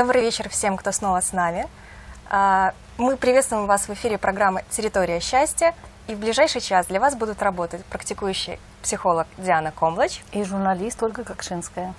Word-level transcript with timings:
Добрый 0.00 0.22
вечер 0.22 0.48
всем, 0.48 0.78
кто 0.78 0.92
снова 0.92 1.20
с 1.20 1.34
нами. 1.34 1.68
А, 2.30 2.72
мы 2.96 3.18
приветствуем 3.18 3.66
вас 3.66 3.86
в 3.86 3.92
эфире 3.92 4.16
программы 4.16 4.64
«Территория 4.70 5.20
счастья». 5.20 5.74
И 6.06 6.14
в 6.14 6.18
ближайший 6.18 6.62
час 6.62 6.86
для 6.86 6.98
вас 6.98 7.14
будут 7.14 7.42
работать 7.42 7.84
практикующий 7.84 8.58
психолог 8.80 9.26
Диана 9.36 9.72
Комлач 9.72 10.22
и 10.32 10.42
журналист 10.42 11.02
Ольга 11.02 11.22
Кокшинская. 11.22 11.92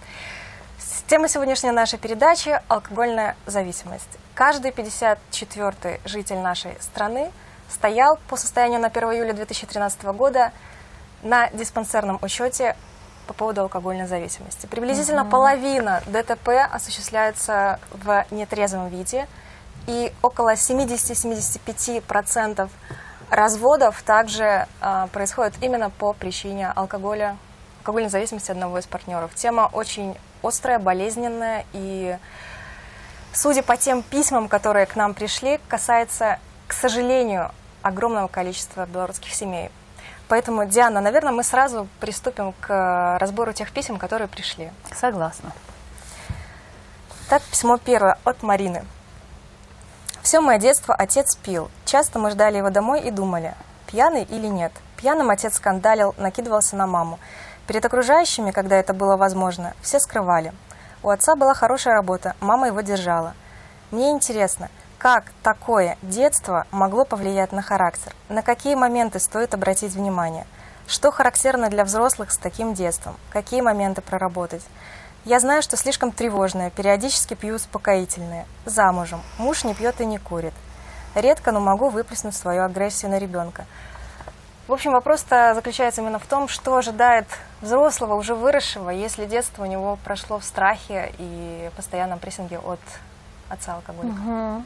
Тема 1.06 1.28
сегодняшней 1.28 1.70
нашей 1.70 2.00
передачи– 2.00 2.60
алкогольная 2.70 3.36
зависимость. 3.46 4.18
Каждый 4.34 4.72
54-й 4.72 6.02
житель 6.04 6.40
нашей 6.40 6.76
страны 6.82 7.32
стоял 7.70 8.18
по 8.30 8.36
состоянию 8.36 8.80
на 8.80 8.88
1 8.88 9.04
июля 9.12 9.34
2013 9.34 10.02
года 10.06 10.52
на 11.22 11.52
диспансерном 11.52 12.18
учете 12.24 12.76
по 13.32 13.38
поводу 13.38 13.62
алкогольной 13.62 14.08
зависимости. 14.08 14.66
Приблизительно 14.66 15.22
угу. 15.22 15.32
половина 15.32 16.04
ДТП 16.06 16.50
осуществляется 16.70 17.80
в 17.92 18.26
нетрезвом 18.30 18.90
виде, 18.90 19.26
и 19.88 20.12
около 20.22 20.56
70-75% 20.56 22.70
разводов 23.30 24.02
также 24.02 24.68
э, 24.82 25.08
происходит 25.14 25.54
именно 25.62 25.90
по 25.90 26.12
причине 26.12 26.74
алкоголя, 26.76 27.38
алкогольной 27.80 28.10
зависимости 28.10 28.52
одного 28.52 28.80
из 28.80 28.86
партнеров. 28.86 29.34
Тема 29.34 29.70
очень 29.72 30.18
острая, 30.44 30.78
болезненная, 30.78 31.66
и 31.72 32.18
судя 33.32 33.64
по 33.64 33.78
тем 33.78 34.04
письмам, 34.04 34.50
которые 34.50 34.88
к 34.88 34.98
нам 34.98 35.14
пришли, 35.14 35.62
касается, 35.70 36.38
к 36.68 36.74
сожалению, 36.74 37.50
огромного 37.82 38.28
количества 38.28 38.86
белорусских 38.86 39.34
семей. 39.34 39.72
Поэтому, 40.32 40.66
Диана, 40.66 41.02
наверное, 41.02 41.34
мы 41.34 41.44
сразу 41.44 41.90
приступим 42.00 42.54
к 42.62 43.18
разбору 43.20 43.52
тех 43.52 43.70
писем, 43.74 43.98
которые 43.98 44.30
пришли. 44.30 44.72
Согласна. 44.96 45.52
Так, 47.28 47.42
письмо 47.42 47.78
первое 47.78 48.18
от 48.24 48.42
Марины. 48.42 48.86
Все 50.22 50.40
мое 50.40 50.58
детство 50.58 50.96
отец 50.96 51.36
пил. 51.36 51.70
Часто 51.84 52.18
мы 52.18 52.32
ждали 52.32 52.60
его 52.60 52.70
домой 52.70 53.02
и 53.02 53.12
думали, 53.12 53.56
пьяный 53.88 54.24
или 54.24 54.48
нет. 54.48 54.72
Пьяным 54.96 55.32
отец 55.32 55.56
скандалил, 55.56 56.16
накидывался 56.18 56.78
на 56.78 56.88
маму. 56.88 57.20
Перед 57.68 57.84
окружающими, 57.84 58.52
когда 58.52 58.78
это 58.78 58.94
было 58.94 59.18
возможно, 59.18 59.74
все 59.82 60.00
скрывали. 60.00 60.54
У 61.04 61.10
отца 61.10 61.36
была 61.36 61.54
хорошая 61.54 61.94
работа, 61.94 62.38
мама 62.40 62.68
его 62.68 62.80
держала. 62.80 63.34
Мне 63.92 64.12
интересно, 64.12 64.70
как 65.02 65.32
такое 65.42 65.98
детство 66.04 66.68
могло 66.70 67.06
повлиять 67.06 67.52
на 67.52 67.64
характер? 67.64 68.14
На 68.30 68.44
какие 68.44 68.76
моменты 68.76 69.20
стоит 69.20 69.56
обратить 69.56 69.94
внимание? 69.94 70.46
Что 70.86 71.10
характерно 71.10 71.70
для 71.70 71.86
взрослых 71.86 72.32
с 72.32 72.38
таким 72.38 72.76
детством? 72.76 73.16
Какие 73.32 73.62
моменты 73.62 74.04
проработать? 74.04 74.62
Я 75.26 75.40
знаю, 75.40 75.64
что 75.64 75.76
слишком 75.76 76.12
тревожная, 76.12 76.70
периодически 76.70 77.34
пью 77.34 77.56
успокоительные. 77.56 78.46
Замужем. 78.66 79.24
Муж 79.40 79.64
не 79.64 79.74
пьет 79.74 80.00
и 80.02 80.06
не 80.06 80.20
курит. 80.20 80.54
Редко, 81.16 81.52
но 81.52 81.60
могу 81.60 81.90
выплеснуть 81.90 82.36
свою 82.36 82.62
агрессию 82.62 83.10
на 83.10 83.18
ребенка. 83.18 83.66
В 84.68 84.74
общем, 84.74 84.92
вопрос-то 84.92 85.56
заключается 85.56 86.02
именно 86.02 86.20
в 86.20 86.28
том, 86.28 86.48
что 86.48 86.76
ожидает 86.76 87.26
взрослого, 87.62 88.14
уже 88.14 88.36
выросшего, 88.36 88.92
если 88.92 89.26
детство 89.26 89.64
у 89.64 89.66
него 89.66 89.98
прошло 90.04 90.38
в 90.38 90.44
страхе 90.44 91.12
и 91.18 91.72
постоянном 91.76 92.20
прессинге 92.20 92.60
от 92.60 92.80
отца 93.50 93.74
алкоголика. 93.74 94.14
Угу. 94.14 94.64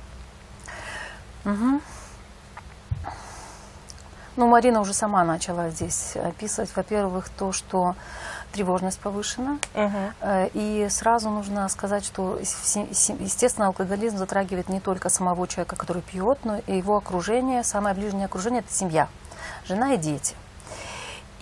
Угу. 1.46 1.82
Ну, 4.38 4.48
Марина 4.48 4.82
уже 4.82 4.94
сама 4.94 5.24
начала 5.24 5.70
здесь 5.70 6.18
описывать, 6.18 6.76
во-первых, 6.76 7.30
то, 7.30 7.54
что 7.54 7.96
тревожность 8.52 9.00
повышена. 9.00 9.60
Угу. 9.74 10.50
И 10.54 10.88
сразу 10.90 11.30
нужно 11.30 11.70
сказать, 11.70 12.04
что, 12.04 12.38
естественно, 12.40 13.68
алкоголизм 13.68 14.18
затрагивает 14.18 14.68
не 14.68 14.82
только 14.82 15.10
самого 15.10 15.48
человека, 15.48 15.78
который 15.78 16.02
пьет, 16.02 16.40
но 16.44 16.58
и 16.58 16.78
его 16.78 16.98
окружение. 16.98 17.64
Самое 17.64 17.96
ближнее 17.96 18.26
окружение– 18.26 18.60
это 18.66 18.74
семья, 18.74 19.08
жена 19.66 19.94
и 19.94 19.98
дети. 19.98 20.36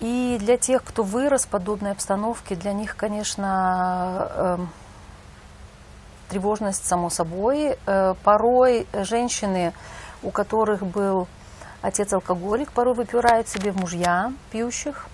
И 0.00 0.36
для 0.40 0.56
тех, 0.56 0.84
кто 0.84 1.02
вырос 1.02 1.46
в 1.46 1.48
подобной 1.48 1.92
обстановке, 1.92 2.54
для 2.56 2.72
них, 2.72 2.96
конечно, 2.96 4.28
эм, 4.34 4.68
тревожность, 6.28 6.86
само 6.86 7.10
собой. 7.10 7.76
Э, 7.86 8.14
порой 8.22 8.86
женщины, 8.92 9.72
у 10.22 10.30
которых 10.30 10.82
был 10.82 11.26
отец 11.82 12.12
алкоголик, 12.12 12.72
порой 12.72 12.94
выпирают 12.94 13.48
себе 13.48 13.70
в 13.70 13.76
мужья 13.76 14.32
пьющих 14.50 15.06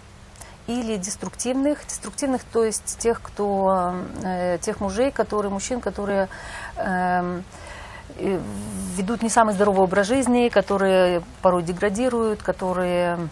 или 0.67 0.97
деструктивных, 0.97 1.85
деструктивных, 1.87 2.45
то 2.45 2.65
есть 2.65 2.99
тех, 2.99 3.21
кто, 3.21 3.95
э, 4.23 4.59
тех 4.59 4.81
мужей, 4.81 5.11
которые, 5.11 5.51
мужчин, 5.51 5.81
которые 5.81 6.29
э, 6.77 7.41
ведут 8.17 9.23
не 9.23 9.29
самый 9.29 9.55
здоровый 9.55 9.83
образ 9.83 10.07
жизни, 10.07 10.49
которые 10.49 11.23
порой 11.43 11.63
деградируют, 11.63 12.43
которые 12.43 13.29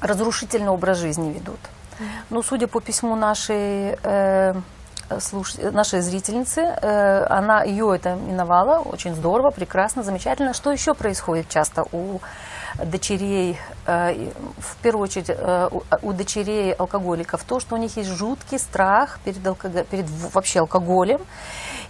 разрушительный 0.00 0.70
образ 0.70 0.98
жизни 0.98 1.32
ведут. 1.32 1.60
Ну, 2.30 2.42
судя 2.42 2.66
по 2.66 2.80
письму 2.80 3.16
нашей 3.16 3.96
э, 4.02 4.54
слуш... 5.20 5.54
нашей 5.56 6.00
зрительницы. 6.00 6.60
Э, 6.60 7.24
она 7.26 7.62
ее 7.62 7.94
это 7.94 8.14
миновала, 8.14 8.78
очень 8.80 9.14
здорово, 9.14 9.50
прекрасно, 9.50 10.02
замечательно. 10.02 10.54
Что 10.54 10.72
еще 10.72 10.94
происходит 10.94 11.48
часто 11.48 11.84
у 11.92 12.20
дочерей, 12.84 13.58
э, 13.86 14.30
в 14.58 14.76
первую 14.82 15.04
очередь 15.04 15.28
э, 15.28 15.68
у 16.02 16.12
дочерей 16.12 16.72
алкоголиков, 16.72 17.44
то, 17.44 17.60
что 17.60 17.74
у 17.74 17.78
них 17.78 17.96
есть 17.96 18.10
жуткий 18.10 18.58
страх 18.58 19.18
перед, 19.24 19.46
алког... 19.46 19.70
перед 19.86 20.06
вообще 20.32 20.60
алкоголем. 20.60 21.20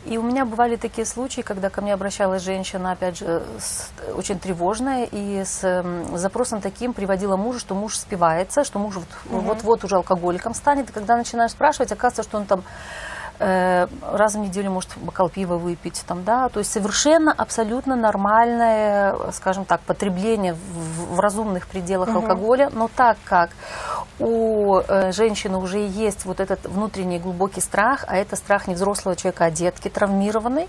И 0.05 0.19
у 0.19 0.23
меня 0.23 0.45
бывали 0.45 0.75
такие 0.75 1.07
случаи, 1.07 1.43
когда 1.43 1.71
ко 1.71 1.81
мне 1.81 1.95
обращалась 1.95 2.43
женщина, 2.43 2.93
опять 2.93 3.19
же, 3.19 3.45
с, 3.61 3.89
очень 4.17 4.39
тревожная, 4.41 5.05
и 5.05 5.45
с 5.45 5.85
запросом 6.15 6.61
таким 6.61 6.93
приводила 6.93 7.37
мужа, 7.37 7.61
что 7.61 7.77
муж 7.77 7.97
спивается, 7.97 8.65
что 8.65 8.81
муж 8.81 8.99
вот-вот 9.31 9.79
угу. 9.79 9.87
уже 9.87 9.97
алкоголиком 9.97 10.55
станет. 10.55 10.91
И 10.91 10.93
когда 10.93 11.17
начинаешь 11.17 11.53
спрашивать, 11.53 11.93
оказывается, 11.93 12.25
что 12.25 12.39
он 12.39 12.47
там 12.47 12.63
Э, 12.63 13.12
раз 13.39 14.35
в 14.35 14.39
неделю 14.39 14.71
может 14.71 14.91
бокал 14.99 15.29
пива 15.29 15.57
выпить, 15.57 16.03
там, 16.07 16.25
да, 16.25 16.49
то 16.49 16.61
есть 16.61 16.73
совершенно 16.73 17.33
абсолютно 17.33 17.97
нормальное, 17.97 19.17
скажем 19.33 19.65
так, 19.65 19.81
потребление 19.81 20.55
в, 20.55 21.17
в 21.17 21.21
разумных 21.21 21.67
пределах 21.67 22.09
угу. 22.09 22.19
алкоголя, 22.19 22.71
но 22.73 22.89
так 22.95 23.17
как 23.25 23.51
у 24.19 24.79
э, 24.79 25.13
женщины 25.13 25.57
уже 25.57 25.79
есть 25.79 26.25
вот 26.25 26.41
этот 26.41 26.67
внутренний 26.67 27.19
глубокий 27.19 27.61
страх, 27.61 28.05
а 28.07 28.17
это 28.17 28.37
страх 28.37 28.69
не 28.69 28.75
взрослого 28.75 29.17
человека, 29.17 29.47
а 29.47 29.51
детки 29.51 29.89
травмированной, 29.89 30.69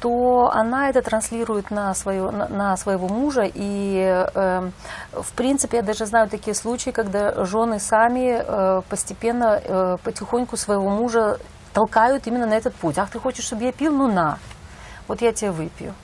то 0.00 0.50
она 0.52 0.90
это 0.90 1.02
транслирует 1.02 1.70
на, 1.70 1.94
свое, 1.94 2.30
на, 2.30 2.48
на 2.48 2.76
своего 2.76 3.08
мужа. 3.08 3.44
И, 3.52 3.96
э, 4.34 4.70
в 5.12 5.32
принципе, 5.34 5.78
я 5.78 5.82
даже 5.82 6.06
знаю 6.06 6.28
такие 6.28 6.54
случаи, 6.54 6.90
когда 6.90 7.44
жены 7.44 7.78
сами 7.78 8.42
э, 8.44 8.82
постепенно, 8.88 9.60
э, 9.62 9.96
потихоньку 10.02 10.56
своего 10.56 10.88
мужа 10.88 11.38
толкают 11.74 12.26
именно 12.26 12.46
на 12.46 12.54
этот 12.54 12.74
путь. 12.74 12.96
Ах, 12.98 13.10
ты 13.10 13.18
хочешь, 13.18 13.44
чтобы 13.44 13.64
я 13.64 13.72
пил? 13.72 13.92
Ну 13.92 14.06
на, 14.10 14.38
вот 15.06 15.20
я 15.20 15.32
тебе 15.32 15.50
выпью. 15.50 15.94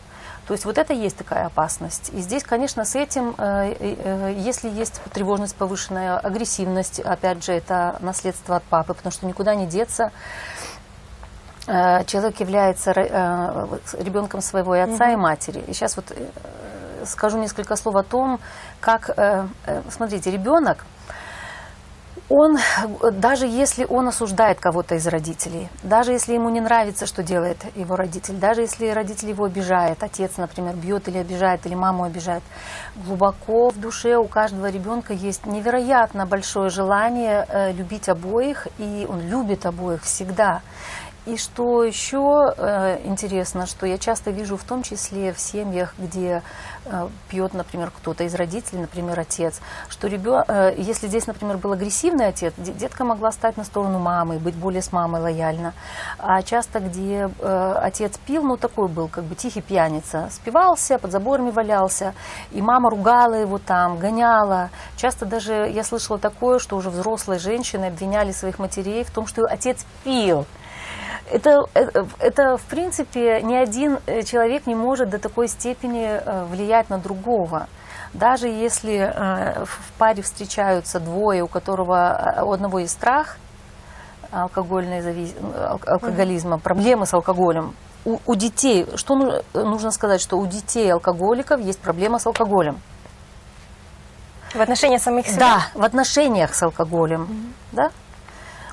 То 0.46 0.54
есть 0.54 0.64
вот 0.64 0.78
это 0.78 0.92
есть 0.92 1.16
такая 1.16 1.46
опасность. 1.46 2.10
И 2.12 2.18
здесь, 2.18 2.42
конечно, 2.42 2.84
с 2.84 2.96
этим, 2.96 3.36
э, 3.38 3.72
э, 3.78 4.34
если 4.36 4.68
есть 4.68 5.00
тревожность, 5.12 5.54
повышенная 5.54 6.18
агрессивность, 6.18 6.98
опять 6.98 7.44
же, 7.44 7.52
это 7.52 7.96
наследство 8.00 8.56
от 8.56 8.64
папы, 8.64 8.94
потому 8.94 9.12
что 9.12 9.26
никуда 9.26 9.54
не 9.54 9.66
деться. 9.66 10.10
Э, 11.68 12.04
человек 12.04 12.40
является 12.40 12.90
ребенком 12.90 14.40
своего 14.40 14.74
и 14.74 14.80
отца, 14.80 15.10
mm-hmm. 15.10 15.12
и 15.12 15.16
матери. 15.16 15.64
И 15.68 15.72
сейчас 15.72 15.94
вот 15.94 16.12
скажу 17.04 17.38
несколько 17.38 17.76
слов 17.76 17.94
о 17.94 18.02
том, 18.02 18.40
как, 18.80 19.08
смотрите, 19.88 20.32
ребенок, 20.32 20.84
он, 22.30 22.58
даже 23.12 23.46
если 23.46 23.84
он 23.84 24.06
осуждает 24.06 24.60
кого-то 24.60 24.94
из 24.94 25.06
родителей, 25.08 25.68
даже 25.82 26.12
если 26.12 26.34
ему 26.34 26.48
не 26.48 26.60
нравится, 26.60 27.04
что 27.06 27.24
делает 27.24 27.58
его 27.74 27.96
родитель, 27.96 28.34
даже 28.34 28.60
если 28.60 28.88
родитель 28.88 29.30
его 29.30 29.44
обижает, 29.44 30.02
отец, 30.02 30.36
например, 30.36 30.76
бьет 30.76 31.08
или 31.08 31.18
обижает, 31.18 31.66
или 31.66 31.74
маму 31.74 32.04
обижает, 32.04 32.44
глубоко 33.04 33.70
в 33.70 33.80
душе 33.80 34.16
у 34.16 34.28
каждого 34.28 34.70
ребенка 34.70 35.12
есть 35.12 35.44
невероятно 35.44 36.24
большое 36.24 36.70
желание 36.70 37.44
э, 37.48 37.72
любить 37.72 38.08
обоих, 38.08 38.68
и 38.78 39.06
он 39.08 39.20
любит 39.22 39.66
обоих 39.66 40.02
всегда. 40.04 40.62
И 41.26 41.36
что 41.36 41.84
еще 41.84 42.54
э, 42.56 43.00
интересно, 43.04 43.66
что 43.66 43.84
я 43.86 43.98
часто 43.98 44.30
вижу 44.30 44.56
в 44.56 44.64
том 44.64 44.82
числе 44.82 45.34
в 45.34 45.38
семьях, 45.38 45.94
где 45.98 46.42
э, 46.86 47.08
пьет, 47.28 47.52
например, 47.52 47.90
кто-то 47.90 48.24
из 48.24 48.34
родителей, 48.34 48.80
например, 48.80 49.20
отец, 49.20 49.60
что 49.90 50.08
ребен... 50.08 50.42
э, 50.48 50.74
если 50.78 51.08
здесь, 51.08 51.26
например, 51.26 51.58
был 51.58 51.72
агрессивный 51.72 52.28
отец, 52.28 52.54
детка 52.56 53.04
могла 53.04 53.32
стать 53.32 53.58
на 53.58 53.64
сторону 53.64 53.98
мамы, 53.98 54.38
быть 54.38 54.54
более 54.54 54.80
с 54.80 54.92
мамой 54.92 55.20
лояльна. 55.20 55.74
А 56.18 56.40
часто, 56.42 56.80
где 56.80 57.28
э, 57.38 57.72
отец 57.82 58.16
пил, 58.26 58.42
ну 58.42 58.56
такой 58.56 58.88
был, 58.88 59.08
как 59.08 59.24
бы 59.24 59.34
тихий 59.34 59.60
пьяница, 59.60 60.28
спивался, 60.30 60.98
под 60.98 61.12
заборами 61.12 61.50
валялся, 61.50 62.14
и 62.50 62.62
мама 62.62 62.88
ругала 62.88 63.34
его 63.34 63.58
там, 63.58 63.98
гоняла. 63.98 64.70
Часто 64.96 65.26
даже 65.26 65.68
я 65.68 65.84
слышала 65.84 66.18
такое, 66.18 66.58
что 66.58 66.76
уже 66.76 66.88
взрослые 66.88 67.38
женщины 67.38 67.86
обвиняли 67.86 68.32
своих 68.32 68.58
матерей 68.58 69.04
в 69.04 69.10
том, 69.10 69.26
что 69.26 69.44
отец 69.44 69.84
пил. 70.02 70.46
Это, 71.30 71.64
это, 71.74 72.06
это, 72.18 72.56
в 72.56 72.62
принципе, 72.62 73.40
ни 73.42 73.54
один 73.54 73.98
э, 74.06 74.22
человек 74.22 74.66
не 74.66 74.74
может 74.74 75.10
до 75.10 75.18
такой 75.18 75.48
степени 75.48 76.06
э, 76.06 76.44
влиять 76.44 76.90
на 76.90 76.98
другого. 76.98 77.66
Даже 78.12 78.48
если 78.48 78.98
э, 78.98 79.64
в 79.64 79.92
паре 79.98 80.22
встречаются 80.22 81.00
двое, 81.00 81.42
у 81.42 81.46
которого 81.46 82.42
у 82.44 82.52
одного 82.52 82.80
есть 82.80 82.92
страх 82.92 83.38
алкогольной 84.32 85.00
завис... 85.00 85.34
алкоголизма, 85.86 86.58
проблемы 86.58 87.06
с 87.06 87.14
алкоголем, 87.14 87.74
у, 88.04 88.18
у 88.26 88.34
детей, 88.34 88.86
что 88.94 89.42
нужно 89.54 89.90
сказать, 89.90 90.20
что 90.20 90.38
у 90.38 90.46
детей 90.46 90.92
алкоголиков 90.92 91.60
есть 91.60 91.80
проблема 91.80 92.18
с 92.18 92.26
алкоголем. 92.26 92.80
В 94.54 94.60
отношениях 94.60 95.02
самих 95.02 95.26
себя? 95.26 95.38
Да, 95.38 95.80
в 95.80 95.84
отношениях 95.84 96.54
с 96.54 96.62
алкоголем. 96.62 97.22
Mm-hmm. 97.22 97.52
Да? 97.72 97.90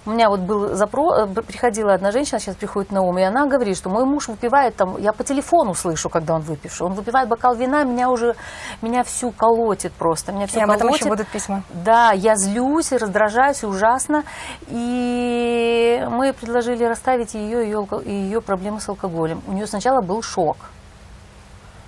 У 0.07 0.11
меня 0.11 0.29
вот 0.29 0.39
был 0.39 0.73
запрос, 0.73 1.19
э, 1.19 1.41
приходила 1.41 1.93
одна 1.93 2.11
женщина, 2.11 2.39
сейчас 2.39 2.55
приходит 2.55 2.93
на 2.93 3.01
ум, 3.01 3.17
и 3.17 3.23
она 3.23 3.45
говорит, 3.45 3.75
что 3.75 3.89
мой 3.89 4.05
муж 4.05 4.29
выпивает 4.29 4.73
там, 4.77 4.97
я 4.99 5.11
по 5.11 5.25
телефону 5.25 5.73
слышу, 5.73 6.07
когда 6.07 6.35
он 6.35 6.41
выпивший, 6.43 6.87
он 6.87 6.93
выпивает 6.93 7.27
бокал 7.27 7.55
вина, 7.55 7.83
меня 7.83 8.09
уже, 8.09 8.37
меня 8.81 9.03
всю 9.03 9.31
колотит 9.31 9.91
просто, 9.91 10.31
меня 10.31 10.47
всю 10.47 10.59
и 10.59 10.61
колотит. 10.61 10.81
об 10.81 10.87
этом 10.87 10.95
еще 10.95 11.09
будут 11.09 11.27
письма. 11.27 11.61
Да, 11.83 12.13
я 12.13 12.37
злюсь, 12.37 12.93
раздражаюсь 12.93 13.65
ужасно, 13.65 14.23
и 14.67 16.01
мы 16.09 16.31
предложили 16.31 16.85
расставить 16.85 17.33
ее, 17.33 17.65
ее, 17.65 17.85
ее 18.05 18.39
проблемы 18.39 18.79
с 18.79 18.87
алкоголем. 18.87 19.41
У 19.45 19.51
нее 19.51 19.67
сначала 19.67 19.99
был 19.99 20.21
шок. 20.21 20.55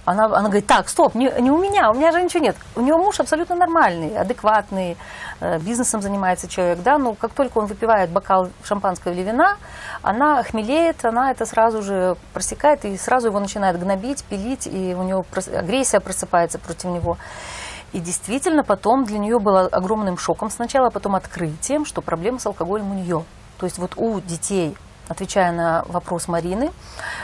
Она, 0.10 0.26
она 0.26 0.44
говорит, 0.50 0.66
так, 0.66 0.90
стоп, 0.90 1.14
не, 1.14 1.32
не 1.40 1.52
у 1.52 1.58
меня, 1.58 1.92
у 1.92 1.94
меня 1.94 2.12
же 2.12 2.22
ничего 2.22 2.44
нет. 2.44 2.56
У 2.76 2.82
него 2.82 2.98
муж 2.98 3.20
абсолютно 3.20 3.56
нормальный, 3.56 4.18
адекватный, 4.18 4.98
бизнесом 5.62 6.02
занимается 6.02 6.48
человек, 6.48 6.80
да, 6.84 6.98
но 6.98 7.14
как 7.14 7.34
только 7.34 7.60
он 7.60 7.66
выпивает 7.66 8.10
бокал 8.10 8.50
шампанского 8.64 9.14
или 9.14 9.22
вина, 9.22 9.58
она 10.02 10.44
хмелеет, 10.44 11.06
она 11.06 11.32
это 11.32 11.46
сразу 11.46 11.82
же 11.82 12.16
просекает 12.34 12.86
и 12.86 12.98
сразу 12.98 13.28
его 13.28 13.40
начинает 13.40 13.80
гнобить, 13.80 14.24
пилить, 14.26 14.68
и 14.68 14.94
у 14.94 15.04
него 15.04 15.26
агрессия 15.54 16.00
просыпается 16.00 16.60
против 16.60 16.86
него. 16.86 17.18
И 17.92 18.00
действительно 18.00 18.64
потом 18.64 19.04
для 19.04 19.18
нее 19.18 19.40
было 19.40 19.62
огромным 19.62 20.18
шоком 20.18 20.50
сначала, 20.50 20.88
а 20.88 20.92
потом 20.92 21.16
открытием, 21.16 21.86
что 21.86 22.02
проблема 22.02 22.40
с 22.40 22.46
алкоголем 22.46 22.92
у 22.92 22.94
нее. 22.94 23.24
То 23.58 23.66
есть 23.66 23.80
вот 23.80 23.94
у 23.98 24.20
детей 24.20 24.78
отвечая 25.10 25.52
на 25.52 25.84
вопрос 25.88 26.28
Марины, 26.28 26.72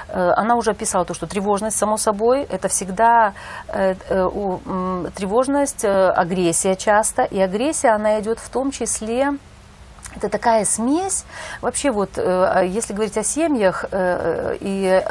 э, 0.09 0.31
она 0.35 0.55
уже 0.55 0.71
описала 0.71 1.05
то, 1.05 1.13
что 1.13 1.27
тревожность, 1.27 1.77
само 1.77 1.97
собой, 1.97 2.43
это 2.43 2.67
всегда 2.67 3.33
э, 3.67 3.93
э, 4.09 5.05
тревожность, 5.15 5.85
агрессия 5.85 6.75
часто. 6.75 7.23
И 7.23 7.39
агрессия, 7.39 7.89
она 7.89 8.19
идет 8.19 8.39
в 8.39 8.49
том 8.49 8.71
числе 8.71 9.29
это 10.15 10.29
такая 10.29 10.65
смесь. 10.65 11.25
Вообще 11.61 11.91
вот, 11.91 12.17
если 12.17 12.93
говорить 12.93 13.17
о 13.17 13.23
семьях 13.23 13.83
и 13.91 15.03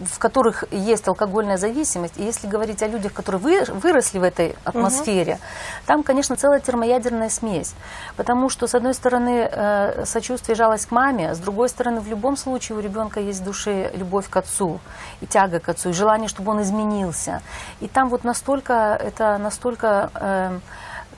в 0.00 0.18
которых 0.18 0.64
есть 0.70 1.06
алкогольная 1.08 1.56
зависимость, 1.56 2.18
и 2.18 2.22
если 2.22 2.46
говорить 2.46 2.82
о 2.82 2.86
людях, 2.86 3.12
которые 3.12 3.40
вы, 3.40 3.64
выросли 3.64 4.18
в 4.18 4.22
этой 4.22 4.56
атмосфере, 4.64 5.34
угу. 5.34 5.40
там, 5.86 6.02
конечно, 6.02 6.36
целая 6.36 6.60
термоядерная 6.60 7.28
смесь. 7.28 7.74
Потому 8.16 8.48
что, 8.48 8.66
с 8.66 8.74
одной 8.74 8.94
стороны, 8.94 9.48
э, 9.50 10.04
сочувствие, 10.04 10.54
жалость 10.54 10.86
к 10.86 10.90
маме, 10.90 11.34
с 11.34 11.38
другой 11.38 11.68
стороны, 11.68 12.00
в 12.00 12.08
любом 12.08 12.36
случае 12.36 12.78
у 12.78 12.80
ребенка 12.80 13.20
есть 13.20 13.40
в 13.40 13.44
душе 13.44 13.90
любовь 13.94 14.28
к 14.28 14.36
отцу, 14.36 14.80
и 15.20 15.26
тяга 15.26 15.60
к 15.60 15.68
отцу, 15.68 15.90
и 15.90 15.92
желание, 15.92 16.28
чтобы 16.28 16.52
он 16.52 16.62
изменился. 16.62 17.42
И 17.80 17.88
там 17.88 18.08
вот 18.08 18.24
настолько, 18.24 18.98
это 19.00 19.38
настолько 19.38 20.10
э, 20.14 20.58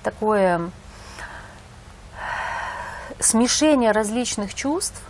такое 0.03 0.71
смешение 3.19 3.93
различных 3.93 4.55
чувств, 4.55 5.01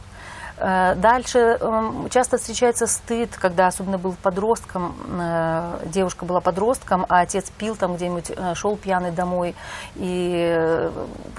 дальше 0.61 1.39
эм, 1.39 2.09
часто 2.11 2.37
встречается 2.37 2.87
стыд, 2.87 3.35
когда 3.37 3.69
особенно 3.69 3.97
был 3.97 4.15
подростком, 4.23 4.95
э, 5.21 5.87
девушка 5.87 6.27
была 6.27 6.41
подростком, 6.41 7.07
а 7.09 7.21
отец 7.21 7.51
пил 7.51 7.77
там 7.77 7.97
где-нибудь, 7.97 8.31
э, 8.31 8.55
шел 8.55 8.77
пьяный 8.77 9.11
домой, 9.11 9.55
и 9.95 10.91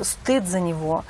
стыд 0.01 0.47
за 0.47 0.59
него. 0.59 1.03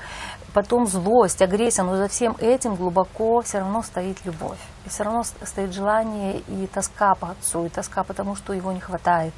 Потом 0.53 0.85
злость, 0.87 1.41
агрессия, 1.41 1.83
но 1.83 1.95
за 1.95 2.09
всем 2.09 2.35
этим 2.39 2.75
глубоко 2.75 3.41
все 3.41 3.59
равно 3.59 3.81
стоит 3.81 4.25
любовь. 4.25 4.59
И 4.85 4.89
все 4.89 5.03
равно 5.03 5.23
стоит 5.23 5.73
желание 5.73 6.39
и 6.39 6.67
тоска 6.67 7.15
по 7.15 7.29
отцу, 7.29 7.65
и 7.65 7.69
тоска 7.69 8.03
потому, 8.03 8.35
что 8.35 8.51
его 8.51 8.73
не 8.73 8.81
хватает. 8.81 9.33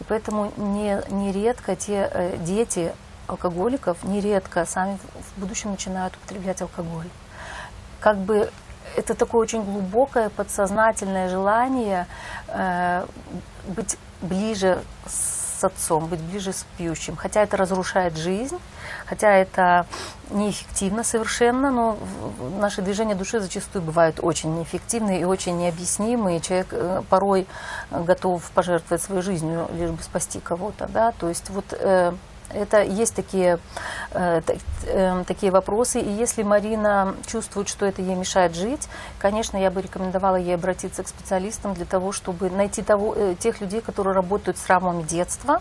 И 0.00 0.04
поэтому 0.04 0.50
не, 0.56 1.02
нередко 1.10 1.76
те 1.76 2.38
дети 2.40 2.94
алкоголиков 3.26 4.02
нередко 4.04 4.64
сами 4.64 4.98
в 5.36 5.40
будущем 5.40 5.72
начинают 5.72 6.16
употреблять 6.16 6.62
алкоголь 6.62 7.08
как 8.04 8.18
бы 8.18 8.50
это 8.96 9.14
такое 9.14 9.40
очень 9.40 9.64
глубокое 9.64 10.28
подсознательное 10.28 11.30
желание 11.30 12.06
э, 12.48 13.06
быть 13.66 13.96
ближе 14.20 14.82
с 15.06 15.64
отцом, 15.64 16.08
быть 16.08 16.20
ближе 16.20 16.52
с 16.52 16.66
пьющим. 16.76 17.16
Хотя 17.16 17.42
это 17.42 17.56
разрушает 17.56 18.18
жизнь, 18.18 18.58
хотя 19.06 19.30
это 19.30 19.86
неэффективно 20.30 21.02
совершенно, 21.02 21.70
но 21.70 21.96
наши 22.60 22.82
движения 22.82 23.14
души 23.14 23.40
зачастую 23.40 23.82
бывают 23.82 24.20
очень 24.20 24.54
неэффективные 24.54 25.22
и 25.22 25.24
очень 25.24 25.56
необъяснимые. 25.56 26.40
Человек 26.40 26.66
э, 26.72 27.02
порой 27.08 27.46
готов 27.90 28.42
пожертвовать 28.50 29.02
своей 29.02 29.22
жизнью, 29.22 29.66
лишь 29.72 29.90
бы 29.90 30.02
спасти 30.02 30.40
кого-то. 30.40 30.88
Да? 30.88 31.12
То 31.12 31.30
есть 31.30 31.48
вот 31.48 31.72
э, 31.72 32.12
это 32.54 32.82
есть 32.82 33.14
такие, 33.14 33.58
э, 34.12 34.40
э, 34.86 35.24
такие 35.26 35.52
вопросы. 35.52 36.00
И 36.00 36.10
если 36.10 36.42
Марина 36.42 37.14
чувствует, 37.26 37.68
что 37.68 37.86
это 37.86 38.02
ей 38.02 38.14
мешает 38.14 38.54
жить, 38.54 38.88
конечно, 39.18 39.56
я 39.56 39.70
бы 39.70 39.82
рекомендовала 39.82 40.36
ей 40.36 40.54
обратиться 40.54 41.02
к 41.02 41.08
специалистам 41.08 41.74
для 41.74 41.84
того, 41.84 42.12
чтобы 42.12 42.50
найти 42.50 42.82
того, 42.82 43.14
э, 43.16 43.34
тех 43.38 43.60
людей, 43.60 43.80
которые 43.80 44.14
работают 44.14 44.58
с 44.58 44.62
травмами 44.62 45.02
детства, 45.02 45.60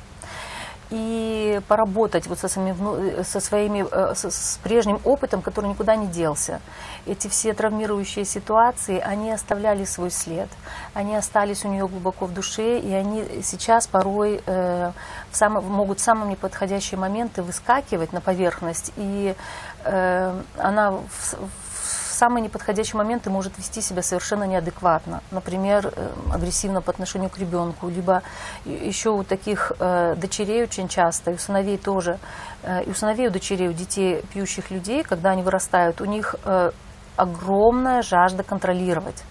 и 0.89 1.59
поработать 1.67 2.27
вот 2.27 2.37
со 2.37 2.47
своими, 2.47 3.23
со 3.23 3.39
своими 3.39 3.83
со, 4.13 4.29
с 4.29 4.59
прежним 4.63 4.99
опытом, 5.03 5.41
который 5.41 5.67
никуда 5.67 5.95
не 5.95 6.05
делся. 6.05 6.61
Эти 7.07 7.27
все 7.27 7.53
травмирующие 7.53 8.25
ситуации, 8.25 8.99
они 8.99 9.31
оставляли 9.31 9.85
свой 9.85 10.11
след, 10.11 10.49
они 10.93 11.15
остались 11.15 11.65
у 11.65 11.69
нее 11.69 11.87
глубоко 11.87 12.27
в 12.27 12.33
душе, 12.33 12.77
и 12.79 12.93
они 12.93 13.25
сейчас 13.41 13.87
порой 13.87 14.41
э, 14.45 14.91
в 15.33 15.37
сам, 15.37 15.53
могут 15.65 15.99
в 15.99 16.03
самые 16.03 16.31
неподходящие 16.31 16.99
моменты 16.99 17.41
выскакивать 17.41 18.13
на 18.13 18.21
поверхность, 18.21 18.93
и 18.95 19.35
э, 19.83 20.41
она 20.57 20.91
в, 20.91 21.33
в 21.33 22.13
самые 22.13 22.43
неподходящие 22.43 22.97
моменты 22.97 23.29
может 23.29 23.57
вести 23.57 23.81
себя 23.81 24.01
совершенно 24.03 24.43
неадекватно. 24.43 25.21
Например, 25.31 25.91
э, 25.93 26.09
агрессивно 26.31 26.81
по 26.81 26.91
отношению 26.91 27.29
к 27.29 27.37
ребенку. 27.37 27.89
Либо 27.89 28.21
еще 28.65 29.09
у 29.09 29.23
таких 29.23 29.71
э, 29.79 30.15
дочерей 30.15 30.63
очень 30.63 30.87
часто, 30.87 31.31
и 31.31 31.33
у 31.33 31.37
сыновей 31.37 31.77
тоже, 31.77 32.19
э, 32.61 32.83
и 32.83 32.91
у 32.91 32.93
сыновей, 32.93 33.27
у 33.27 33.31
дочерей, 33.31 33.67
у 33.67 33.73
детей 33.73 34.23
пьющих 34.31 34.71
людей, 34.71 35.03
когда 35.03 35.31
они 35.31 35.41
вырастают, 35.41 35.99
у 36.01 36.05
них 36.05 36.35
э, 36.45 36.71
огромная 37.17 38.01
жажда 38.01 38.43
контролировать. 38.43 39.23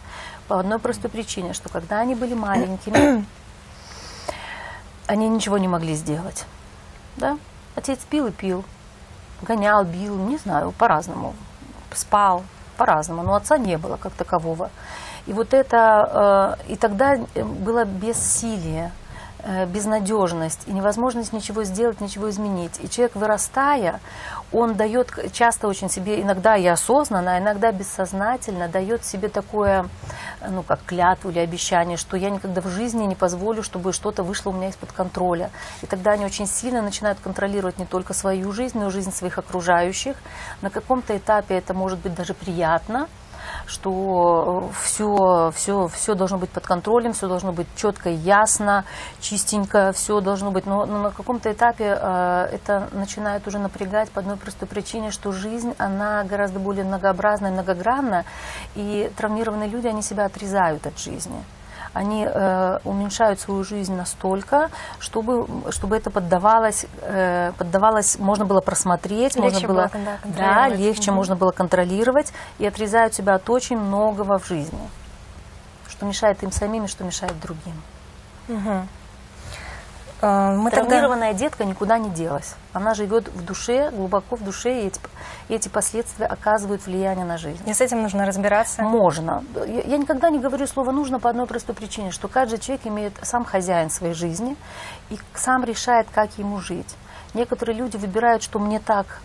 По 0.49 0.59
одной 0.59 0.79
простой 0.79 1.11
причине, 1.11 1.53
что 1.53 1.69
когда 1.69 2.01
они 2.01 2.15
были 2.15 2.35
маленькими, 2.35 3.25
они 5.13 5.29
ничего 5.29 5.59
не 5.59 5.69
могли 5.69 5.95
сделать. 5.95 6.47
Да? 7.19 7.39
Отец 7.75 7.99
пил 8.09 8.29
и 8.29 8.31
пил, 8.31 8.65
гонял, 9.43 9.85
бил, 9.85 10.17
не 10.17 10.39
знаю, 10.39 10.73
по-разному, 10.73 11.35
спал, 11.93 12.45
по-разному, 12.79 13.23
но 13.23 13.35
отца 13.35 13.59
не 13.59 13.77
было 13.77 13.99
как 13.99 14.13
такового. 14.15 14.71
И 15.27 15.35
вот 15.35 15.53
это, 15.53 16.57
э, 16.67 16.73
и 16.73 16.77
тогда 16.77 17.19
было 17.35 17.85
бессилие, 17.85 18.87
э, 18.87 19.02
безнадежность 19.69 20.63
и 20.67 20.73
невозможность 20.73 21.33
ничего 21.33 21.65
сделать, 21.65 22.01
ничего 22.01 22.31
изменить. 22.31 22.79
И 22.81 22.89
человек, 22.89 23.17
вырастая, 23.17 24.01
он 24.53 24.75
дает 24.75 25.33
часто 25.33 25.69
очень 25.69 25.89
себе, 25.89 26.21
иногда 26.21 26.57
и 26.57 26.67
осознанно, 26.67 27.37
а 27.37 27.39
иногда 27.39 27.73
бессознательно 27.73 28.69
дает 28.69 29.05
себе 29.05 29.29
такое, 29.29 29.87
ну, 30.49 30.63
как 30.63 30.85
клятву 30.85 31.31
или 31.31 31.39
обещание, 31.39 31.97
что 31.97 32.17
я 32.17 32.31
никогда 32.31 32.61
в 32.61 32.69
жизни 32.69 33.05
не 33.05 33.15
позволю, 33.15 33.63
чтобы 33.63 33.93
что-то 33.93 34.23
вышло 34.23 34.51
у 34.51 34.53
меня 34.53 34.69
из-под 34.69 34.93
контроля. 34.93 35.51
И 35.83 35.87
тогда 35.87 36.13
они 36.13 36.25
очень 36.25 36.47
сильно 36.47 36.83
начинают 36.83 37.19
контролировать 37.21 37.79
не 37.79 37.87
только 37.87 38.15
свою 38.15 38.53
жизнь, 38.53 38.79
но 38.79 38.89
и 38.89 38.91
жизнь 38.91 39.13
своих 39.13 39.39
окружающих. 39.39 40.17
На 40.61 40.71
каком-то 40.71 41.17
этапе 41.17 41.57
это 41.57 41.75
может 41.75 41.99
быть 41.99 42.15
даже 42.15 42.35
приятно, 42.35 43.09
что 43.67 44.71
все, 44.81 45.51
все, 45.55 45.89
все 45.89 46.15
должно 46.15 46.39
быть 46.39 46.51
под 46.51 46.67
контролем, 46.67 47.13
все 47.13 47.29
должно 47.29 47.53
быть 47.53 47.67
четко, 47.77 48.11
ясно, 48.11 48.85
чистенько, 49.21 49.93
все 49.93 50.21
должно 50.21 50.51
быть. 50.51 50.67
Но, 50.67 50.87
но 50.87 50.99
на 50.99 51.11
каком-то 51.11 51.53
этапе 51.53 51.99
э, 52.01 52.49
это 52.53 52.89
начинает 52.93 53.47
уже 53.47 53.59
напрягать 53.59 54.11
по 54.11 54.21
одной 54.21 54.37
простой 54.37 54.69
причине, 54.69 55.11
что 55.11 55.33
жизнь, 55.33 55.75
она 55.79 56.25
гораздо 56.25 56.59
более 56.59 56.85
многообразна 56.85 57.49
и 57.49 57.51
многогранна, 57.51 58.25
и 58.75 59.11
травмированные 59.17 59.69
люди, 59.69 59.87
они 59.87 60.03
себя 60.03 60.27
отрезают 60.27 60.87
от 60.87 60.99
жизни 60.99 61.43
они 61.93 62.27
э, 62.27 62.79
уменьшают 62.85 63.41
свою 63.41 63.65
жизнь 63.65 63.95
настолько, 63.95 64.71
чтобы, 64.99 65.47
чтобы 65.71 65.97
это 65.97 66.11
поддавалось, 66.11 66.87
э, 67.03 67.53
поддавалось, 67.59 68.19
можно 68.19 68.45
было 68.45 68.61
просмотреть, 68.61 69.37
можно 69.37 69.57
Легче 69.57 69.67
было, 69.67 69.91
было, 69.93 70.19
да, 70.25 70.69
легче 70.69 71.11
Мгм. 71.11 71.17
можно 71.17 71.37
было 71.37 71.51
контролировать 71.51 72.33
и 72.59 72.67
отрезают 72.67 73.15
себя 73.15 73.35
от 73.35 73.49
очень 73.51 73.79
многого 73.79 74.39
в 74.39 74.47
жизни, 74.47 74.89
что 75.89 76.07
мешает 76.07 76.43
им 76.43 76.53
самим 76.53 76.85
и 76.85 76.89
что 76.89 77.05
мешает 77.05 77.39
другим. 77.41 77.83
Мгм. 78.49 78.89
Э, 80.23 80.55
Мы 80.57 80.71
тогда... 80.71 80.89
Травмированная 80.89 81.35
детка 81.35 81.65
никуда 81.65 81.99
не 81.99 82.09
делась. 82.09 82.55
Она 82.73 82.95
живет 82.95 83.29
в 83.29 83.45
душе, 83.45 83.91
глубоко 83.91 84.37
в 84.37 84.45
душе, 84.45 84.83
и 84.83 84.87
эти, 84.87 85.01
и 85.49 85.55
эти 85.55 85.69
последствия 85.69 86.27
оказывают 86.27 86.87
влияние 86.87 87.27
на 87.27 87.37
жизнь. 87.37 87.69
И 87.69 87.75
с 87.75 87.81
этим 87.81 88.03
нужно 88.03 88.25
разбираться. 88.25 88.83
Можно. 88.83 89.45
Я, 89.67 89.83
я 89.83 89.99
никогда 89.99 90.31
не 90.31 90.39
говорю 90.39 90.67
слово 90.67 90.93
нужно 90.93 91.19
по 91.19 91.29
одной 91.29 91.47
простой 91.47 91.75
причине, 91.75 92.13
что 92.13 92.29
каждый 92.29 92.59
человек 92.59 92.87
имеет 92.87 93.13
сам 93.23 93.45
хозяин 93.45 93.91
своей 93.91 94.15
жизни 94.15 94.57
и 95.11 95.19
сам 95.35 95.65
решает, 95.65 96.07
как 96.15 96.39
ему 96.39 96.61
жить. 96.61 96.95
Некоторые 97.35 97.77
люди 97.77 97.97
выбирают, 97.97 98.43
что 98.43 98.61
мне 98.61 98.79
так 98.79 99.21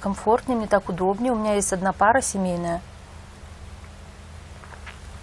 комфортнее, 0.00 0.58
мне 0.58 0.66
так 0.66 0.88
удобнее. 0.88 1.32
У 1.32 1.36
меня 1.36 1.54
есть 1.54 1.72
одна 1.72 1.92
пара 1.92 2.20
семейная, 2.20 2.80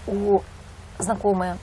у 0.07 0.39
знакомая. 0.97 1.57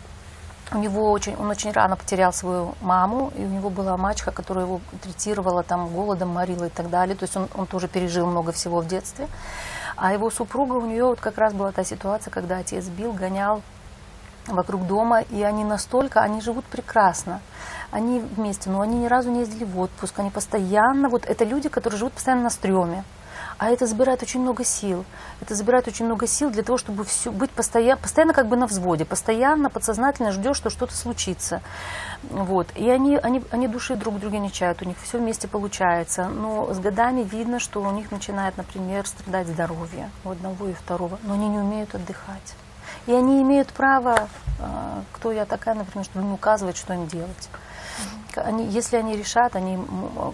У 0.72 0.78
него 0.78 1.10
очень, 1.10 1.34
он 1.34 1.50
очень 1.50 1.72
рано 1.72 1.96
потерял 1.96 2.32
свою 2.32 2.74
маму, 2.80 3.32
и 3.36 3.44
у 3.44 3.48
него 3.48 3.70
была 3.70 3.96
мачеха, 3.96 4.30
которая 4.30 4.66
его 4.66 4.80
третировала 5.02 5.64
там 5.64 5.88
голодом, 5.88 6.28
морила 6.28 6.66
и 6.66 6.68
так 6.68 6.90
далее. 6.90 7.16
То 7.16 7.24
есть 7.24 7.36
он, 7.36 7.48
он 7.54 7.66
тоже 7.66 7.88
пережил 7.88 8.26
много 8.26 8.52
всего 8.52 8.80
в 8.80 8.86
детстве. 8.86 9.26
А 9.96 10.12
его 10.12 10.30
супруга, 10.30 10.74
у 10.74 10.86
нее 10.86 11.04
вот 11.04 11.18
как 11.18 11.38
раз 11.38 11.52
была 11.54 11.72
та 11.72 11.82
ситуация, 11.82 12.30
когда 12.30 12.58
отец 12.58 12.86
бил, 12.86 13.12
гонял 13.12 13.62
вокруг 14.46 14.86
дома, 14.86 15.22
и 15.22 15.42
они 15.42 15.64
настолько, 15.64 16.20
они 16.20 16.40
живут 16.40 16.64
прекрасно. 16.66 17.40
Они 17.90 18.20
вместе, 18.20 18.70
но 18.70 18.80
они 18.80 18.98
ни 18.98 19.06
разу 19.06 19.30
не 19.30 19.40
ездили 19.40 19.64
в 19.64 19.78
отпуск, 19.78 20.20
они 20.20 20.30
постоянно, 20.30 21.08
вот 21.08 21.26
это 21.26 21.44
люди, 21.44 21.68
которые 21.68 21.98
живут 21.98 22.12
постоянно 22.12 22.44
на 22.44 22.50
стреме. 22.50 23.04
А 23.60 23.68
это 23.68 23.86
забирает 23.86 24.22
очень 24.22 24.40
много 24.40 24.64
сил. 24.64 25.04
Это 25.42 25.54
забирает 25.54 25.86
очень 25.86 26.06
много 26.06 26.26
сил 26.26 26.48
для 26.48 26.62
того, 26.62 26.78
чтобы 26.78 27.04
всё, 27.04 27.30
быть 27.30 27.50
постоянно, 27.50 28.00
постоянно 28.00 28.32
как 28.32 28.46
бы 28.46 28.56
на 28.56 28.66
взводе, 28.66 29.04
постоянно 29.04 29.68
подсознательно 29.68 30.32
ждешь, 30.32 30.56
что 30.56 30.70
что-то 30.70 30.96
случится. 30.96 31.60
Вот. 32.22 32.68
И 32.74 32.88
они, 32.88 33.18
они, 33.18 33.42
они 33.50 33.68
души 33.68 33.96
друг 33.96 34.18
друга 34.18 34.38
не 34.38 34.50
чают, 34.50 34.80
у 34.80 34.86
них 34.86 34.96
все 35.02 35.18
вместе 35.18 35.46
получается. 35.46 36.24
Но 36.28 36.72
с 36.72 36.78
годами 36.78 37.20
видно, 37.20 37.60
что 37.60 37.82
у 37.82 37.90
них 37.90 38.10
начинает, 38.10 38.56
например, 38.56 39.06
страдать 39.06 39.46
здоровье 39.46 40.10
у 40.24 40.30
одного 40.30 40.68
и 40.68 40.72
второго, 40.72 41.18
но 41.24 41.34
они 41.34 41.50
не 41.50 41.58
умеют 41.58 41.94
отдыхать. 41.94 42.54
И 43.06 43.12
они 43.12 43.42
имеют 43.42 43.68
право, 43.74 44.30
э, 44.58 45.02
кто 45.12 45.32
я 45.32 45.44
такая, 45.44 45.74
например, 45.74 46.06
чтобы 46.06 46.24
им 46.24 46.32
указывать, 46.32 46.78
что 46.78 46.94
им 46.94 47.06
делать. 47.08 47.50
Они, 48.36 48.66
если 48.66 48.96
они 48.96 49.16
решат, 49.16 49.56
они 49.56 49.78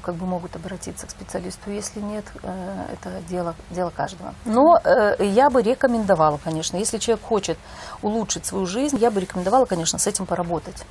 как 0.02 0.14
бы 0.14 0.26
могут 0.26 0.56
обратиться 0.56 1.06
к 1.06 1.10
специалисту. 1.10 1.70
Если 1.70 2.00
нет, 2.00 2.24
э, 2.42 2.86
это 2.92 3.20
дело, 3.28 3.54
дело 3.70 3.90
каждого. 3.90 4.34
Но 4.44 4.78
э, 4.82 5.16
я 5.24 5.50
бы 5.50 5.62
рекомендовала, 5.62 6.38
конечно, 6.42 6.76
если 6.76 6.98
человек 6.98 7.24
хочет 7.24 7.58
улучшить 8.02 8.46
свою 8.46 8.66
жизнь, 8.66 8.96
я 8.98 9.10
бы 9.10 9.20
рекомендовала, 9.20 9.64
конечно, 9.64 9.98
с 9.98 10.06
этим 10.06 10.26
поработать. 10.26 10.84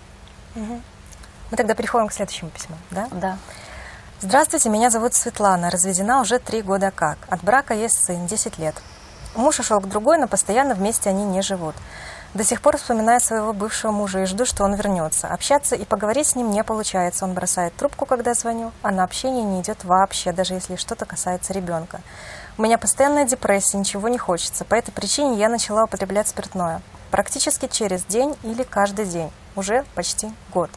Мы 1.51 1.57
тогда 1.57 1.73
переходим 1.75 2.07
к 2.07 2.13
следующему 2.13 2.49
письму. 2.49 2.75
Да? 2.91 3.07
Да. 3.11 3.37
Здравствуйте, 4.21 4.69
меня 4.69 4.89
зовут 4.89 5.13
Светлана. 5.13 5.69
Разведена 5.69 6.21
уже 6.21 6.39
три 6.39 6.61
года 6.61 6.91
как. 6.91 7.17
От 7.29 7.43
брака 7.43 7.73
есть 7.73 8.03
сын, 8.05 8.25
10 8.25 8.57
лет. 8.57 8.75
Муж 9.35 9.59
ушел 9.59 9.79
к 9.81 9.87
другой, 9.87 10.17
но 10.17 10.27
постоянно 10.27 10.73
вместе 10.73 11.09
они 11.09 11.25
не 11.25 11.41
живут. 11.41 11.75
До 12.35 12.43
сих 12.43 12.61
пор 12.61 12.75
вспоминаю 12.75 13.21
своего 13.21 13.53
бывшего 13.53 13.91
мужа 13.91 14.19
и 14.19 14.25
жду, 14.25 14.43
что 14.43 14.65
он 14.65 14.75
вернется. 14.75 15.29
Общаться 15.29 15.73
и 15.73 15.85
поговорить 15.85 16.27
с 16.27 16.35
ним 16.35 16.51
не 16.51 16.65
получается. 16.65 17.23
Он 17.23 17.33
бросает 17.33 17.73
трубку, 17.75 18.05
когда 18.05 18.33
звоню, 18.33 18.73
а 18.81 18.91
на 18.91 19.05
общение 19.05 19.45
не 19.45 19.61
идет 19.61 19.85
вообще, 19.85 20.33
даже 20.33 20.53
если 20.53 20.75
что-то 20.75 21.05
касается 21.05 21.53
ребенка. 21.53 22.01
У 22.57 22.61
меня 22.61 22.77
постоянная 22.77 23.23
депрессия, 23.23 23.77
ничего 23.77 24.09
не 24.09 24.17
хочется. 24.17 24.65
По 24.65 24.75
этой 24.75 24.91
причине 24.91 25.37
я 25.37 25.47
начала 25.47 25.85
употреблять 25.85 26.27
спиртное. 26.27 26.81
Практически 27.09 27.67
через 27.67 28.03
день 28.03 28.35
или 28.43 28.63
каждый 28.63 29.05
день. 29.05 29.31
Уже 29.55 29.85
почти 29.95 30.29
год. 30.53 30.69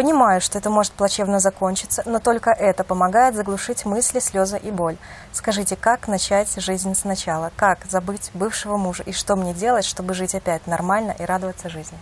Понимаю, 0.00 0.40
что 0.40 0.56
это 0.56 0.70
может 0.70 0.94
плачевно 0.94 1.40
закончиться, 1.40 2.02
но 2.06 2.20
только 2.20 2.52
это 2.52 2.84
помогает 2.84 3.34
заглушить 3.34 3.84
мысли, 3.84 4.18
слезы 4.18 4.56
и 4.56 4.70
боль. 4.70 4.96
Скажите, 5.30 5.76
как 5.76 6.08
начать 6.08 6.48
жизнь 6.56 6.94
сначала? 6.94 7.52
Как 7.54 7.84
забыть 7.84 8.30
бывшего 8.32 8.78
мужа? 8.78 9.02
И 9.02 9.12
что 9.12 9.36
мне 9.36 9.52
делать, 9.52 9.84
чтобы 9.84 10.14
жить 10.14 10.34
опять 10.34 10.66
нормально 10.66 11.14
и 11.18 11.26
радоваться 11.26 11.68
жизни? 11.68 11.98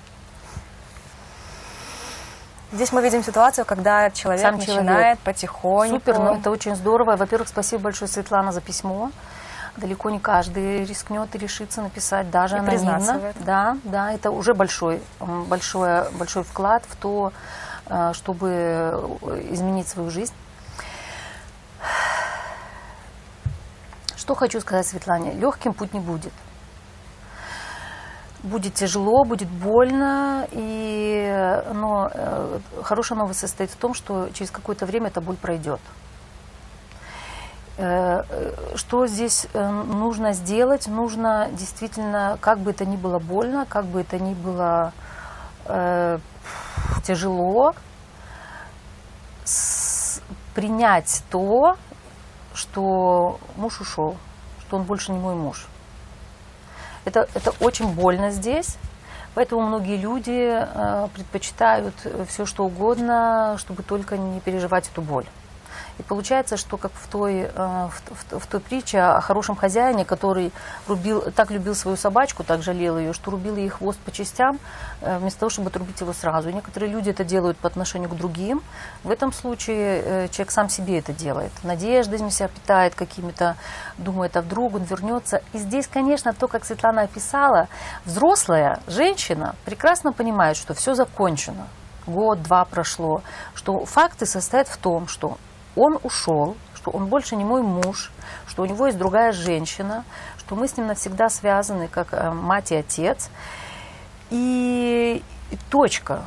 Здесь 2.70 2.92
мы 2.92 3.02
видим 3.02 3.24
ситуацию, 3.24 3.64
когда 3.64 4.10
человек 4.10 4.42
Сам 4.42 4.60
человек. 4.60 4.84
начинает 4.84 5.18
потихоньку... 5.18 5.96
Супер, 5.96 6.20
ну 6.20 6.38
это 6.38 6.52
очень 6.52 6.76
здорово. 6.76 7.16
Во-первых, 7.16 7.48
спасибо 7.48 7.82
большое, 7.82 8.08
Светлана, 8.08 8.52
за 8.52 8.60
письмо. 8.60 9.10
Далеко 9.76 10.10
не 10.10 10.20
каждый 10.20 10.84
рискнет 10.84 11.34
и 11.34 11.38
решится 11.38 11.82
написать, 11.82 12.30
даже 12.30 12.58
И 12.58 12.58
анонимно. 12.60 13.32
Да, 13.40 13.76
да, 13.82 14.12
это 14.12 14.30
уже 14.30 14.54
большой, 14.54 15.02
большой, 15.18 16.08
большой 16.12 16.44
вклад 16.44 16.84
в 16.88 16.94
то, 16.94 17.32
чтобы 18.12 19.18
изменить 19.50 19.88
свою 19.88 20.10
жизнь. 20.10 20.34
Что 24.16 24.34
хочу 24.34 24.60
сказать 24.60 24.86
Светлане? 24.86 25.32
Легким 25.32 25.72
путь 25.72 25.94
не 25.94 26.00
будет. 26.00 26.32
Будет 28.42 28.74
тяжело, 28.74 29.24
будет 29.24 29.48
больно, 29.48 30.46
и, 30.52 31.28
э, 31.28 31.72
но 31.72 32.10
э, 32.12 32.58
хорошая 32.82 33.18
новость 33.18 33.40
состоит 33.40 33.70
в 33.70 33.76
том, 33.76 33.94
что 33.94 34.28
через 34.34 34.50
какое-то 34.50 34.86
время 34.86 35.08
эта 35.08 35.20
боль 35.20 35.36
пройдет. 35.36 35.80
Э, 37.78 38.22
э, 38.28 38.76
Что 38.76 39.06
здесь 39.06 39.48
э, 39.54 39.68
нужно 39.68 40.34
сделать? 40.34 40.86
Нужно 40.88 41.48
действительно, 41.52 42.38
как 42.40 42.58
бы 42.58 42.72
это 42.72 42.84
ни 42.84 42.96
было 42.96 43.18
больно, 43.18 43.66
как 43.66 43.86
бы 43.86 44.02
это 44.02 44.18
ни 44.18 44.34
было 44.34 44.92
э, 45.64 46.18
тяжело, 47.04 47.74
принять 50.54 51.22
то, 51.30 51.76
что 52.54 53.38
муж 53.56 53.80
ушел, 53.80 54.16
что 54.60 54.76
он 54.76 54.82
больше 54.82 55.12
не 55.12 55.18
мой 55.18 55.34
муж. 55.34 55.66
Это, 57.04 57.28
это 57.34 57.52
очень 57.60 57.94
больно 57.94 58.30
здесь, 58.30 58.76
поэтому 59.34 59.62
многие 59.62 59.96
люди 59.96 60.50
э, 60.52 61.08
предпочитают 61.14 61.94
все 62.28 62.44
что 62.44 62.64
угодно, 62.64 63.56
чтобы 63.58 63.82
только 63.82 64.18
не 64.18 64.40
переживать 64.40 64.88
эту 64.88 65.00
боль. 65.00 65.26
И 65.98 66.02
получается, 66.02 66.56
что 66.56 66.76
как 66.76 66.92
в 66.92 67.08
той, 67.08 67.40
э, 67.42 67.48
в, 67.54 67.90
в- 68.10 68.38
в 68.38 68.46
той 68.46 68.60
притче 68.60 69.00
о 69.00 69.20
хорошем 69.20 69.56
хозяине, 69.56 70.04
который 70.04 70.52
рубил, 70.86 71.22
так 71.34 71.50
любил 71.50 71.74
свою 71.74 71.96
собачку, 71.96 72.44
так 72.44 72.62
жалел 72.62 72.98
ее, 72.98 73.12
что 73.12 73.32
рубил 73.32 73.56
ей 73.56 73.68
хвост 73.68 73.98
по 74.00 74.12
частям, 74.12 74.58
э, 75.00 75.18
вместо 75.18 75.40
того, 75.40 75.50
чтобы 75.50 75.68
отрубить 75.70 76.00
его 76.00 76.12
сразу. 76.12 76.50
И 76.50 76.52
некоторые 76.52 76.92
люди 76.92 77.10
это 77.10 77.24
делают 77.24 77.58
по 77.58 77.66
отношению 77.66 78.10
к 78.10 78.16
другим. 78.16 78.62
В 79.02 79.10
этом 79.10 79.32
случае 79.32 80.02
э, 80.04 80.28
человек 80.28 80.52
сам 80.52 80.68
себе 80.68 80.98
это 80.98 81.12
делает. 81.12 81.52
Надеждами 81.64 82.28
себя 82.28 82.48
питает 82.48 82.94
какими-то, 82.94 83.56
думает, 83.96 84.36
а 84.36 84.42
вдруг 84.42 84.76
он 84.76 84.84
вернется. 84.84 85.42
И 85.52 85.58
здесь, 85.58 85.88
конечно, 85.88 86.32
то, 86.32 86.46
как 86.46 86.64
Светлана 86.64 87.02
описала, 87.02 87.66
взрослая 88.04 88.78
женщина 88.86 89.56
прекрасно 89.64 90.12
понимает, 90.12 90.56
что 90.56 90.74
все 90.74 90.94
закончено. 90.94 91.66
Год-два 92.06 92.64
прошло, 92.64 93.22
что 93.54 93.84
факты 93.84 94.24
состоят 94.24 94.68
в 94.68 94.76
том, 94.78 95.08
что 95.08 95.36
он 95.78 95.98
ушел, 96.02 96.56
что 96.74 96.90
он 96.90 97.06
больше 97.06 97.36
не 97.36 97.44
мой 97.44 97.62
муж, 97.62 98.10
что 98.46 98.62
у 98.62 98.66
него 98.66 98.86
есть 98.86 98.98
другая 98.98 99.32
женщина, 99.32 100.04
что 100.38 100.56
мы 100.56 100.68
с 100.68 100.76
ним 100.76 100.86
навсегда 100.86 101.28
связаны 101.28 101.88
как 101.88 102.12
э, 102.12 102.30
мать 102.30 102.72
и 102.72 102.76
отец. 102.76 103.30
И, 104.30 105.22
и 105.50 105.56
точка. 105.70 106.24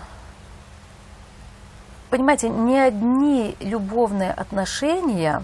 Понимаете, 2.10 2.50
ни 2.50 2.76
одни 2.76 3.56
любовные 3.60 4.32
отношения 4.32 5.44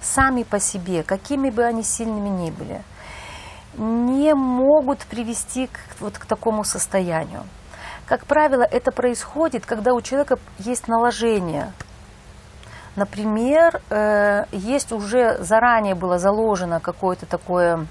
сами 0.00 0.42
по 0.42 0.60
себе, 0.60 1.02
какими 1.02 1.50
бы 1.50 1.64
они 1.64 1.82
сильными 1.82 2.28
ни 2.28 2.50
были, 2.50 2.82
не 3.76 4.34
могут 4.34 5.00
привести 5.00 5.66
к, 5.66 5.78
вот 6.00 6.18
к 6.18 6.26
такому 6.26 6.62
состоянию. 6.64 7.42
Как 8.06 8.26
правило, 8.26 8.62
это 8.62 8.92
происходит, 8.92 9.64
когда 9.64 9.94
у 9.94 10.00
человека 10.02 10.38
есть 10.58 10.88
наложение 10.88 11.72
Например, 12.96 13.80
э, 13.90 14.44
есть 14.52 14.92
уже 14.92 15.38
заранее 15.42 15.94
было 15.94 16.18
заложено 16.18 16.78
какое-то 16.80 17.26
такое, 17.26 17.86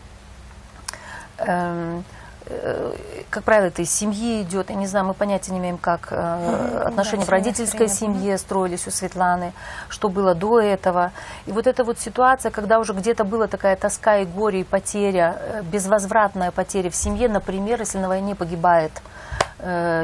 эм, 1.39 2.03
э, 2.45 2.91
как 3.29 3.43
правило, 3.43 3.67
это 3.67 3.81
из 3.81 3.91
семьи 3.91 4.41
идет, 4.43 4.69
я 4.69 4.75
не 4.75 4.87
знаю, 4.87 5.05
мы 5.05 5.13
понятия 5.13 5.51
не 5.51 5.59
имеем, 5.59 5.77
как 5.77 6.07
э, 6.11 6.15
Мгм. 6.15 6.87
отношения 6.87 7.23
Да, 7.23 7.27
в 7.27 7.29
родительской 7.29 7.89
семья, 7.89 8.19
семье 8.19 8.37
строились 8.37 8.87
у 8.87 8.91
Светланы, 8.91 9.51
что 9.89 10.07
было 10.07 10.35
до 10.35 10.59
этого. 10.61 11.11
И 11.47 11.51
вот 11.51 11.67
эта 11.67 11.83
вот 11.83 11.99
ситуация, 11.99 12.51
когда 12.51 12.79
уже 12.79 12.93
где-то 12.93 13.25
была 13.25 13.47
такая 13.47 13.75
тоска 13.75 14.17
и 14.17 14.25
горе, 14.25 14.61
и 14.61 14.63
потеря, 14.63 15.35
э, 15.37 15.61
безвозвратная 15.63 16.51
потеря 16.51 16.89
в 16.89 16.95
семье, 16.95 17.27
например, 17.27 17.79
если 17.81 17.97
на 17.97 18.07
войне 18.07 18.35
погибает 18.35 18.91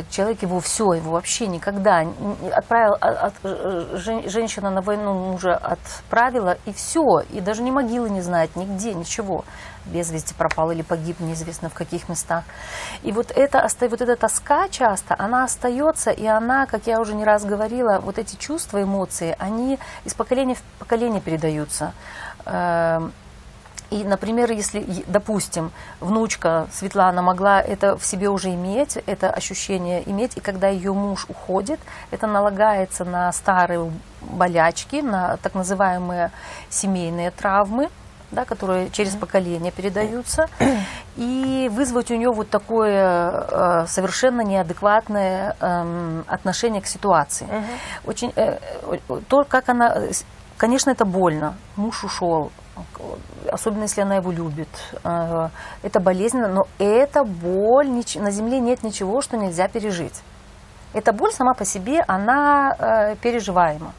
человек 0.09 0.41
его 0.41 0.59
все, 0.61 0.93
его 0.93 1.11
вообще 1.11 1.47
никогда 1.47 2.05
отправил, 2.53 2.95
а- 3.01 3.27
от- 3.27 3.33
э, 3.43 3.97
жен- 3.97 4.29
женщина 4.29 4.69
на 4.69 4.81
войну 4.81 5.13
мужа 5.13 5.55
отправила, 5.55 6.57
и 6.65 6.71
все, 6.71 7.01
и 7.29 7.41
даже 7.41 7.61
ни 7.61 7.71
могилы 7.71 8.09
не 8.09 8.21
знает, 8.21 8.55
нигде, 8.55 8.93
ничего. 8.93 9.43
Без 9.85 10.11
вести 10.11 10.33
пропал 10.33 10.71
или 10.71 10.81
погиб, 10.81 11.19
неизвестно 11.19 11.69
в 11.69 11.73
каких 11.73 12.09
местах. 12.09 12.43
И 13.01 13.11
вот, 13.11 13.31
это, 13.31 13.67
вот 13.81 14.01
эта 14.01 14.15
тоска 14.15 14.69
часто, 14.69 15.15
она 15.17 15.43
остается, 15.43 16.11
и 16.11 16.25
она, 16.25 16.65
как 16.65 16.87
я 16.87 16.99
уже 16.99 17.15
не 17.15 17.25
раз 17.25 17.43
говорила, 17.43 17.99
вот 17.99 18.17
эти 18.17 18.35
чувства, 18.35 18.81
эмоции, 18.83 19.35
они 19.39 19.79
из 20.05 20.13
поколения 20.13 20.55
в 20.55 20.61
поколение 20.79 21.21
передаются. 21.21 21.93
И, 23.89 24.03
например, 24.03 24.51
если, 24.51 24.86
допустим, 25.08 25.72
внучка 26.00 26.67
Светлана 26.72 27.22
могла 27.22 27.60
это 27.60 27.98
в 27.98 28.05
себе 28.05 28.29
уже 28.29 28.53
иметь, 28.53 28.98
это 29.08 29.31
ощущение 29.31 30.08
иметь, 30.10 30.38
и 30.38 30.41
когда 30.41 30.67
ее 30.67 30.93
муж 30.93 31.25
уходит, 31.27 31.79
это 32.12 32.27
налагается 32.27 33.03
на 33.03 33.31
старые 33.31 33.91
болячки, 34.22 34.98
на 35.01 35.38
так 35.38 35.55
называемые 35.55 36.31
семейные 36.69 37.31
травмы, 37.31 37.89
да, 38.31 38.46
которые 38.46 38.89
через 38.91 39.15
поколение 39.15 39.72
передаются, 39.72 40.48
и 41.15 41.67
вызвать 41.72 42.12
у 42.12 42.15
нее 42.15 42.29
вот 42.31 42.50
такое 42.50 43.31
э, 43.31 43.86
совершенно 43.88 44.41
неадекватное 44.41 45.55
эм, 45.60 46.24
отношение 46.27 46.81
к 46.81 46.86
ситуации. 46.86 47.48
Очень, 48.05 48.31
э, 48.36 48.60
э, 48.84 49.19
то, 49.27 49.43
как 49.48 49.69
она, 49.69 49.96
э, 49.96 50.12
конечно, 50.58 50.91
это 50.91 51.05
больно. 51.05 51.55
Муж 51.75 52.03
ушел, 52.03 52.51
особенно 53.51 53.83
если 53.83 54.01
она 54.01 54.15
его 54.15 54.31
любит. 54.31 54.69
Э, 55.03 55.50
Это 55.83 56.00
болезненно, 56.00 56.48
но 56.48 56.63
эта 56.77 57.24
боль, 57.24 57.88
на 57.89 58.31
земле 58.31 58.59
нет 58.59 58.83
ничего, 58.83 59.21
что 59.21 59.38
нельзя 59.38 59.67
пережить. 59.67 60.21
Эта 60.93 61.13
боль 61.13 61.31
сама 61.31 61.53
по 61.53 61.65
себе, 61.65 62.01
она 62.07 62.75
э, 62.77 63.15
переживаема. 63.17 63.93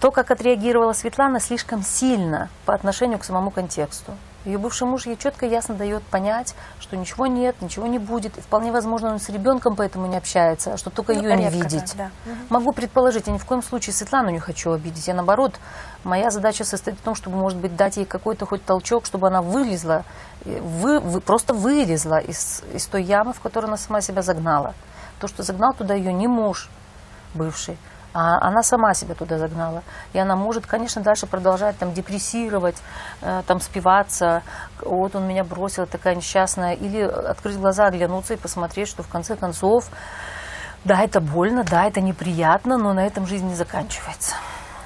То, 0.00 0.10
как 0.10 0.30
отреагировала 0.30 0.92
Светлана, 0.92 1.38
слишком 1.38 1.82
сильно 1.82 2.48
по 2.64 2.74
отношению 2.74 3.18
к 3.18 3.24
самому 3.24 3.50
контексту. 3.50 4.12
Ее 4.44 4.58
бывший 4.58 4.88
муж 4.88 5.06
ей 5.06 5.16
четко 5.16 5.46
и 5.46 5.50
ясно 5.50 5.74
дает 5.76 6.02
понять, 6.02 6.54
что 6.80 6.96
ничего 6.96 7.26
нет, 7.26 7.54
ничего 7.62 7.86
не 7.86 7.98
будет. 7.98 8.36
И 8.38 8.40
вполне 8.40 8.72
возможно, 8.72 9.12
он 9.12 9.20
с 9.20 9.28
ребенком 9.28 9.76
поэтому 9.76 10.06
не 10.08 10.16
общается, 10.16 10.72
а 10.74 10.76
что 10.76 10.90
только 10.90 11.14
Ну, 11.14 11.22
ее 11.22 11.36
не 11.36 11.48
видеть. 11.48 11.94
да. 11.96 12.10
Могу 12.48 12.72
предположить, 12.72 13.28
я 13.28 13.32
ни 13.32 13.38
в 13.38 13.44
коем 13.44 13.62
случае 13.62 13.94
Светлану 13.94 14.30
не 14.30 14.40
хочу 14.40 14.72
обидеть. 14.72 15.06
Я 15.06 15.14
наоборот, 15.14 15.54
моя 16.02 16.30
задача 16.30 16.64
состоит 16.64 16.98
в 16.98 17.02
том, 17.02 17.14
чтобы, 17.14 17.36
может 17.36 17.58
быть, 17.58 17.76
дать 17.76 17.96
ей 17.98 18.04
какой-то 18.06 18.44
хоть 18.46 18.64
толчок, 18.64 19.06
чтобы 19.06 19.28
она 19.28 19.42
вылезла, 19.42 20.04
э, 20.44 20.60
вы, 20.60 20.98
вы- 20.98 21.20
просто 21.20 21.54
вылезла 21.54 22.18
из, 22.18 22.62
из 22.74 22.86
той 22.86 23.04
ямы, 23.04 23.32
в 23.32 23.40
которую 23.40 23.68
она 23.68 23.76
сама 23.76 24.00
себя 24.00 24.22
загнала. 24.22 24.74
То, 25.20 25.28
что 25.28 25.44
загнал 25.44 25.72
туда 25.72 25.94
ее 25.94 26.12
не 26.12 26.26
муж 26.26 26.68
бывший, 27.34 27.78
а 28.12 28.38
она 28.46 28.62
сама 28.62 28.94
себя 28.94 29.14
туда 29.14 29.38
загнала. 29.38 29.82
И 30.12 30.18
она 30.18 30.36
может, 30.36 30.66
конечно, 30.66 31.02
дальше 31.02 31.26
продолжать 31.26 31.78
там 31.78 31.92
депрессировать, 31.92 32.76
э, 33.20 33.42
там 33.46 33.60
спиваться, 33.60 34.42
вот 34.80 35.14
он 35.14 35.26
меня 35.26 35.44
бросил, 35.44 35.86
такая 35.86 36.14
несчастная, 36.14 36.74
или 36.74 37.00
открыть 37.02 37.56
глаза, 37.56 37.86
оглянуться 37.86 38.34
и 38.34 38.36
посмотреть, 38.36 38.88
что 38.88 39.02
в 39.02 39.08
конце 39.08 39.36
концов, 39.36 39.88
да, 40.84 41.02
это 41.02 41.20
больно, 41.20 41.64
да, 41.64 41.86
это 41.86 42.00
неприятно, 42.00 42.76
но 42.76 42.92
на 42.92 43.06
этом 43.06 43.26
жизнь 43.26 43.46
не 43.46 43.54
заканчивается. 43.54 44.34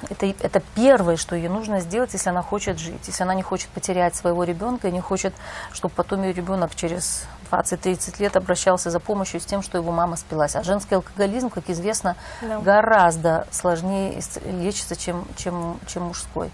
Это, 0.09 0.27
это 0.27 0.61
первое, 0.75 1.17
что 1.17 1.35
ей 1.35 1.49
нужно 1.49 1.79
сделать, 1.79 2.13
если 2.13 2.29
она 2.29 2.43
хочет 2.43 2.77
жить, 2.77 3.07
если 3.07 3.23
она 3.23 3.33
не 3.33 3.41
хочет 3.41 3.69
потерять 3.69 4.15
своего 4.15 4.43
ребенка 4.43 4.87
и 4.87 4.91
не 4.91 5.01
хочет, 5.01 5.33
чтобы 5.71 5.93
потом 5.95 6.21
ее 6.23 6.33
ребенок 6.33 6.75
через 6.75 7.25
20-30 7.51 8.21
лет 8.21 8.35
обращался 8.35 8.89
за 8.89 8.99
помощью 8.99 9.39
с 9.39 9.45
тем, 9.45 9.61
что 9.61 9.77
его 9.77 9.91
мама 9.91 10.15
спилась. 10.15 10.55
А 10.55 10.63
женский 10.63 10.95
алкоголизм, 10.95 11.49
как 11.49 11.69
известно, 11.69 12.15
Да. 12.41 12.59
гораздо 12.59 13.47
сложнее 13.51 14.21
лечится, 14.45 14.95
чем, 14.95 15.25
чем, 15.35 15.79
чем 15.87 16.03
мужской. 16.03 16.51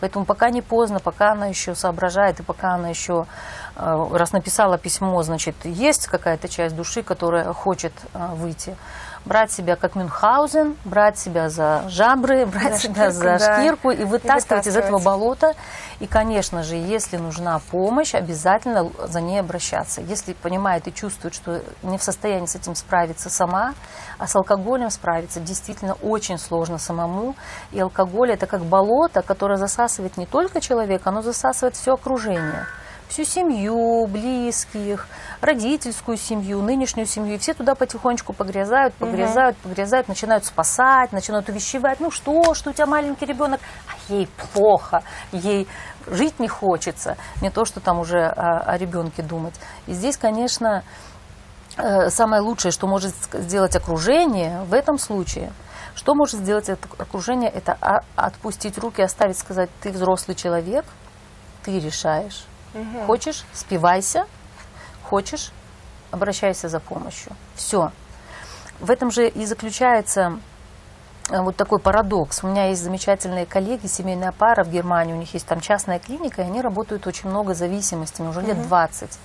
Поэтому 0.00 0.26
пока 0.26 0.50
не 0.50 0.60
поздно, 0.60 1.00
пока 1.00 1.32
она 1.32 1.46
еще 1.46 1.74
соображает, 1.74 2.40
и 2.40 2.42
пока 2.42 2.74
она 2.74 2.88
еще, 2.88 3.26
э, 3.76 4.06
раз 4.12 4.32
написала 4.32 4.76
письмо, 4.76 5.22
значит, 5.22 5.56
есть 5.64 6.06
какая-то 6.06 6.48
часть 6.48 6.76
души, 6.76 7.02
которая 7.02 7.52
хочет 7.54 7.92
э, 8.12 8.26
выйти, 8.34 8.76
брать 9.26 9.52
себя 9.52 9.76
как 9.76 9.96
Мюнхгаузен, 9.96 10.76
брать 10.84 11.18
себя 11.18 11.50
за 11.50 11.84
жабры, 11.88 12.46
брать 12.46 12.74
За 12.74 12.78
себя 12.78 13.10
шкирку, 13.10 13.12
за 13.12 13.38
да. 13.38 13.58
шкирку 13.58 13.90
и 13.90 14.04
вытаскивать 14.04 14.66
из 14.66 14.76
этого 14.76 14.98
болота. 14.98 15.54
И, 15.98 16.06
конечно 16.06 16.62
же, 16.62 16.76
если 16.76 17.16
нужна 17.16 17.60
помощь, 17.70 18.14
обязательно 18.14 18.90
за 19.08 19.20
ней 19.20 19.40
обращаться. 19.40 20.00
Если 20.00 20.32
понимает 20.32 20.86
и 20.86 20.94
чувствует, 20.94 21.34
что 21.34 21.62
не 21.82 21.98
в 21.98 22.02
состоянии 22.02 22.46
с 22.46 22.54
этим 22.54 22.74
справиться 22.74 23.28
сама, 23.28 23.74
а 24.18 24.26
с 24.26 24.36
алкоголем 24.36 24.90
справиться 24.90 25.40
действительно 25.40 25.94
очень 26.02 26.38
сложно 26.38 26.78
самому. 26.78 27.34
И 27.72 27.80
алкоголь 27.80 28.30
это 28.30 28.46
как 28.46 28.62
болото, 28.62 29.22
которое 29.22 29.56
засасывает 29.56 30.16
не 30.16 30.26
только 30.26 30.60
человека, 30.60 31.10
оно 31.10 31.22
засасывает 31.22 31.74
все 31.74 31.94
окружение 31.94 32.66
всю 33.08 33.24
семью, 33.24 34.06
близких, 34.06 35.06
родительскую 35.40 36.16
семью, 36.16 36.60
нынешнюю 36.62 37.06
семью. 37.06 37.34
И 37.34 37.38
все 37.38 37.54
туда 37.54 37.74
потихонечку 37.74 38.32
погрязают, 38.32 38.94
погрязают, 38.94 39.56
погрязают, 39.58 40.08
начинают 40.08 40.44
спасать, 40.44 41.12
начинают 41.12 41.48
увещевать. 41.48 42.00
Ну 42.00 42.10
что, 42.10 42.54
что 42.54 42.70
у 42.70 42.72
тебя 42.72 42.86
маленький 42.86 43.26
ребенок? 43.26 43.60
А 43.88 44.12
ей 44.12 44.28
плохо, 44.52 45.02
ей 45.32 45.68
жить 46.06 46.38
не 46.38 46.48
хочется. 46.48 47.16
Не 47.42 47.50
то, 47.50 47.64
что 47.64 47.80
там 47.80 47.98
уже 47.98 48.18
о, 48.18 48.60
о 48.60 48.78
ребенке 48.78 49.22
думать. 49.22 49.54
И 49.86 49.92
здесь, 49.92 50.16
конечно, 50.16 50.82
э, 51.76 52.10
самое 52.10 52.42
лучшее, 52.42 52.72
что 52.72 52.86
может 52.86 53.14
сделать 53.32 53.76
окружение 53.76 54.62
в 54.62 54.74
этом 54.74 54.98
случае, 54.98 55.52
что 55.94 56.14
может 56.14 56.40
сделать 56.40 56.68
это 56.68 56.86
окружение, 56.98 57.50
это 57.50 57.76
а- 57.80 58.04
отпустить 58.14 58.78
руки, 58.78 59.00
оставить, 59.00 59.38
сказать, 59.38 59.70
ты 59.80 59.90
взрослый 59.90 60.34
человек, 60.34 60.84
ты 61.64 61.80
решаешь. 61.80 62.44
Хочешь, 63.06 63.44
спивайся, 63.52 64.26
хочешь, 65.04 65.52
обращайся 66.10 66.68
за 66.68 66.80
помощью. 66.80 67.32
Все. 67.54 67.90
В 68.80 68.90
этом 68.90 69.10
же 69.10 69.28
и 69.28 69.46
заключается 69.46 70.38
э, 71.30 71.40
вот 71.40 71.56
такой 71.56 71.78
парадокс. 71.78 72.44
У 72.44 72.48
меня 72.48 72.68
есть 72.68 72.82
замечательные 72.82 73.46
коллеги, 73.46 73.86
семейная 73.86 74.32
пара 74.32 74.64
в 74.64 74.70
Германии, 74.70 75.14
у 75.14 75.16
них 75.16 75.32
есть 75.34 75.46
там 75.46 75.60
частная 75.60 75.98
клиника, 75.98 76.42
и 76.42 76.44
они 76.44 76.60
работают 76.60 77.06
очень 77.06 77.30
много 77.30 77.54
зависимостями, 77.54 78.28
уже 78.28 78.42
лет 78.42 78.60
20. 78.62 79.18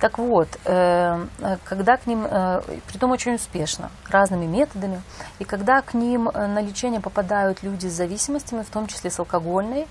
Так 0.00 0.18
вот, 0.18 0.48
э, 0.64 1.26
э, 1.40 1.56
когда 1.64 1.96
к 1.96 2.06
ним, 2.06 2.26
э, 2.26 2.60
притом 2.86 3.12
очень 3.12 3.34
успешно, 3.34 3.90
разными 4.10 4.44
методами, 4.44 5.00
и 5.38 5.44
когда 5.44 5.80
к 5.82 5.94
ним 5.94 6.24
на 6.24 6.60
лечение 6.60 7.00
попадают 7.00 7.62
люди 7.62 7.86
с 7.86 7.92
зависимостями, 7.92 8.62
в 8.62 8.70
том 8.70 8.86
числе 8.86 9.10
с 9.10 9.18
алкогольной, 9.18 9.86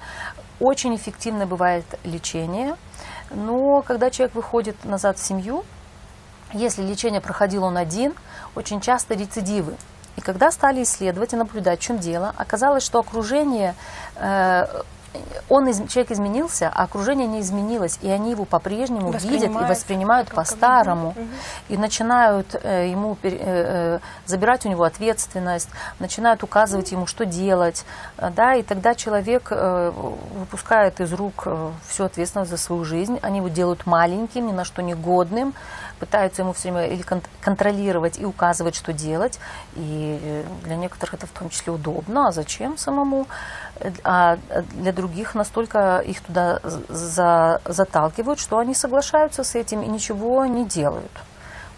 очень 0.63 0.95
эффективно 0.95 1.45
бывает 1.45 1.86
лечение, 2.06 2.76
но 3.32 3.82
когда 3.82 4.10
человек 4.10 4.34
выходит 4.36 4.86
назад 4.86 5.17
в 5.17 5.23
семью, 5.23 5.63
если 6.54 6.82
лечение 6.84 7.19
проходил 7.19 7.63
он 7.63 7.78
один, 7.78 8.13
очень 8.56 8.80
часто 8.80 9.13
рецидивы. 9.13 9.76
И 10.15 10.21
когда 10.21 10.52
стали 10.52 10.84
исследовать 10.84 11.34
и 11.34 11.36
наблюдать, 11.36 11.80
в 11.80 11.84
чем 11.84 11.97
дело, 11.97 12.34
оказалось, 12.38 12.84
что 12.84 12.99
окружение, 12.99 13.76
э, 14.15 14.65
он, 15.49 15.67
из- 15.67 15.88
человек 15.91 16.12
изменился, 16.12 16.71
а 16.73 16.84
окружение 16.84 17.28
не 17.28 17.39
изменилось, 17.41 17.99
и 18.02 18.10
они 18.10 18.32
его 18.32 18.45
по-прежнему 18.45 19.12
видят 19.34 19.49
и 19.49 19.54
Воспринимают 19.69 20.30
по-старому. 20.30 21.13
И 21.69 21.78
начинают 21.78 22.56
э, 22.62 22.89
ему 22.89 23.17
э, 23.23 23.30
э, 23.32 23.99
забирать 24.26 24.65
у 24.65 24.69
него 24.69 24.84
ответственность, 24.84 25.69
начинают 25.99 26.43
указывать 26.43 26.91
ему, 26.91 27.06
что 27.08 27.26
делать. 27.26 27.86
э, 28.17 28.30
Да, 28.32 28.56
и 28.56 28.63
тогда 28.63 28.95
человек 28.95 29.47
э, 29.52 29.91
выпускает 30.36 30.99
из 30.99 31.13
рук 31.13 31.43
э, 31.45 31.71
всю 31.88 32.06
ответственность 32.06 32.52
за 32.52 32.58
свою 32.58 32.84
жизнь. 32.86 33.19
Они 33.21 33.38
его 33.38 33.49
делают 33.49 33.86
маленьким, 33.86 34.47
ни 34.47 34.52
на 34.52 34.63
что 34.65 34.82
негодным, 34.82 35.54
пытаются 35.99 36.41
ему 36.41 36.54
все 36.54 36.71
время 36.71 36.88
или 36.93 37.02
кон- 37.04 37.21
контролировать 37.41 38.19
и 38.19 38.26
указывать, 38.26 38.76
что 38.76 38.93
делать. 38.93 39.39
И 39.76 40.43
для 40.63 40.76
некоторых 40.76 41.13
это 41.15 41.28
в 41.28 41.32
том 41.32 41.49
числе 41.49 41.71
удобно. 41.73 42.28
А 42.28 42.32
зачем 42.32 42.78
самому? 42.78 43.28
А 44.04 44.38
для 44.74 44.91
других 44.93 45.36
настолько 45.36 46.00
их 46.00 46.22
туда 46.22 46.60
за- 46.63 47.62
заталкивают, 47.65 48.39
что 48.39 48.58
они 48.58 48.74
соглашаются 48.74 49.43
с 49.43 49.56
этим 49.56 49.82
и 49.82 49.88
ничего 49.88 50.46
не 50.46 50.65
делают. 50.65 51.12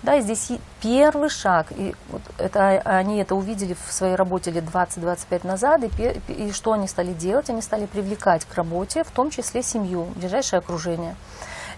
Да, 0.03 0.15
и 0.15 0.21
здесь 0.21 0.51
первый 0.81 1.29
шаг, 1.29 1.67
и 1.71 1.95
вот 2.09 2.21
это, 2.37 2.79
они 2.85 3.17
это 3.17 3.33
увидели 3.33 3.73
в 3.73 3.91
своей 3.91 4.13
работе 4.13 4.51
лет 4.51 4.63
20-25 4.65 5.47
назад, 5.47 5.81
и, 5.83 6.21
и 6.31 6.51
что 6.51 6.73
они 6.73 6.87
стали 6.87 7.11
делать? 7.11 7.49
Они 7.49 7.61
стали 7.63 7.87
привлекать 7.87 8.45
к 8.45 8.53
работе, 8.53 9.03
в 9.03 9.09
том 9.09 9.31
числе 9.31 9.63
семью, 9.63 10.05
ближайшее 10.15 10.59
окружение. 10.59 11.15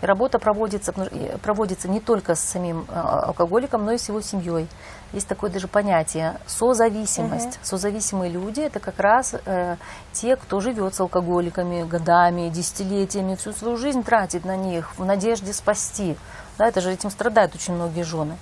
И 0.02 0.06
работа 0.06 0.40
проводится, 0.40 0.94
проводится 1.42 1.88
не 1.88 2.02
только 2.02 2.36
с 2.36 2.42
самим 2.42 2.86
э, 2.90 3.00
алкоголиком, 3.00 3.86
но 3.86 3.94
и 3.94 3.98
с 3.98 4.10
его 4.10 4.20
семьей. 4.20 4.68
Есть 5.13 5.28
такое 5.28 5.50
даже 5.50 5.67
понятие 5.67 6.38
созависимость. 6.48 7.60
Созависимые 7.63 8.30
люди 8.32 8.60
это 8.62 8.80
как 8.80 9.00
раз 9.00 9.36
э, 9.46 9.78
те, 10.12 10.36
кто 10.36 10.60
живет 10.60 10.96
с 10.96 11.00
алкоголиками 11.00 11.84
годами, 11.84 12.50
десятилетиями, 12.50 13.36
всю 13.36 13.54
свою 13.54 13.78
жизнь 13.78 14.04
тратит 14.04 14.43
на 14.46 14.58
них 14.58 14.91
в 14.98 15.06
надежде 15.06 15.54
спасти. 15.54 16.17
Да, 16.58 16.67
это 16.67 16.82
же 16.82 16.91
этим 16.91 17.10
страдают 17.10 17.56
очень 17.56 17.74
многие 17.76 18.04
жены. 18.04 18.38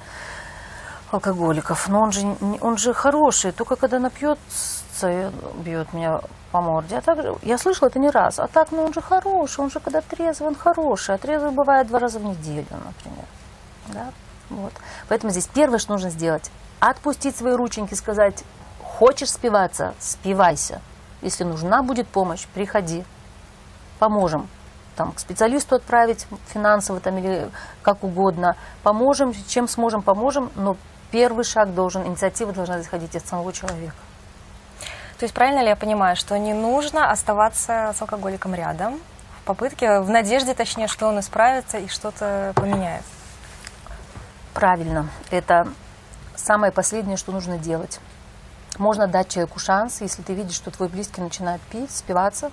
алкоголиков. 1.11 1.87
Но 1.87 2.01
он 2.01 2.11
же, 2.11 2.35
он 2.61 2.77
же 2.77 2.93
хороший, 2.93 3.51
только 3.51 3.75
когда 3.75 3.99
напьется, 3.99 5.09
и 5.09 5.29
бьет 5.63 5.93
меня 5.93 6.19
по 6.51 6.61
морде. 6.61 6.97
А 6.97 7.01
так, 7.01 7.21
же- 7.21 7.35
я 7.43 7.57
слышала 7.57 7.89
это 7.89 7.99
не 7.99 8.09
раз. 8.09 8.39
А 8.39 8.47
так, 8.47 8.71
ну 8.71 8.83
он 8.83 8.93
же 8.93 9.01
хороший, 9.01 9.61
он 9.61 9.69
же 9.69 9.79
когда 9.79 10.01
трезвый, 10.01 10.49
он 10.49 10.55
хороший. 10.55 11.15
А 11.15 11.17
трезвый 11.17 11.51
бывает 11.51 11.87
два 11.87 11.99
раза 11.99 12.19
в 12.19 12.23
неделю, 12.23 12.65
например. 12.71 13.25
Да? 13.89 14.09
Вот. 14.49 14.73
Поэтому 15.09 15.31
здесь 15.31 15.47
первое, 15.47 15.79
что 15.79 15.93
нужно 15.93 16.09
сделать, 16.09 16.51
отпустить 16.79 17.35
свои 17.35 17.53
рученьки, 17.53 17.93
сказать, 17.93 18.43
хочешь 18.81 19.31
спиваться, 19.31 19.93
спивайся. 19.99 20.81
Если 21.21 21.43
нужна 21.43 21.81
будет 21.81 22.07
помощь, 22.07 22.45
приходи, 22.53 23.03
поможем. 23.99 24.47
Там, 24.95 25.11
к 25.11 25.19
специалисту 25.19 25.75
отправить 25.75 26.25
финансово 26.47 26.99
там, 26.99 27.17
или 27.17 27.49
как 27.81 28.03
угодно. 28.03 28.55
Поможем, 28.83 29.33
чем 29.47 29.67
сможем, 29.67 30.01
поможем, 30.01 30.51
но 30.55 30.77
первый 31.11 31.43
шаг 31.43 31.73
должен, 31.73 32.05
инициатива 32.07 32.53
должна 32.53 32.79
исходить 32.81 33.15
от 33.15 33.25
самого 33.25 33.51
человека. 33.51 33.95
То 35.17 35.23
есть 35.23 35.33
правильно 35.33 35.61
ли 35.61 35.69
я 35.69 35.75
понимаю, 35.75 36.15
что 36.15 36.37
не 36.37 36.53
нужно 36.53 37.09
оставаться 37.09 37.93
с 37.97 38.01
алкоголиком 38.01 38.53
рядом 38.53 38.99
в 39.41 39.45
попытке, 39.45 39.99
в 39.99 40.09
надежде, 40.09 40.53
точнее, 40.53 40.87
что 40.87 41.07
он 41.07 41.19
исправится 41.19 41.77
и 41.77 41.87
что-то 41.87 42.53
поменяет? 42.55 43.03
Правильно. 44.55 45.09
Это 45.31 45.67
самое 46.33 46.71
последнее, 46.71 47.17
что 47.17 47.33
нужно 47.33 47.57
делать. 47.57 47.99
Можно 48.77 49.07
дать 49.07 49.29
человеку 49.29 49.59
шанс, 49.59 49.99
если 49.99 50.21
ты 50.21 50.33
видишь, 50.33 50.55
что 50.55 50.71
твой 50.71 50.87
близкий 50.87 51.21
начинает 51.21 51.61
пить, 51.61 51.91
спиваться. 51.91 52.51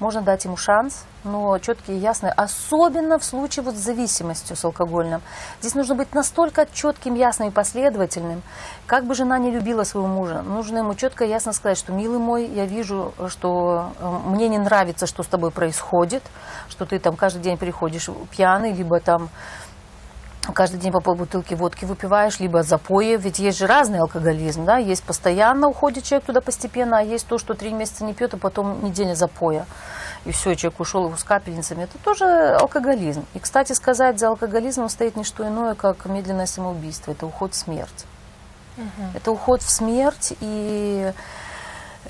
Можно 0.00 0.22
дать 0.22 0.44
ему 0.44 0.56
шанс, 0.56 1.04
но 1.22 1.58
четкий 1.58 1.94
и 1.94 1.98
ясный. 1.98 2.30
Особенно 2.30 3.18
в 3.18 3.24
случае 3.24 3.64
вот 3.64 3.74
с 3.76 3.78
зависимостью 3.78 4.56
с 4.56 4.64
алкогольным. 4.64 5.22
Здесь 5.60 5.74
нужно 5.74 5.94
быть 5.94 6.14
настолько 6.14 6.66
четким, 6.72 7.14
ясным 7.14 7.48
и 7.48 7.52
последовательным. 7.52 8.42
Как 8.86 9.04
бы 9.06 9.14
жена 9.14 9.38
не 9.38 9.52
любила 9.52 9.84
своего 9.84 10.08
мужа, 10.08 10.42
нужно 10.42 10.78
ему 10.78 10.94
четко 10.94 11.24
и 11.24 11.28
ясно 11.28 11.52
сказать, 11.52 11.78
что, 11.78 11.92
милый 11.92 12.18
мой, 12.18 12.46
я 12.46 12.66
вижу, 12.66 13.12
что 13.28 13.92
э, 13.98 14.08
мне 14.26 14.48
не 14.48 14.58
нравится, 14.58 15.06
что 15.06 15.22
с 15.22 15.26
тобой 15.26 15.52
происходит, 15.52 16.24
что 16.68 16.86
ты 16.86 16.98
там 16.98 17.16
каждый 17.16 17.42
день 17.42 17.56
приходишь 17.56 18.08
пьяный, 18.30 18.72
либо 18.72 19.00
там 19.00 19.30
каждый 20.52 20.78
день 20.78 20.92
по 20.92 21.00
полбутылки 21.00 21.54
водки 21.54 21.84
выпиваешь, 21.84 22.40
либо 22.40 22.62
запои, 22.62 23.16
ведь 23.16 23.38
есть 23.38 23.58
же 23.58 23.66
разный 23.66 24.00
алкоголизм, 24.00 24.64
да, 24.64 24.76
есть 24.76 25.02
постоянно 25.02 25.68
уходит 25.68 26.04
человек 26.04 26.26
туда 26.26 26.40
постепенно, 26.40 26.98
а 26.98 27.02
есть 27.02 27.26
то, 27.26 27.38
что 27.38 27.54
три 27.54 27.72
месяца 27.72 28.04
не 28.04 28.14
пьет, 28.14 28.34
а 28.34 28.36
потом 28.36 28.84
неделя 28.84 29.14
запоя. 29.14 29.66
И 30.24 30.32
все, 30.32 30.54
человек 30.54 30.80
ушел 30.80 31.16
с 31.16 31.22
капельницами. 31.22 31.84
Это 31.84 31.98
тоже 31.98 32.24
алкоголизм. 32.60 33.24
И, 33.34 33.38
кстати 33.38 33.72
сказать, 33.74 34.18
за 34.18 34.28
алкоголизмом 34.28 34.88
стоит 34.88 35.16
не 35.16 35.22
что 35.22 35.46
иное, 35.46 35.74
как 35.74 36.04
медленное 36.06 36.46
самоубийство. 36.46 37.12
Это 37.12 37.26
уход 37.26 37.52
в 37.52 37.56
смерть. 37.56 38.06
Это 39.14 39.30
уход 39.30 39.62
в 39.62 39.70
смерть, 39.70 40.34
и 40.40 41.12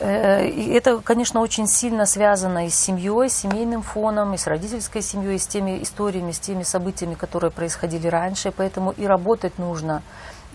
и 0.01 0.73
это, 0.75 0.99
конечно, 0.99 1.41
очень 1.41 1.67
сильно 1.67 2.07
связано 2.07 2.67
и 2.67 2.69
с 2.69 2.75
семьей, 2.75 3.29
с 3.29 3.37
семейным 3.37 3.83
фоном, 3.83 4.35
и 4.35 4.37
с 4.37 4.47
родительской 4.47 5.03
семьей, 5.03 5.37
и 5.37 5.39
с 5.39 5.47
теми 5.47 5.83
историями, 5.83 6.33
с 6.33 6.39
теми 6.39 6.63
событиями, 6.63 7.15
которые 7.15 7.51
происходили 7.51 8.07
раньше. 8.09 8.53
Поэтому 8.55 8.91
и 8.91 9.07
работать 9.07 9.59
нужно, 9.59 10.03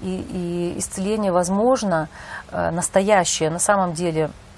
и, 0.01 0.15
и 0.17 0.79
исцеление 0.79 1.31
возможно, 1.31 2.09
э, 2.51 2.71
настоящее, 2.71 3.49
на 3.49 3.59
самом 3.59 3.93
деле, 3.93 4.25
э, 4.25 4.50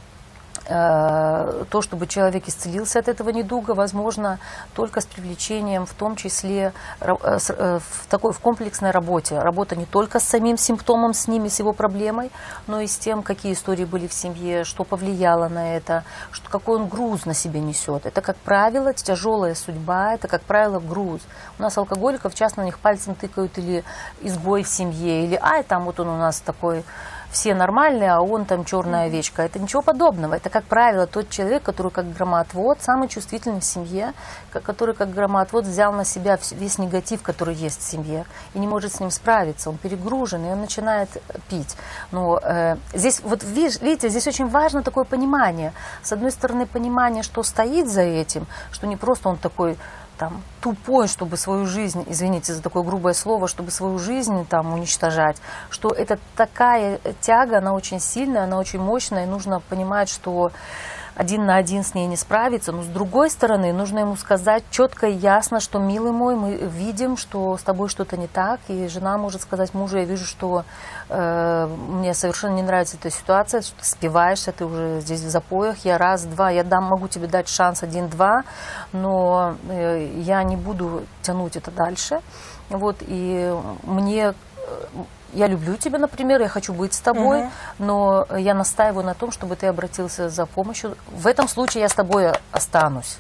то, 0.66 1.82
чтобы 1.82 2.08
человек 2.08 2.48
исцелился 2.48 3.00
от 3.00 3.08
этого 3.08 3.30
недуга, 3.30 3.72
возможно 3.72 4.40
только 4.76 5.02
с 5.02 5.06
привлечением, 5.06 5.86
в 5.86 5.94
том 5.94 6.16
числе 6.16 6.74
э, 7.02 7.12
э, 7.12 7.80
в 7.80 8.08
такой 8.08 8.32
в 8.32 8.40
комплексной 8.40 8.92
работе. 8.92 9.40
Работа 9.40 9.76
не 9.76 9.86
только 9.86 10.20
с 10.20 10.24
самим 10.24 10.58
симптомом, 10.58 11.14
с 11.14 11.28
ними, 11.28 11.50
с 11.50 11.60
его 11.60 11.74
проблемой, 11.74 12.32
но 12.68 12.80
и 12.80 12.88
с 12.88 12.98
тем, 12.98 13.24
какие 13.24 13.54
истории 13.54 13.86
были 13.86 14.08
в 14.08 14.14
семье, 14.14 14.64
что 14.64 14.84
повлияло 14.84 15.50
на 15.50 15.76
это, 15.76 16.04
что, 16.32 16.50
какой 16.50 16.80
он 16.80 16.88
груз 16.88 17.26
на 17.26 17.34
себе 17.34 17.60
несет. 17.60 18.06
Это, 18.06 18.22
как 18.22 18.38
правило, 18.38 18.94
тяжелая 18.94 19.56
судьба, 19.56 20.14
это, 20.14 20.28
как 20.28 20.44
правило, 20.44 20.80
груз. 20.80 21.22
У 21.60 21.62
нас 21.62 21.78
алкоголиков 21.78 22.34
часто 22.36 22.62
на 22.62 22.66
них 22.66 22.80
пальцем 22.80 23.16
тыкают 23.16 23.58
или 23.58 23.84
изгой 24.22 24.64
в 24.64 24.70
семье, 24.70 25.26
или 25.26 25.38
ай, 25.42 25.64
там 25.64 25.86
вот 25.86 26.00
он 26.00 26.08
у 26.08 26.18
нас 26.18 26.40
такой 26.40 26.84
все 27.34 27.56
нормальные, 27.56 28.12
а 28.12 28.22
он 28.22 28.46
там 28.46 28.64
черная 28.64 29.08
овечка. 29.08 29.42
Это 29.42 29.60
ничего 29.60 29.82
подобного. 29.82 30.36
Это, 30.36 30.50
как 30.50 30.64
правило, 30.66 31.08
тот 31.08 31.30
человек, 31.30 31.64
который 31.64 31.92
как 31.92 32.14
громоотвод, 32.14 32.82
самый 32.82 33.10
чувствительный 33.10 33.60
в 33.60 33.66
семье, 33.66 34.14
который 34.52 34.94
как 34.94 35.12
громоотвод 35.12 35.66
взял 35.66 35.92
на 35.92 36.06
себя 36.06 36.38
весь 36.52 36.78
негатив, 36.78 37.24
который 37.24 37.56
есть 37.56 37.82
в 37.82 37.84
семье, 37.84 38.26
и 38.54 38.60
не 38.60 38.68
может 38.68 38.94
с 38.94 39.00
ним 39.00 39.10
справиться. 39.10 39.70
Он 39.72 39.78
перегружен, 39.78 40.46
и 40.46 40.50
он 40.50 40.62
начинает 40.62 41.10
пить. 41.50 41.76
Но 42.12 42.40
э, 42.42 42.78
здесь, 42.94 43.20
вот 43.24 43.44
видите, 43.44 44.10
здесь 44.10 44.28
очень 44.28 44.48
важно 44.48 44.84
такое 44.84 45.04
понимание. 45.04 45.74
С 46.04 46.12
одной 46.12 46.32
стороны, 46.32 46.68
понимание, 46.68 47.24
что 47.24 47.42
стоит 47.42 47.90
за 47.90 48.02
этим, 48.02 48.46
что 48.72 48.86
не 48.86 48.96
просто 48.96 49.30
он 49.30 49.38
такой 49.38 49.78
там, 50.18 50.42
тупой, 50.62 51.08
чтобы 51.08 51.38
свою 51.38 51.66
жизнь, 51.66 52.04
извините 52.08 52.54
за 52.54 52.62
такое 52.62 52.84
грубое 52.84 53.14
слово, 53.14 53.48
чтобы 53.48 53.72
свою 53.72 53.98
жизнь 53.98 54.46
там 54.48 54.74
уничтожать, 54.74 55.38
что 55.70 55.90
это 55.90 56.20
такая 56.36 57.00
тяга, 57.22 57.58
она 57.58 57.74
очень 57.74 58.00
сильная, 58.00 58.44
она 58.44 58.58
очень 58.60 58.80
мощная, 58.80 59.26
и 59.26 59.30
нужно 59.30 59.60
понимать, 59.60 60.10
что 60.10 60.52
один 61.16 61.46
на 61.46 61.58
один 61.58 61.84
с 61.84 61.94
ней 61.94 62.08
не 62.08 62.18
справиться, 62.18 62.72
но 62.72 62.82
с 62.82 62.88
другой 62.88 63.30
стороны 63.30 63.72
нужно 63.72 64.00
ему 64.00 64.16
сказать 64.16 64.64
четко 64.72 65.08
и 65.08 65.14
ясно, 65.14 65.60
что, 65.60 65.80
милый 65.80 66.12
мой, 66.12 66.36
мы 66.36 66.56
видим, 66.56 67.18
что 67.18 67.58
с 67.58 67.62
тобой 67.64 67.90
что-то 67.90 68.18
не 68.18 68.28
так, 68.28 68.60
и 68.68 68.88
жена 68.88 69.18
может 69.18 69.42
сказать 69.42 69.74
мужу, 69.74 69.98
я 69.98 70.06
вижу, 70.06 70.26
что 70.26 70.64
э, 71.10 71.68
мне 71.68 72.14
совершенно 72.14 72.56
не 72.56 72.64
нравится 72.64 72.98
эта 72.98 73.10
ситуация, 73.10 73.62
что 73.62 73.78
ты 73.80 73.86
спиваешься, 73.86 74.52
ты 74.52 74.66
уже 74.66 75.02
здесь 75.02 75.22
в 75.22 75.30
запоях, 75.30 75.86
я 75.86 75.98
раз, 75.98 76.24
два, 76.26 76.50
я 76.50 76.64
дам, 76.64 76.86
могу 76.86 77.08
тебе 77.08 77.28
дать 77.28 77.48
шанс 77.48 77.84
один-два, 77.84 78.44
но 78.92 79.56
э, 79.70 80.12
я 80.18 80.44
не 80.44 80.56
буду 80.56 81.04
тянуть 81.22 81.56
это 81.56 81.72
дальше, 81.72 82.20
вот, 82.70 82.98
и 83.02 83.54
мне 83.84 84.34
э, 84.34 84.34
я 85.34 85.48
люблю 85.48 85.76
тебя, 85.78 86.00
например, 86.00 86.42
я 86.42 86.48
хочу 86.48 86.74
быть 86.74 86.94
с 86.94 87.00
тобой, 87.02 87.42
Мгм. 87.44 87.52
но 87.80 88.26
я 88.38 88.54
настаиваю 88.54 89.06
на 89.06 89.14
том, 89.14 89.32
чтобы 89.32 89.56
ты 89.56 89.68
обратился 89.68 90.30
за 90.30 90.46
помощью. 90.46 90.96
В 91.12 91.28
этом 91.28 91.48
случае 91.48 91.82
я 91.82 91.90
с 91.90 91.94
тобой 91.94 92.32
останусь. 92.52 93.18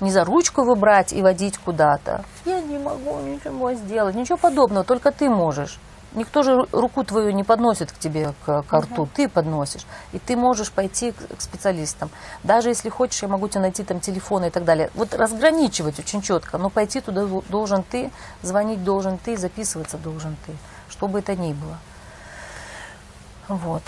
Не 0.00 0.10
за 0.10 0.24
ручку 0.24 0.62
его 0.62 0.74
брать 0.74 1.12
и 1.12 1.22
водить 1.22 1.56
куда-то. 1.58 2.24
Я 2.44 2.60
не 2.60 2.78
могу 2.78 3.18
ничего 3.20 3.72
сделать. 3.74 4.14
Ничего 4.14 4.36
подобного, 4.36 4.84
только 4.84 5.10
ты 5.12 5.28
можешь. 5.30 5.78
Никто 6.14 6.42
же 6.44 6.52
ру- 6.52 6.68
руку 6.70 7.02
твою 7.02 7.32
не 7.32 7.42
подносит 7.42 7.90
к 7.90 7.98
тебе, 7.98 8.34
к, 8.46 8.62
к 8.62 8.72
рту, 8.72 9.08
ты 9.12 9.28
подносишь. 9.28 9.84
И 10.12 10.20
ты 10.20 10.36
можешь 10.36 10.70
пойти 10.70 11.10
к, 11.10 11.36
к 11.36 11.40
специалистам. 11.40 12.08
Даже 12.44 12.68
если 12.68 12.88
хочешь, 12.88 13.22
я 13.22 13.28
могу 13.28 13.48
тебе 13.48 13.62
найти 13.62 13.82
там 13.82 13.98
телефоны 13.98 14.46
и 14.46 14.50
так 14.50 14.64
далее. 14.64 14.90
Вот 14.94 15.12
разграничивать 15.14 15.98
очень 15.98 16.22
четко. 16.22 16.56
Но 16.58 16.70
пойти 16.70 17.00
туда 17.00 17.26
должен 17.48 17.82
ты, 17.82 18.12
звонить 18.42 18.84
должен 18.84 19.18
ты, 19.18 19.36
записываться 19.36 19.96
должен 19.98 20.36
ты. 20.46 20.52
Что 20.88 21.08
бы 21.08 21.18
это 21.18 21.34
ни 21.34 21.52
было. 21.52 21.78
Вот. 23.48 23.82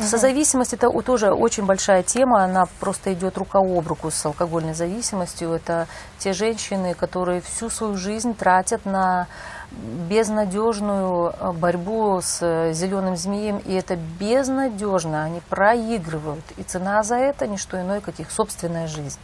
Созависимость 0.00 0.74
это 0.74 0.88
тоже 1.02 1.32
очень 1.32 1.66
большая 1.66 2.04
тема, 2.04 2.44
она 2.44 2.66
просто 2.78 3.12
идет 3.12 3.36
рука 3.36 3.58
об 3.58 3.88
руку 3.88 4.12
с 4.12 4.24
алкогольной 4.24 4.74
зависимостью. 4.74 5.50
Это 5.52 5.88
те 6.18 6.32
женщины, 6.32 6.94
которые 6.94 7.40
всю 7.40 7.68
свою 7.68 7.96
жизнь 7.96 8.34
тратят 8.34 8.84
на 8.84 9.26
безнадежную 9.72 11.32
э, 11.32 11.52
борьбу 11.52 12.20
с 12.22 12.38
э, 12.40 12.72
зеленым 12.72 13.16
змеем, 13.16 13.58
и 13.58 13.74
это 13.74 13.96
безнадежно, 13.96 15.24
они 15.24 15.40
проигрывают. 15.48 16.44
И 16.56 16.62
цена 16.62 17.02
за 17.02 17.16
это 17.16 17.48
не 17.48 17.56
что 17.58 17.80
иное, 17.80 18.00
как 18.00 18.20
их 18.20 18.30
собственная 18.30 18.86
жизнь 18.86 19.18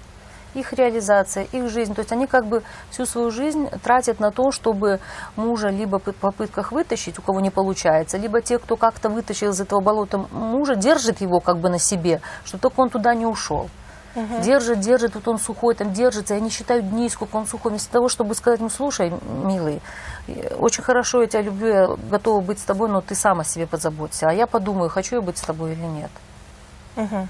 их 0.54 0.72
реализация, 0.72 1.44
их 1.44 1.68
жизнь. 1.68 1.94
То 1.94 2.00
есть 2.00 2.12
они 2.12 2.26
как 2.26 2.46
бы 2.46 2.62
всю 2.90 3.06
свою 3.06 3.30
жизнь 3.30 3.68
тратят 3.82 4.20
на 4.20 4.30
то, 4.30 4.50
чтобы 4.50 5.00
мужа 5.36 5.68
либо 5.68 5.98
в 5.98 6.14
попытках 6.14 6.72
вытащить, 6.72 7.18
у 7.18 7.22
кого 7.22 7.40
не 7.40 7.50
получается, 7.50 8.18
либо 8.18 8.40
те, 8.40 8.58
кто 8.58 8.76
как-то 8.76 9.08
вытащил 9.08 9.50
из 9.50 9.60
этого 9.60 9.80
болота 9.80 10.18
мужа, 10.32 10.74
держит 10.74 11.20
его 11.20 11.40
как 11.40 11.58
бы 11.58 11.68
на 11.68 11.78
себе, 11.78 12.20
что 12.44 12.58
только 12.58 12.80
он 12.80 12.90
туда 12.90 13.14
не 13.14 13.26
ушел. 13.26 13.68
Держит, 14.42 14.78
держит, 14.78 15.16
вот 15.16 15.26
он 15.26 15.38
сухой, 15.38 15.74
там 15.74 15.92
держится, 15.92 16.34
и 16.34 16.36
они 16.36 16.48
считают 16.48 16.88
дни, 16.88 17.08
сколько 17.08 17.34
он 17.34 17.48
сухой, 17.48 17.72
вместо 17.72 17.90
того, 17.90 18.08
чтобы 18.08 18.36
сказать 18.36 18.60
ему, 18.60 18.70
слушай, 18.70 19.12
милый, 19.44 19.82
очень 20.56 20.84
хорошо, 20.84 21.22
я 21.22 21.26
тебя 21.26 21.42
люблю, 21.42 21.66
я 21.66 21.86
готова 22.10 22.40
быть 22.40 22.60
с 22.60 22.62
тобой, 22.62 22.88
но 22.88 23.00
ты 23.00 23.16
сам 23.16 23.40
о 23.40 23.44
себе 23.44 23.66
позаботься. 23.66 24.28
А 24.28 24.32
я 24.32 24.46
подумаю, 24.46 24.88
хочу 24.88 25.16
я 25.16 25.20
быть 25.20 25.36
с 25.36 25.40
тобой 25.40 25.72
или 25.72 25.82
нет. 25.82 26.10
Мгм. 26.94 27.28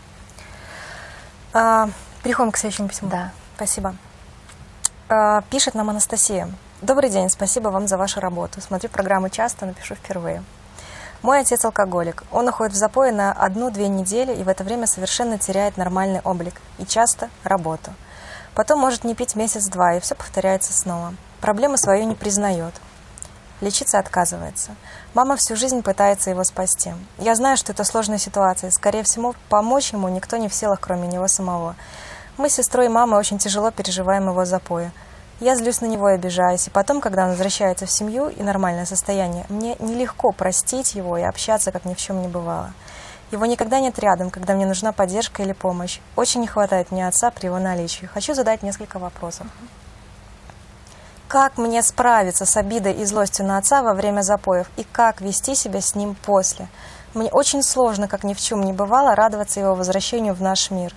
А, 1.55 1.89
переходим 2.25 2.51
к 2.51 2.57
следующему 2.57 2.89
письму. 2.89 3.09
Да. 3.09 3.31
Спасибо. 3.57 3.95
А, 5.09 5.43
пишет 5.43 5.75
нам 5.75 5.91
Анастасия. 5.91 6.51
Добрый 6.83 7.11
день, 7.11 7.29
спасибо 7.29 7.69
вам 7.69 7.87
за 7.87 7.97
вашу 7.99 8.19
работу. 8.19 8.61
Смотрю 8.61 8.89
программы 8.91 9.31
часто, 9.31 9.67
напишу 9.67 9.95
впервые. 9.95 10.43
Мой 11.23 11.41
отец 11.41 11.65
алкоголик. 11.65 12.25
Он 12.33 12.49
уходит 12.49 12.73
в 12.73 12.77
запой 12.77 13.13
на 13.13 13.33
одну-две 13.33 13.89
недели 13.89 14.35
и 14.35 14.43
в 14.43 14.49
это 14.49 14.65
время 14.65 14.87
совершенно 14.87 15.39
теряет 15.39 15.77
нормальный 15.77 16.21
облик 16.21 16.61
и 16.79 16.85
часто 16.85 17.31
работу. 17.45 17.93
Потом 18.55 18.81
может 18.81 19.05
не 19.05 19.15
пить 19.15 19.35
месяц-два, 19.35 19.95
и 19.95 20.01
все 20.01 20.15
повторяется 20.15 20.73
снова. 20.73 21.15
Проблему 21.41 21.77
свою 21.77 22.05
не 22.07 22.15
признает. 22.15 22.75
Лечиться 23.61 23.99
отказывается. 23.99 24.73
Мама 25.15 25.37
всю 25.37 25.57
жизнь 25.57 25.83
пытается 25.83 26.31
его 26.31 26.45
спасти. 26.45 26.93
Я 27.19 27.35
знаю, 27.35 27.57
что 27.57 27.73
это 27.73 27.85
сложная 27.85 28.19
ситуация. 28.19 28.71
Скорее 28.71 29.03
всего, 29.03 29.35
помочь 29.49 29.93
ему 29.93 30.09
никто 30.09 30.37
не 30.37 30.49
в 30.49 30.55
силах, 30.55 30.81
кроме 30.81 31.09
него 31.09 31.29
самого. 31.29 31.77
Мы 32.37 32.49
с 32.49 32.55
сестрой 32.55 32.87
и 32.87 32.89
мамой 32.89 33.21
очень 33.21 33.39
тяжело 33.39 33.71
переживаем 33.71 34.29
его 34.29 34.45
запои. 34.45 34.91
Я 35.39 35.55
злюсь 35.55 35.81
на 35.81 35.87
него 35.87 36.11
и 36.11 36.15
обижаюсь. 36.15 36.67
И 36.67 36.71
потом, 36.71 37.01
когда 37.01 37.25
он 37.25 37.31
возвращается 37.31 37.87
в 37.87 37.91
семью 37.93 38.29
и 38.29 38.43
нормальное 38.43 38.87
состояние, 38.87 39.47
мне 39.49 39.77
нелегко 39.79 40.33
простить 40.33 40.97
его 40.97 41.17
и 41.17 41.23
общаться, 41.23 41.71
как 41.71 41.85
ни 41.85 41.95
в 41.95 41.99
чем 41.99 42.23
не 42.23 42.29
бывало. 42.29 42.73
Его 43.31 43.47
никогда 43.47 43.79
нет 43.79 44.01
рядом, 44.01 44.31
когда 44.31 44.55
мне 44.55 44.67
нужна 44.67 44.91
поддержка 44.91 45.43
или 45.45 45.53
помощь. 45.53 46.01
Очень 46.17 46.41
не 46.41 46.49
хватает 46.49 46.91
мне 46.91 47.07
отца 47.07 47.31
при 47.31 47.47
его 47.47 47.61
наличии. 47.61 48.07
Хочу 48.07 48.35
задать 48.35 48.65
несколько 48.65 48.99
вопросов. 48.99 49.47
Как 51.29 51.57
мне 51.57 51.83
справиться 51.83 52.47
с 52.47 52.57
обидой 52.57 52.95
и 52.95 53.05
злостью 53.05 53.47
на 53.47 53.59
отца 53.59 53.83
во 53.83 53.95
время 53.95 54.23
запоев? 54.23 54.69
И 54.77 54.85
как 54.85 55.21
вести 55.21 55.55
себя 55.55 55.81
с 55.81 55.95
ним 55.95 56.17
после? 56.27 56.67
Мне 57.13 57.31
очень 57.31 57.63
сложно, 57.63 58.09
как 58.09 58.25
ни 58.25 58.35
в 58.35 58.41
чем 58.41 58.61
не 58.63 58.73
бывало, 58.73 59.15
радоваться 59.15 59.61
его 59.61 59.75
возвращению 59.75 60.35
в 60.35 60.43
наш 60.43 60.73
мир. 60.73 60.93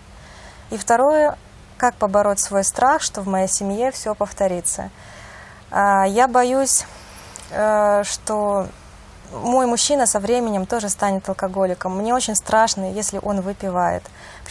И 0.69 0.77
второе, 0.77 1.37
как 1.77 1.95
побороть 1.95 2.39
свой 2.39 2.63
страх, 2.63 3.01
что 3.01 3.21
в 3.21 3.27
моей 3.27 3.47
семье 3.47 3.91
все 3.91 4.13
повторится. 4.15 4.89
А, 5.71 6.05
я 6.05 6.27
боюсь, 6.27 6.85
э, 7.51 8.03
что 8.03 8.67
мой 9.33 9.65
мужчина 9.65 10.05
со 10.05 10.19
временем 10.19 10.65
тоже 10.65 10.89
станет 10.89 11.27
алкоголиком. 11.27 11.97
Мне 11.97 12.13
очень 12.13 12.35
страшно, 12.35 12.91
если 12.91 13.19
он 13.21 13.41
выпивает. 13.41 14.03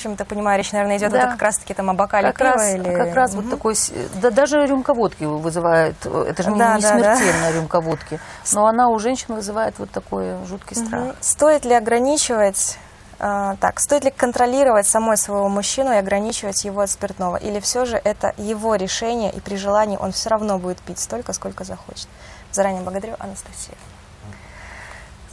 Я 0.05 0.25
понимаю, 0.27 0.59
речь, 0.59 0.73
наверное, 0.73 0.99
идет 0.99 1.13
Да. 1.13 1.19
это 1.21 1.31
как 1.31 1.43
раз-таки 1.43 1.73
там 1.73 1.89
о 1.89 1.95
бокале 1.95 2.29
Как 2.29 2.39
пива 2.39 2.51
раз, 2.53 2.75
или... 2.75 2.95
как 2.95 3.15
раз 3.15 3.35
вот 3.35 3.45
Мгм. 3.47 3.51
такой, 3.51 3.75
да 4.21 4.31
даже 4.31 4.67
рюмка 4.67 4.93
водки 4.93 5.25
вызывает, 5.25 5.97
это 6.05 6.43
же 6.43 6.51
не, 6.51 6.59
Да, 6.59 6.77
не 6.77 6.83
да, 6.83 6.99
да. 6.99 7.17
смертельная 7.17 7.53
рюмка 7.53 7.81
водки, 7.81 8.21
но 8.53 8.67
она 8.67 8.89
у 8.91 8.99
женщин 8.99 9.35
вызывает 9.35 9.79
вот 9.79 9.91
такой 9.91 10.35
жуткий 10.47 10.77
страх. 10.77 11.03
Мгм. 11.05 11.17
Стоит 11.21 11.65
ли 11.65 11.73
ограничивать, 11.73 12.79
так, 13.19 13.81
стоит 13.81 14.05
ли 14.05 14.11
контролировать 14.11 14.87
самой 14.87 15.17
своего 15.17 15.49
мужчину 15.49 15.93
и 15.93 15.97
ограничивать 15.97 16.65
его 16.65 16.81
от 16.83 16.91
спиртного? 16.91 17.37
Или 17.37 17.61
все 17.61 17.85
же 17.85 17.97
это 17.97 18.35
его 18.37 18.75
решение, 18.75 19.33
и 19.33 19.41
при 19.41 19.57
желании 19.57 19.97
он 19.97 20.13
все 20.13 20.29
равно 20.31 20.59
будет 20.59 20.81
пить 20.81 20.99
столько, 20.99 21.33
сколько 21.33 21.65
захочет? 21.65 22.09
Заранее 22.53 22.83
благодарю, 22.83 23.15
Анастасия. 23.19 23.77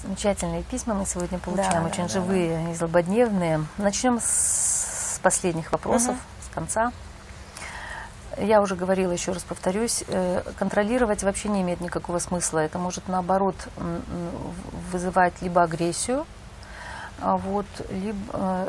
Замечательные 0.02 0.63
письма 0.63 0.93
мы 0.96 1.06
сегодня 1.06 1.39
получаем, 1.39 1.84
Да, 1.84 1.89
очень 1.89 2.08
да, 2.08 2.13
да, 2.13 2.13
живые 2.13 2.72
и 2.72 2.76
злободневные. 2.76 3.65
Начнем 3.78 4.19
с, 4.22 5.19
последних 5.24 5.72
вопросов, 5.72 6.12
Мгм. 6.15 6.19
с 6.52 6.54
конца. 6.54 6.91
Я 8.38 8.62
уже 8.62 8.76
говорила, 8.76 9.12
еще 9.12 9.32
раз 9.32 9.43
повторюсь, 9.43 10.04
э, 10.08 10.41
контролировать 10.60 11.24
вообще 11.24 11.48
не 11.50 11.62
имеет 11.62 11.80
никакого 11.80 12.19
смысла. 12.19 12.60
Это 12.60 12.80
может, 12.80 13.08
наоборот, 13.08 13.56
вызывать 14.91 15.34
либо 15.41 15.62
агрессию, 15.62 16.22
а 16.22 16.26
вот, 17.23 17.65
либо, 17.89 18.17
э, 18.33 18.67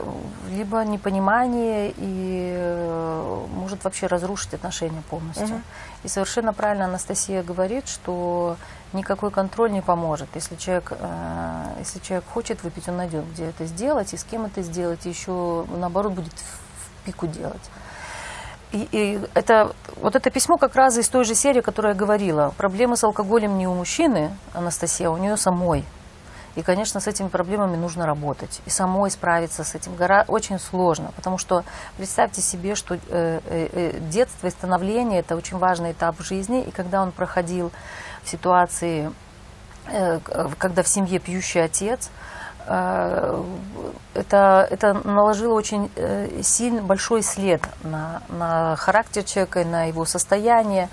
либо 0.50 0.84
непонимание 0.84 1.92
и 1.96 2.54
э, 2.56 3.46
может 3.54 3.82
вообще 3.84 4.06
разрушить 4.06 4.54
отношения 4.54 5.02
полностью. 5.10 5.46
Мгм. 5.46 5.62
И 6.04 6.08
совершенно 6.08 6.52
правильно 6.52 6.84
Анастасия 6.84 7.42
говорит, 7.42 7.88
что 7.88 8.56
никакой 8.92 9.30
контроль 9.30 9.72
не 9.72 9.80
поможет. 9.80 10.28
Если 10.34 10.56
человек, 10.56 10.92
э, 10.92 11.74
если 11.80 11.98
человек 11.98 12.24
хочет 12.32 12.62
выпить, 12.62 12.88
он 12.88 12.96
найдет, 12.96 13.24
где 13.32 13.46
это 13.46 13.66
сделать 13.66 14.14
и 14.14 14.16
с 14.16 14.24
кем 14.24 14.44
это 14.44 14.62
сделать, 14.62 15.04
и 15.06 15.08
еще 15.08 15.64
наоборот 15.76 16.12
будет 16.12 16.34
в 16.34 17.04
пику 17.04 17.26
делать. 17.26 17.70
И, 18.72 18.88
и 18.90 19.20
это, 19.34 19.72
вот 20.00 20.16
это 20.16 20.30
письмо 20.30 20.56
как 20.56 20.74
раз 20.74 20.98
из 20.98 21.08
той 21.08 21.24
же 21.24 21.34
серии, 21.34 21.60
которая 21.60 21.92
я 21.92 21.98
говорила. 21.98 22.52
Проблемы 22.56 22.96
с 22.96 23.04
алкоголем 23.04 23.56
не 23.56 23.68
у 23.68 23.74
мужчины, 23.74 24.36
Анастасия, 24.52 25.08
а 25.08 25.10
у 25.12 25.16
нее 25.16 25.36
самой. 25.36 25.84
И, 26.56 26.62
конечно, 26.62 27.00
с 27.00 27.08
этими 27.08 27.28
проблемами 27.28 27.76
нужно 27.76 28.06
работать. 28.06 28.60
И 28.66 28.70
самой 28.70 29.10
справиться 29.10 29.64
с 29.64 29.74
этим 29.74 29.96
гора 29.96 30.24
очень 30.28 30.58
сложно. 30.58 31.10
Потому 31.16 31.36
что 31.36 31.64
представьте 31.96 32.42
себе, 32.42 32.76
что 32.76 32.94
э, 32.94 32.98
э, 33.08 33.40
э, 33.44 33.98
детство 33.98 34.46
и 34.46 34.50
становление– 34.50 35.20
это 35.20 35.36
очень 35.36 35.58
важный 35.58 35.92
этап 35.92 36.18
в 36.18 36.22
жизни. 36.22 36.62
И 36.62 36.70
когда 36.70 37.02
он 37.02 37.10
проходил 37.10 37.72
в 38.22 38.28
ситуации, 38.28 39.10
когда 40.58 40.82
в 40.82 40.88
семье 40.88 41.18
пьющий 41.18 41.62
отец, 41.62 42.10
это, 42.66 44.66
это 44.70 44.94
наложило 45.04 45.52
очень 45.52 45.90
сильный, 46.42 46.80
большой 46.80 47.22
след 47.22 47.60
на, 47.82 48.22
на 48.30 48.76
характер 48.76 49.24
человека 49.24 49.62
на 49.66 49.84
его 49.84 50.06
состояние. 50.06 50.88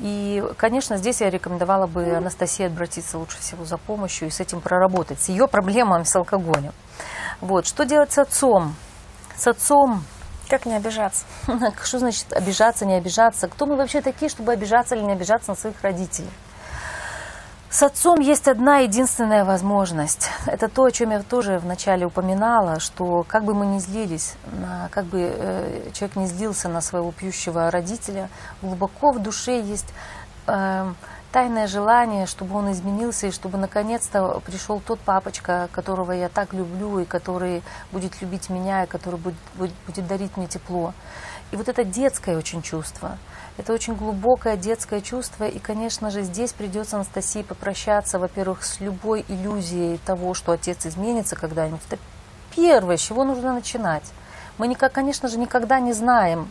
И, 0.00 0.42
конечно, 0.56 0.96
здесь 0.96 1.20
я 1.20 1.30
рекомендовала 1.30 1.86
бы 1.86 2.16
Анастасии 2.16 2.66
обратиться 2.66 3.18
лучше 3.18 3.38
всего 3.38 3.64
за 3.64 3.78
помощью 3.78 4.28
и 4.28 4.30
с 4.30 4.40
этим 4.40 4.60
проработать, 4.60 5.20
с 5.20 5.28
ее 5.28 5.48
проблемами 5.48 6.04
с 6.04 6.14
алкоголем. 6.14 6.72
Вот. 7.40 7.66
Что 7.66 7.84
делать 7.84 8.12
с 8.12 8.18
отцом? 8.18 8.74
С 9.36 9.46
отцом, 9.46 10.02
Как 10.48 10.64
не 10.64 10.74
обижаться? 10.74 11.24
что 11.82 11.98
значит 11.98 12.32
обижаться, 12.32 12.86
не 12.86 12.94
обижаться? 12.94 13.48
Кто 13.48 13.66
мы 13.66 13.76
вообще 13.76 14.00
такие, 14.00 14.28
чтобы 14.28 14.52
обижаться 14.52 14.94
или 14.94 15.02
не 15.02 15.12
обижаться 15.12 15.50
на 15.50 15.56
своих 15.56 15.80
родителей? 15.82 16.30
С 17.68 17.82
отцом 17.82 18.20
есть 18.20 18.46
одна 18.46 18.78
единственная 18.78 19.44
возможность. 19.44 20.30
Это 20.46 20.68
то, 20.68 20.84
о 20.84 20.90
чем 20.92 21.10
я 21.10 21.22
тоже 21.22 21.58
вначале 21.58 22.06
упоминала, 22.06 22.78
что 22.78 23.24
как 23.26 23.44
бы 23.44 23.54
мы 23.54 23.66
ни 23.66 23.78
злились, 23.80 24.34
как 24.90 25.04
бы 25.06 25.18
э, 25.20 25.90
человек 25.92 26.16
не 26.16 26.26
злился 26.26 26.68
на 26.68 26.80
своего 26.80 27.10
пьющего 27.10 27.70
родителя, 27.70 28.30
глубоко 28.62 29.10
в 29.10 29.18
душе 29.18 29.60
есть 29.60 29.92
э, 30.46 30.92
тайное 31.32 31.66
желание, 31.66 32.26
чтобы 32.26 32.56
он 32.56 32.70
изменился 32.70 33.26
и 33.26 33.30
чтобы 33.32 33.58
наконец-то 33.58 34.40
пришел 34.46 34.80
тот 34.80 35.00
папочка, 35.00 35.68
которого 35.72 36.12
я 36.12 36.28
так 36.28 36.54
люблю 36.54 37.00
и 37.00 37.04
который 37.04 37.62
будет 37.90 38.22
любить 38.22 38.48
меня 38.48 38.84
и 38.84 38.86
который 38.86 39.18
будет, 39.18 39.36
будет, 39.56 39.74
будет 39.86 40.06
дарить 40.06 40.36
мне 40.36 40.46
тепло. 40.46 40.94
И 41.50 41.56
вот 41.56 41.68
это 41.68 41.84
детское 41.84 42.38
очень 42.38 42.62
чувство. 42.62 43.18
Это 43.56 43.72
очень 43.72 43.94
глубокое 43.94 44.56
детское 44.56 45.00
чувство, 45.00 45.44
и, 45.44 45.58
конечно 45.58 46.10
же, 46.10 46.22
здесь 46.22 46.52
придется 46.52 46.96
Анастасии 46.96 47.42
попрощаться, 47.42 48.18
во-первых, 48.18 48.62
с 48.62 48.80
любой 48.80 49.24
иллюзией 49.28 49.98
того, 49.98 50.34
что 50.34 50.52
отец 50.52 50.84
изменится 50.84 51.36
когда-нибудь. 51.36 51.80
Это 51.88 51.98
первое, 52.54 52.98
с 52.98 53.00
чего 53.00 53.24
нужно 53.24 53.54
начинать. 53.54 54.04
Мы, 54.58 54.68
никак, 54.68 54.92
конечно 54.92 55.28
же, 55.28 55.38
никогда 55.38 55.80
не 55.80 55.94
знаем, 55.94 56.48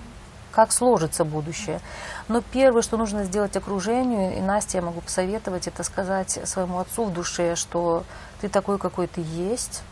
как 0.52 0.72
сложится 0.72 1.26
будущее. 1.26 1.80
Но 2.28 2.42
первое, 2.42 2.82
что 2.82 2.98
нужно 2.98 3.24
сделать 3.24 3.56
окружению, 3.56 4.36
и 4.38 4.42
Насте 4.42 4.80
я 4.80 4.82
могу 4.82 5.02
посоветовать, 5.02 5.68
это 5.68 5.84
сказать 5.84 6.40
своему 6.46 6.80
отцу 6.80 7.06
в 7.06 7.14
душе, 7.14 7.56
что 7.56 8.04
ты 8.42 8.50
такой, 8.50 8.80
какой 8.80 9.06
ты 9.08 9.22
есть. 9.22 9.84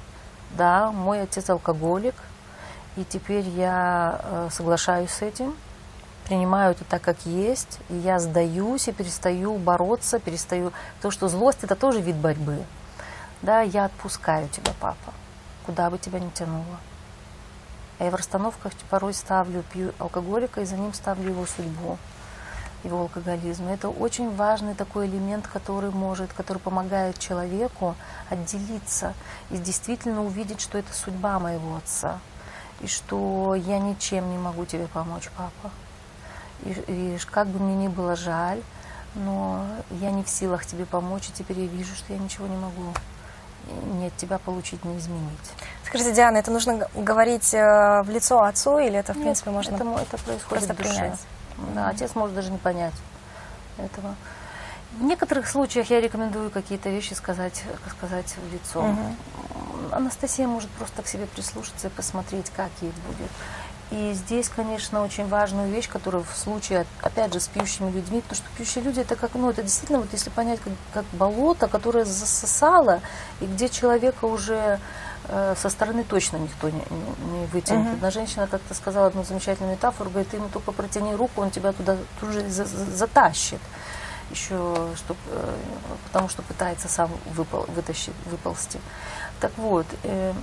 Да, 0.52 0.92
мой 0.92 1.22
отец 1.22 1.50
алкоголик, 1.50 2.16
и 2.96 3.04
теперь 3.04 3.48
я 3.50 4.22
э, 4.24 4.50
соглашаюсь 4.52 5.12
с 5.12 5.22
этим, 5.22 5.56
принимаю 6.26 6.72
это 6.72 6.84
так, 6.86 7.02
как 7.02 7.26
есть, 7.26 7.80
и 7.90 7.96
я 7.96 8.20
сдаюсь 8.20 8.88
и 8.88 8.92
перестаю 8.92 9.58
бороться, 9.58 10.20
перестаю... 10.20 10.72
То, 11.02 11.12
что 11.12 11.28
злость– 11.28 11.60
это 11.64 11.76
тоже 11.76 12.02
вид 12.02 12.16
борьбы. 12.16 12.64
Да, 13.42 13.62
я 13.62 13.86
отпускаю 13.86 14.48
тебя, 14.50 14.74
папа, 14.80 15.14
куда 15.66 15.90
бы 15.90 15.98
тебя 15.98 16.20
ни 16.20 16.30
тянуло. 16.30 16.80
Я 18.00 18.10
в 18.10 18.16
расстановках 18.16 18.74
порой 18.90 19.14
ставлю 19.14 19.64
пью 19.72 19.94
алкоголика, 20.00 20.62
и 20.62 20.66
за 20.66 20.76
ним 20.76 20.94
ставлю 20.94 21.30
его 21.30 21.46
судьбу, 21.46 21.98
его 22.84 23.02
алкоголизм. 23.02 23.70
И 23.70 23.74
это 23.74 23.90
очень 23.90 24.36
важный 24.36 24.76
такой 24.76 25.08
элемент, 25.08 25.48
который 25.48 25.92
может, 25.92 26.34
который 26.34 26.58
помогает 26.58 27.20
человеку 27.20 27.96
отделиться 28.30 29.14
и 29.52 29.58
действительно 29.58 30.24
увидеть, 30.24 30.62
что 30.62 30.78
это 30.78 30.94
судьба 30.94 31.40
моего 31.40 31.76
отца, 31.76 32.20
и 32.82 32.88
что 32.88 33.56
я 33.56 33.80
ничем 33.80 34.32
не 34.32 34.38
могу 34.38 34.66
тебе 34.66 34.88
помочь, 34.88 35.30
папа. 35.38 35.72
И, 36.66 36.72
и 36.88 37.18
как 37.32 37.48
бы 37.48 37.60
мне 37.60 37.76
ни 37.76 37.88
было 37.88 38.16
жаль, 38.16 38.62
но 39.16 39.66
я 39.92 40.12
не 40.12 40.24
в 40.24 40.30
силах 40.30 40.66
тебе 40.66 40.86
помочь, 40.86 41.30
и 41.30 41.32
теперь 41.32 41.60
я 41.60 41.68
вижу, 41.68 41.96
что 41.96 42.14
я 42.14 42.20
ничего 42.20 42.48
не 42.48 42.58
могу 42.58 42.94
ни 43.98 44.08
от 44.08 44.18
тебя 44.18 44.40
получить, 44.40 44.84
ни 44.84 44.98
изменить. 44.98 45.52
Скажите, 45.86 46.14
Диана, 46.14 46.38
это 46.38 46.52
нужно 46.52 46.88
говорить 46.94 47.54
э, 47.54 48.02
в 48.04 48.10
лицо 48.10 48.42
отцу, 48.42 48.80
или 48.80 48.98
это, 48.98 49.14
в 49.14 49.18
Нет, 49.18 49.26
принципе, 49.26 49.52
можно... 49.52 49.76
это, 49.76 49.84
это 49.84 50.18
происходит 50.24 50.48
просто 50.48 50.74
в 50.74 50.78
душе. 50.78 50.90
принять. 50.94 51.20
Да, 51.76 51.90
отец 51.90 52.16
может 52.16 52.36
даже 52.36 52.52
не 52.52 52.58
понять 52.58 52.96
этого. 53.78 54.16
В 54.98 55.04
некоторых 55.04 55.48
случаях 55.48 55.90
я 55.90 56.02
рекомендую 56.02 56.52
какие-то 56.52 56.90
вещи 56.90 57.14
сказать, 57.14 57.64
сказать 57.90 58.36
в 58.38 58.54
лицо. 58.54 58.82
Мгм. 58.82 59.16
Анастасия 59.92 60.48
может 60.48 60.70
просто 60.72 61.02
к 61.02 61.08
себе 61.08 61.26
прислушаться 61.26 61.88
и 61.88 61.90
посмотреть, 61.90 62.52
как 62.56 62.70
ей 62.82 62.92
будет. 63.08 63.30
И 63.94 64.14
здесь, 64.14 64.50
конечно, 64.50 65.04
очень 65.04 65.28
важную 65.28 65.70
вещь, 65.70 65.88
которую 65.88 66.24
в 66.24 66.36
случае, 66.36 66.88
опять 67.04 67.32
же, 67.32 67.40
с 67.40 67.48
пьющими 67.48 67.92
людьми, 67.92 68.22
потому 68.22 68.36
что 68.38 68.48
пьющие 68.58 68.84
люди, 68.84 69.02
это 69.02 69.16
как, 69.16 69.36
ну, 69.36 69.52
это 69.52 69.62
действительно, 69.62 70.00
вот 70.00 70.08
если 70.14 70.32
понять, 70.32 70.60
как, 70.64 70.74
как 70.94 71.06
болото, 71.14 71.68
которое 71.68 72.04
засосало, 72.04 73.02
и 73.40 73.46
где 73.46 73.70
человека 73.70 74.26
уже 74.26 74.80
э, 75.28 75.56
со 75.62 75.70
стороны 75.70 76.04
точно 76.04 76.38
никто 76.38 76.70
не, 76.72 76.78
не- 76.90 77.40
не 77.40 77.46
вытянет. 77.48 77.86
Мгм. 77.86 77.94
Одна 77.94 78.10
женщина 78.10 78.48
как-то 78.48 78.74
сказала 78.74 79.08
одну 79.08 79.24
замечательную 79.24 79.74
метафору, 79.76 80.10
говорит, 80.10 80.30
ты 80.32 80.38
ему 80.38 80.50
только 80.50 80.72
протяни 80.72 81.14
руку, 81.14 81.42
он 81.42 81.52
тебя 81.52 81.72
туда 81.72 81.96
тут 82.20 82.32
же 82.32 82.50
за- 82.50 82.66
за- 82.66 82.86
затащит. 82.96 83.60
еще, 84.32 84.56
чтоб, 84.96 85.18
э, 85.28 85.56
потому 86.06 86.30
что 86.30 86.42
пытается 86.42 86.88
сам 86.88 87.12
выпол, 87.36 87.66
вытащить, 87.76 88.14
выползти. 88.26 88.80
Так 89.40 89.52
вот, 89.58 89.86
э, 90.04 90.34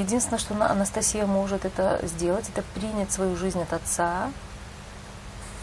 единственное, 0.00 0.38
что 0.38 0.54
Анастасия 0.54 1.26
может 1.26 1.64
это 1.64 2.00
сделать, 2.02 2.48
это 2.48 2.62
принять 2.74 3.12
свою 3.12 3.36
жизнь 3.36 3.60
от 3.60 3.72
отца, 3.72 4.30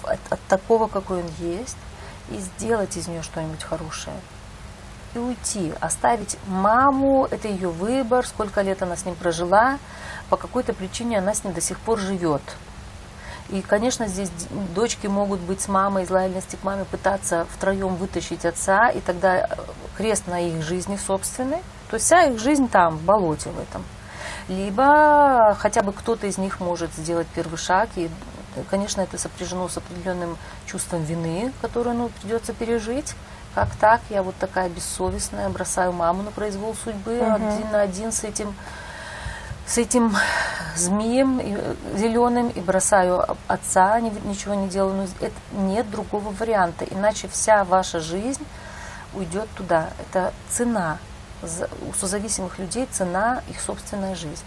от, 0.04 0.20
от 0.30 0.40
такого, 0.48 0.88
какой 0.88 1.20
он 1.24 1.30
есть, 1.40 1.78
и 2.30 2.38
сделать 2.38 2.98
из 2.98 3.08
нее 3.08 3.24
что-нибудь 3.24 3.64
хорошее. 3.64 4.16
И 5.14 5.18
уйти, 5.18 5.74
оставить 5.80 6.38
маму, 6.48 7.28
это 7.30 7.48
ее 7.48 7.70
выбор, 7.70 8.26
сколько 8.26 8.62
лет 8.62 8.82
она 8.82 8.96
с 8.96 9.06
ним 9.06 9.16
прожила, 9.16 9.80
по 10.30 10.38
какой-то 10.38 10.74
причине 10.74 11.20
она 11.20 11.34
с 11.34 11.44
ним 11.44 11.54
до 11.54 11.62
сих 11.62 11.80
пор 11.80 12.00
живет. 12.00 12.42
И, 13.50 13.62
конечно, 13.62 14.08
здесь 14.08 14.32
дочки 14.74 15.06
могут 15.06 15.40
быть 15.40 15.62
с 15.62 15.68
мамой, 15.68 16.04
из 16.04 16.10
лояльности 16.10 16.56
к 16.56 16.64
маме, 16.64 16.84
пытаться 16.84 17.46
втроем 17.54 17.96
вытащить 17.96 18.44
отца, 18.44 18.90
и 18.90 19.00
тогда 19.02 19.38
э, 19.38 19.48
крест 19.98 20.26
на 20.26 20.42
их 20.42 20.64
жизни 20.64 20.98
собственной. 20.98 21.60
То 21.90 21.96
есть 21.96 22.08
вся 22.08 22.24
их 22.24 22.40
жизнь 22.40 22.68
там, 22.68 22.98
в 22.98 23.04
болоте 23.04 23.52
в 23.52 23.60
этом. 23.60 23.84
Либо 24.48 25.56
хотя 25.60 25.82
бы 25.82 25.92
кто-то 25.92 26.28
из 26.28 26.38
них 26.38 26.60
может 26.60 26.94
сделать 26.94 27.28
первый 27.34 27.58
шаг, 27.58 27.90
и, 27.96 28.10
конечно, 28.70 29.02
это 29.02 29.18
сопряжено 29.18 29.68
с 29.68 29.78
определенным 29.78 30.38
чувством 30.68 31.04
вины, 31.04 31.52
которое 31.62 31.94
ну, 31.94 32.10
придется 32.22 32.54
пережить. 32.54 33.16
Как 33.56 33.70
так? 33.78 34.02
Я 34.10 34.22
вот 34.22 34.36
такая 34.36 34.70
бессовестная, 34.70 35.50
бросаю 35.50 35.94
маму 35.94 36.24
на 36.24 36.32
произвол 36.32 36.76
судьбы, 36.76 37.18
угу. 37.20 37.34
один 37.34 37.72
на 37.72 37.82
один 37.82 38.12
с 38.12 38.24
этим 38.24 38.54
с 39.66 39.80
этим 39.80 40.16
змеем 40.76 41.40
э, 41.40 41.76
зеленым 41.96 42.50
и 42.50 42.60
бросаю 42.60 43.26
отца, 43.48 44.00
ничего 44.00 44.54
не 44.54 44.68
делаю. 44.68 44.96
Но 44.96 45.04
это 45.26 45.36
нет 45.54 45.90
другого 45.90 46.30
варианта, 46.32 46.86
иначе 46.86 47.28
вся 47.28 47.64
ваша 47.64 48.00
жизнь 48.00 48.46
уйдет 49.14 49.50
туда. 49.56 49.90
Это 50.00 50.34
цена. 50.50 51.00
У 51.90 51.94
созависимых 51.94 52.60
людей 52.60 52.88
цена 52.92 53.42
их 53.50 53.60
собственная 53.60 54.16
жизнь. 54.16 54.46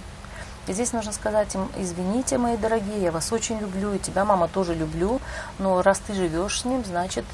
И 0.67 0.73
здесь 0.73 0.93
нужно 0.93 1.13
сказать 1.13 1.55
им, 1.55 1.69
извините, 1.79 2.37
мои 2.37 2.57
дорогие, 2.59 3.03
я 3.03 3.11
вас 3.11 3.33
очень 3.33 3.59
люблю, 3.59 3.95
и 3.95 3.99
тебя, 3.99 4.27
мама, 4.27 4.49
тоже 4.49 4.75
люблю, 4.75 5.19
но 5.59 5.81
раз 5.81 5.99
ты 6.01 6.13
живешь 6.13 6.61
с 6.61 6.65
ним, 6.67 6.85
значит, 6.85 7.25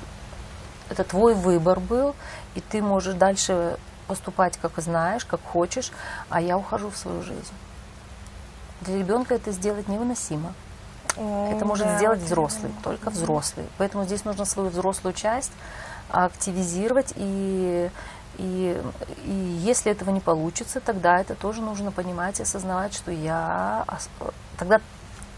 это 0.88 1.02
твой 1.02 1.34
выбор 1.34 1.80
был, 1.80 2.14
и 2.54 2.60
ты 2.60 2.80
можешь 2.80 3.14
дальше 3.14 3.76
поступать, 4.06 4.56
как 4.58 4.72
знаешь, 4.76 5.24
как 5.24 5.40
хочешь, 5.42 5.90
а 6.28 6.40
я 6.40 6.56
ухожу 6.56 6.90
в 6.90 6.96
свою 6.96 7.22
жизнь. 7.22 7.54
Для 8.82 8.98
ребенка 8.98 9.34
это 9.34 9.50
сделать 9.50 9.88
невыносимо. 9.88 10.52
Mm, 11.16 11.56
это 11.56 11.64
может 11.64 11.86
да, 11.86 11.96
сделать 11.96 12.20
взрослый, 12.20 12.72
только 12.82 13.10
взрослый. 13.10 13.66
Поэтому 13.78 14.04
здесь 14.04 14.24
нужно 14.24 14.44
свою 14.44 14.68
взрослую 14.68 15.12
часть 15.12 15.52
активизировать 16.10 17.12
и 17.16 17.90
и, 18.38 18.80
и 19.24 19.30
если 19.30 19.92
этого 19.92 20.10
не 20.10 20.20
получится, 20.20 20.80
тогда 20.80 21.20
это 21.20 21.34
тоже 21.34 21.62
нужно 21.62 21.90
понимать 21.92 22.40
и 22.40 22.42
осознавать, 22.42 22.94
что 22.94 23.10
я... 23.10 23.84
Тогда 24.58 24.80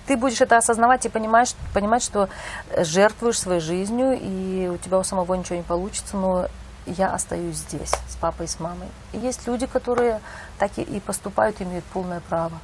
ты 0.07 0.17
будешь 0.17 0.41
это 0.41 0.57
осознавать 0.57 1.05
и 1.05 1.09
понимаешь, 1.09 1.55
понимать, 1.75 2.03
что 2.03 2.29
жертвуешь 2.77 3.39
своей 3.39 3.61
жизнью, 3.61 4.19
и 4.21 4.69
у 4.69 4.79
тебя 4.79 4.99
у 4.99 5.03
самого 5.03 5.35
ничего 5.35 5.57
не 5.57 5.63
получится, 5.63 6.17
но 6.17 6.47
я 6.87 7.09
остаюсь 7.09 7.57
здесь 7.57 7.93
с 8.09 8.17
папой 8.17 8.47
и 8.47 8.49
с 8.49 8.61
мамой. 8.61 8.89
И 9.13 9.19
есть 9.19 9.47
люди, 9.47 9.67
которые 9.67 10.21
так 10.59 10.71
и, 10.77 10.83
и 10.83 11.01
поступают, 11.01 11.61
имеют 11.61 11.85
полное 11.87 12.21
право. 12.21 12.59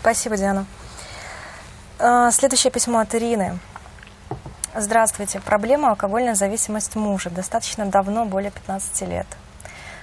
Спасибо, 0.00 0.36
Диана. 0.36 0.66
А, 1.98 2.30
следующее 2.30 2.70
письмо 2.70 2.98
от 3.00 3.14
Ирины. 3.14 3.58
Здравствуйте. 4.80 5.40
Проблема 5.40 5.90
алкогольная 5.90 6.36
зависимость 6.36 6.94
мужа. 6.94 7.30
Достаточно 7.30 7.86
давно, 7.86 8.24
более 8.26 8.52
15 8.52 9.08
лет. 9.08 9.26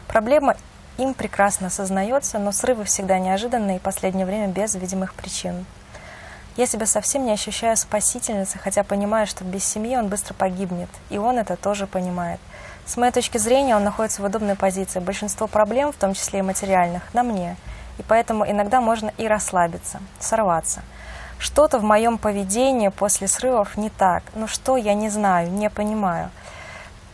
Проблема 0.06 0.58
им 0.98 1.14
прекрасно 1.14 1.68
осознается, 1.68 2.40
но 2.40 2.52
срывы 2.52 2.84
всегда 2.84 3.18
неожиданные 3.18 3.78
и 3.78 3.80
последнее 3.80 4.26
время 4.26 4.48
без 4.50 4.76
видимых 4.76 5.14
причин. 5.14 5.66
Я 6.58 6.66
себя 6.66 6.86
совсем 6.88 7.26
не 7.26 7.32
ощущаю 7.32 7.78
спасительницей, 7.78 8.60
хотя 8.60 8.84
понимаю, 8.84 9.28
что 9.28 9.46
без 9.46 9.64
семьи 9.64 9.96
он 9.96 10.10
быстро 10.10 10.34
погибнет, 10.34 10.90
и 11.10 11.18
он 11.18 11.40
это 11.40 11.56
тоже 11.56 11.88
понимает. 11.88 12.42
С 12.86 12.98
моей 12.98 13.14
точки 13.14 13.38
зрения, 13.38 13.78
он 13.78 13.86
находится 13.86 14.22
в 14.22 14.26
удобной 14.26 14.58
позиции. 14.58 15.00
Большинство 15.00 15.48
проблем, 15.48 15.94
в 15.94 15.96
том 15.96 16.14
числе 16.14 16.40
и 16.40 16.42
материальных, 16.42 17.02
на 17.14 17.24
мне– 17.24 17.56
и 17.98 18.04
поэтому 18.04 18.50
иногда 18.50 18.82
можно 18.82 19.12
и 19.18 19.28
расслабиться, 19.28 20.02
сорваться. 20.20 20.82
Что-то 21.40 21.80
в 21.80 21.84
моем 21.84 22.18
поведении 22.18 22.90
после 22.90 23.28
срывов 23.28 23.78
не 23.78 23.90
так. 23.90 24.24
Ну 24.34 24.48
что, 24.48 24.78
я 24.78 24.94
не 24.94 25.10
знаю, 25.10 25.52
не 25.52 25.70
понимаю. 25.70 26.32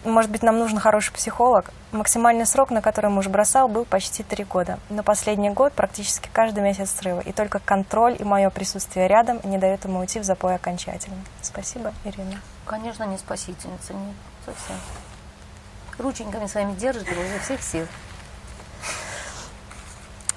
Может 0.03 0.31
быть, 0.31 0.41
нам 0.41 0.57
нужен 0.57 0.79
хороший 0.79 1.13
психолог. 1.13 1.71
Максимальный 1.91 2.47
срок, 2.47 2.71
на 2.71 2.81
который 2.81 3.11
муж 3.11 3.27
бросал, 3.27 3.67
был 3.67 3.85
почти 3.85 4.23
три 4.23 4.43
года. 4.43 4.79
Но 4.89 5.03
последний 5.03 5.51
год 5.51 5.73
практически 5.73 6.27
каждый 6.33 6.63
месяц 6.63 6.89
срыва. 6.91 7.19
И 7.19 7.31
только 7.31 7.59
контроль 7.59 8.15
и 8.17 8.23
мое 8.23 8.49
присутствие 8.49 9.07
рядом 9.07 9.39
не 9.43 9.59
дают 9.59 9.85
ему 9.85 9.99
уйти 9.99 10.19
в 10.19 10.23
запой 10.23 10.55
окончательно. 10.55 11.17
Спасибо, 11.41 11.93
Ирина. 12.03 12.41
Конечно, 12.65 13.03
не 13.03 13.17
спасительница, 13.17 13.93
нет, 13.93 14.15
совсем. 14.45 14.77
Рученьками 15.99 16.47
своими 16.47 16.73
держит 16.73 17.07
его 17.07 17.21
изо 17.21 17.39
всех 17.39 17.61
сил. 17.61 17.85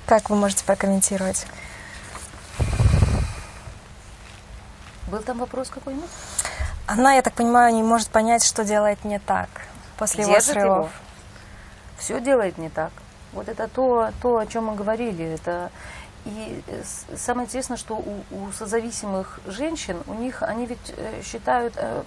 Как 0.07 0.29
вы 0.29 0.37
можете 0.37 0.65
прокомментировать? 0.65 1.47
Был 5.09 5.21
там 5.21 5.39
вопрос 5.39 5.69
какой-нибудь? 5.69 6.11
Она, 6.87 7.15
я 7.15 7.23
так 7.23 7.35
понимаю, 7.35 7.75
не 7.75 7.83
может 7.83 8.09
понять, 8.09 8.45
что 8.45 8.65
делает 8.65 9.05
не 9.05 9.19
так 9.19 9.49
после 9.97 10.25
Держит 10.25 10.57
его 10.57 10.61
срывов. 10.61 10.77
Его. 10.77 10.91
Все 11.99 12.21
делает 12.21 12.59
не 12.59 12.69
так. 12.69 12.93
Вот 13.33 13.49
это 13.49 13.69
то, 13.69 14.11
то, 14.23 14.39
о 14.39 14.47
чем 14.47 14.67
мы 14.67 14.75
говорили. 14.75 15.25
Это 15.25 15.71
и 16.25 16.63
самое 17.17 17.47
интересное, 17.47 17.77
что 17.77 17.97
у, 17.97 18.25
у 18.31 18.53
созависимых 18.53 19.41
женщин, 19.47 20.03
у 20.07 20.15
них, 20.15 20.43
они 20.43 20.67
ведь 20.67 20.95
э, 20.97 21.23
считают, 21.23 21.75
э, 21.77 22.03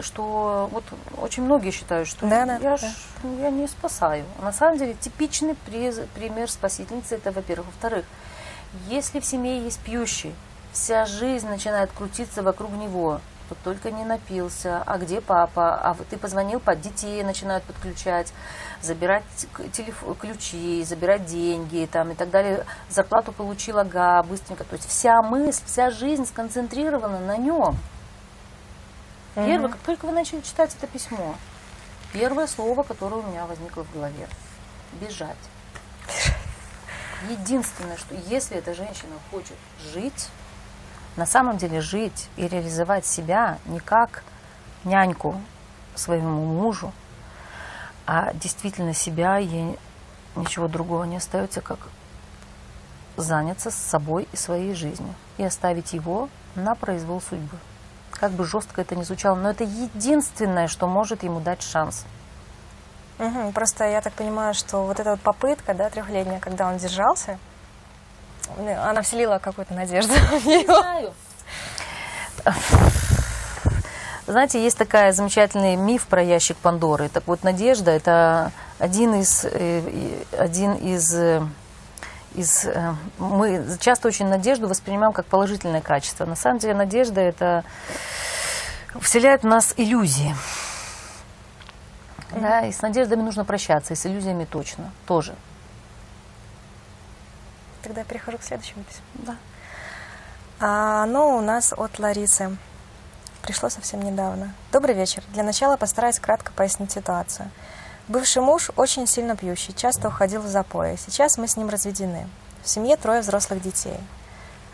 что 0.00 0.68
вот 0.72 0.84
очень 1.18 1.42
многие 1.42 1.70
считают, 1.70 2.08
что 2.08 2.26
да, 2.26 2.46
да, 2.46 2.54
я, 2.54 2.58
да. 2.58 2.76
Ж, 2.76 2.84
я 3.40 3.50
не 3.50 3.66
спасаю. 3.68 4.24
На 4.40 4.52
самом 4.52 4.78
деле 4.78 4.94
типичный 4.94 5.54
пример 6.14 6.50
спасительницы 6.50 7.16
это, 7.16 7.32
во-первых. 7.32 7.66
Во-вторых, 7.66 8.06
если 8.88 9.20
в 9.20 9.26
семье 9.26 9.62
есть 9.62 9.80
пьющий, 9.80 10.34
вся 10.78 11.04
жизнь 11.04 11.48
начинает 11.48 11.90
крутиться 11.92 12.42
вокруг 12.42 12.70
него. 12.72 13.20
Вот 13.48 13.58
только 13.64 13.90
не 13.90 14.04
напился, 14.04 14.82
а 14.86 14.98
где 14.98 15.20
папа, 15.20 15.74
а 15.74 15.94
ты 16.10 16.18
позвонил, 16.18 16.60
под 16.60 16.82
детей 16.82 17.22
начинают 17.22 17.64
подключать, 17.64 18.32
забирать 18.82 19.24
телефон, 19.72 20.14
ключи, 20.14 20.84
забирать 20.84 21.24
деньги 21.24 21.88
там, 21.90 22.10
и 22.10 22.14
так 22.14 22.30
далее. 22.30 22.66
Зарплату 22.90 23.32
получила, 23.32 23.84
га, 23.84 24.22
быстренько. 24.22 24.64
То 24.64 24.76
есть 24.76 24.86
вся 24.88 25.22
мысль, 25.22 25.62
вся 25.64 25.90
жизнь 25.90 26.26
сконцентрирована 26.26 27.20
на 27.20 27.38
нем. 27.38 27.76
Первое, 29.34 29.70
как 29.70 29.80
только 29.80 30.06
вы 30.06 30.12
начали 30.12 30.40
читать 30.42 30.74
это 30.76 30.86
письмо, 30.86 31.34
первое 32.12 32.46
слово, 32.46 32.82
которое 32.82 33.16
у 33.16 33.22
меня 33.22 33.46
возникло 33.46 33.82
в 33.84 33.92
голове– 33.92 34.28
бежать. 35.00 35.36
Единственное, 37.30 37.96
что 37.96 38.14
если 38.14 38.56
эта 38.58 38.74
женщина 38.74 39.14
хочет 39.30 39.56
жить, 39.92 40.28
на 41.18 41.26
самом 41.26 41.58
деле 41.58 41.80
жить 41.80 42.30
и 42.36 42.46
реализовать 42.46 43.04
себя 43.04 43.58
не 43.66 43.80
как 43.80 44.22
няньку 44.84 45.34
своему 45.96 46.44
мужу, 46.46 46.92
а 48.06 48.32
действительно 48.34 48.94
себя, 48.94 49.36
ей 49.36 49.76
ничего 50.36 50.68
другого 50.68 51.02
не 51.04 51.16
остается, 51.16 51.60
как 51.60 51.88
заняться 53.16 53.72
собой 53.72 54.28
и 54.32 54.36
своей 54.36 54.74
жизнью 54.74 55.12
и 55.38 55.42
оставить 55.42 55.92
его 55.92 56.28
на 56.54 56.76
произвол 56.76 57.20
судьбы. 57.20 57.58
Как 58.12 58.30
бы 58.30 58.44
жестко 58.44 58.80
это 58.80 58.94
ни 58.94 59.02
звучало, 59.02 59.34
но 59.34 59.50
это 59.50 59.64
единственное, 59.64 60.68
что 60.68 60.86
может 60.86 61.24
ему 61.24 61.40
дать 61.40 61.62
шанс. 61.62 62.06
Угу, 63.18 63.50
просто 63.52 63.84
я 63.84 64.00
так 64.00 64.12
понимаю, 64.12 64.54
что 64.54 64.84
вот 64.84 65.00
эта 65.00 65.10
вот 65.10 65.20
попытка, 65.20 65.74
да, 65.74 65.90
трехлетняя, 65.90 66.38
когда 66.38 66.68
он 66.68 66.76
держался, 66.76 67.40
она 68.56 69.02
вселила 69.02 69.38
какую-то 69.38 69.74
надежду 69.74 70.12
в 70.30 70.46
него. 70.46 71.12
Знаете, 74.26 74.62
есть 74.62 74.76
такая 74.76 75.12
замечательный 75.12 75.76
миф 75.76 76.06
про 76.06 76.22
ящик 76.22 76.56
Пандоры. 76.58 77.08
Так 77.08 77.26
вот, 77.26 77.44
надежда– 77.44 77.90
это 77.92 78.52
один 78.78 79.14
из, 79.14 79.44
э, 79.44 79.82
один 80.36 80.74
из 80.74 81.14
э, 81.14 81.40
из... 82.34 82.66
Э, 82.66 82.94
мы 83.18 83.64
часто 83.80 84.08
очень 84.08 84.26
надежду 84.26 84.68
воспринимаем 84.68 85.12
как 85.12 85.26
положительное 85.26 85.80
качество. 85.80 86.26
На 86.26 86.36
самом 86.36 86.58
деле 86.58 86.74
надежда 86.74 87.20
это 87.20 87.64
вселяет 89.00 89.42
в 89.42 89.46
нас 89.46 89.74
иллюзии. 89.76 90.34
Да, 92.32 92.66
и 92.66 92.72
с 92.72 92.82
надеждами 92.82 93.22
нужно 93.22 93.44
прощаться, 93.44 93.94
и 93.94 93.96
с 93.96 94.04
иллюзиями 94.04 94.44
точно, 94.44 94.92
тоже. 95.06 95.34
Тогда 97.88 98.04
перехожу 98.04 98.36
к 98.36 98.42
следующему 98.42 98.84
письму. 98.84 99.02
Да. 99.14 99.36
А, 100.60 101.04
оно 101.04 101.38
у 101.38 101.40
нас 101.40 101.72
от 101.74 101.98
Ларисы. 101.98 102.54
пришло 103.40 103.70
совсем 103.70 104.02
недавно. 104.02 104.52
Добрый 104.72 104.94
вечер. 104.94 105.22
Для 105.32 105.42
начала 105.42 105.78
постараюсь 105.78 106.18
кратко 106.20 106.52
пояснить 106.52 106.92
ситуацию. 106.92 107.50
Бывший 108.06 108.42
муж 108.42 108.70
очень 108.76 109.06
сильно 109.06 109.36
пьющий, 109.36 109.72
часто 109.72 110.08
уходил 110.08 110.42
в 110.42 110.46
запои. 110.48 110.96
Сейчас 110.96 111.38
мы 111.38 111.48
с 111.48 111.56
ним 111.56 111.70
разведены. 111.70 112.28
В 112.62 112.68
семье 112.68 112.98
трое 112.98 113.22
взрослых 113.22 113.62
детей. 113.62 113.98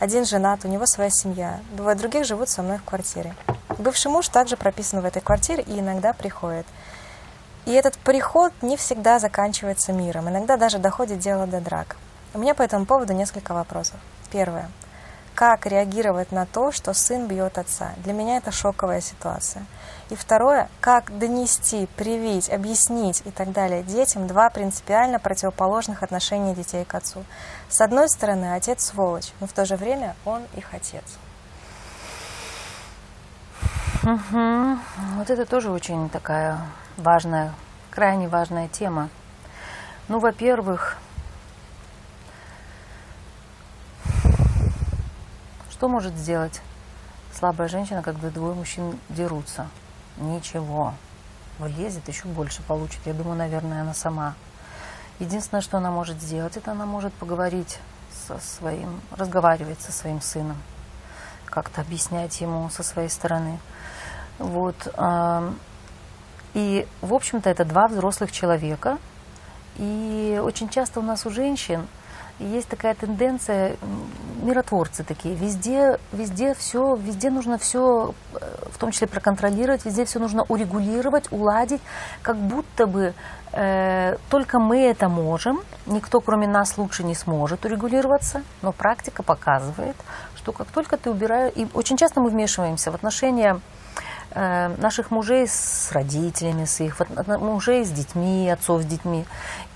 Один 0.00 0.24
женат, 0.24 0.64
у 0.64 0.68
него 0.68 0.84
своя 0.84 1.10
семья. 1.10 1.60
Двое 1.70 1.94
других 1.94 2.24
живут 2.24 2.48
со 2.48 2.62
мной 2.62 2.78
в 2.78 2.84
квартире. 2.84 3.36
Бывший 3.78 4.10
муж 4.10 4.26
также 4.26 4.56
прописан 4.56 5.02
в 5.02 5.04
этой 5.04 5.22
квартире 5.22 5.62
и 5.62 5.78
иногда 5.78 6.14
приходит. 6.14 6.66
И 7.64 7.70
этот 7.70 7.96
приход 7.96 8.52
не 8.60 8.76
всегда 8.76 9.20
заканчивается 9.20 9.92
миром. 9.92 10.28
Иногда 10.28 10.56
даже 10.56 10.78
доходит 10.78 11.20
дело 11.20 11.46
до 11.46 11.60
драк. 11.60 11.96
У 12.34 12.38
меня 12.38 12.54
по 12.54 12.62
этому 12.62 12.84
поводу 12.84 13.12
несколько 13.12 13.54
вопросов. 13.54 13.98
Первое 14.30 14.68
как 15.34 15.66
реагировать 15.66 16.32
на 16.32 16.46
то, 16.46 16.70
что 16.70 16.94
сын 16.94 17.26
бьет 17.26 17.58
отца. 17.58 17.92
Для 17.98 18.12
меня 18.12 18.36
это 18.36 18.52
шоковая 18.52 19.00
ситуация. 19.00 19.66
И 20.10 20.14
второе, 20.14 20.68
как 20.80 21.16
донести, 21.18 21.88
привить, 21.96 22.48
объяснить 22.50 23.22
и 23.24 23.30
так 23.30 23.52
далее 23.52 23.82
детям 23.82 24.26
два 24.26 24.48
принципиально 24.48 25.18
противоположных 25.18 26.02
отношения 26.02 26.54
детей 26.54 26.84
к 26.84 26.94
отцу. 26.94 27.24
С 27.68 27.80
одной 27.80 28.08
стороны, 28.08 28.54
отец 28.54 28.84
сволочь, 28.84 29.32
но 29.40 29.46
в 29.46 29.52
то 29.52 29.64
же 29.64 29.76
время 29.76 30.14
он 30.24 30.42
их 30.54 30.72
отец. 30.72 31.04
Угу. 34.02 34.78
Вот 35.16 35.30
это 35.30 35.46
тоже 35.46 35.70
очень 35.70 36.08
такая 36.10 36.60
важная, 36.96 37.54
крайне 37.90 38.28
важная 38.28 38.68
тема. 38.68 39.08
Ну, 40.08 40.18
во-первых, 40.20 40.98
Что 45.74 45.88
может 45.88 46.14
сделать 46.14 46.62
слабая 47.32 47.66
женщина, 47.66 48.00
когда 48.00 48.30
двое 48.30 48.54
мужчин 48.54 48.96
дерутся? 49.08 49.66
Ничего. 50.16 50.94
Влезет, 51.58 52.06
еще 52.06 52.28
больше 52.28 52.62
получит. 52.62 53.00
Я 53.06 53.12
думаю, 53.12 53.36
наверное, 53.36 53.82
она 53.82 53.92
сама. 53.92 54.34
Единственное, 55.18 55.62
что 55.62 55.78
она 55.78 55.90
может 55.90 56.22
сделать, 56.22 56.56
это 56.56 56.70
она 56.70 56.86
может 56.86 57.12
поговорить 57.14 57.80
со 58.12 58.38
своим, 58.38 59.00
разговаривать 59.10 59.80
со 59.80 59.90
своим 59.90 60.20
сыном, 60.20 60.62
как-то 61.46 61.80
объяснять 61.80 62.40
ему 62.40 62.70
со 62.70 62.84
своей 62.84 63.08
стороны. 63.08 63.58
Вот. 64.38 64.76
И, 66.54 66.86
в 67.00 67.12
общем-то, 67.12 67.50
это 67.50 67.64
два 67.64 67.88
взрослых 67.88 68.30
человека. 68.30 68.96
И 69.78 70.40
очень 70.40 70.68
часто 70.68 71.00
у 71.00 71.02
нас 71.02 71.26
у 71.26 71.30
женщин 71.30 71.88
есть 72.38 72.68
такая 72.68 72.94
тенденция, 72.94 73.76
миротворцы 74.42 75.04
такие, 75.04 75.34
везде, 75.34 75.98
везде 76.12 76.54
все, 76.54 76.94
везде 76.96 77.30
нужно 77.30 77.58
все, 77.58 78.14
э, 78.34 78.38
в 78.70 78.78
том 78.78 78.90
числе 78.90 79.06
проконтролировать, 79.06 79.84
везде 79.84 80.04
все 80.04 80.18
нужно 80.18 80.44
урегулировать, 80.48 81.32
уладить, 81.32 81.80
как 82.22 82.36
будто 82.36 82.86
бы 82.86 83.14
э, 83.52 84.16
только 84.30 84.58
мы 84.58 84.82
это 84.82 85.08
можем, 85.08 85.60
никто 85.86 86.20
кроме 86.20 86.46
нас 86.46 86.76
лучше 86.76 87.04
не 87.04 87.14
сможет 87.14 87.64
урегулироваться, 87.64 88.42
но 88.62 88.72
практика 88.72 89.22
показывает, 89.22 89.96
что 90.36 90.52
как 90.52 90.66
только 90.68 90.96
ты 90.96 91.10
убираешь, 91.10 91.52
и 91.56 91.66
очень 91.72 91.96
часто 91.96 92.20
мы 92.20 92.30
вмешиваемся 92.30 92.90
в 92.90 92.94
отношения 92.94 93.60
э, 94.32 94.68
наших 94.76 95.10
мужей 95.10 95.46
с 95.48 95.90
родителями, 95.92 96.64
с 96.66 96.80
их 96.80 97.00
мужей 97.26 97.84
с 97.84 97.90
детьми, 97.90 98.50
отцов 98.50 98.82
с 98.82 98.84
детьми. 98.84 99.24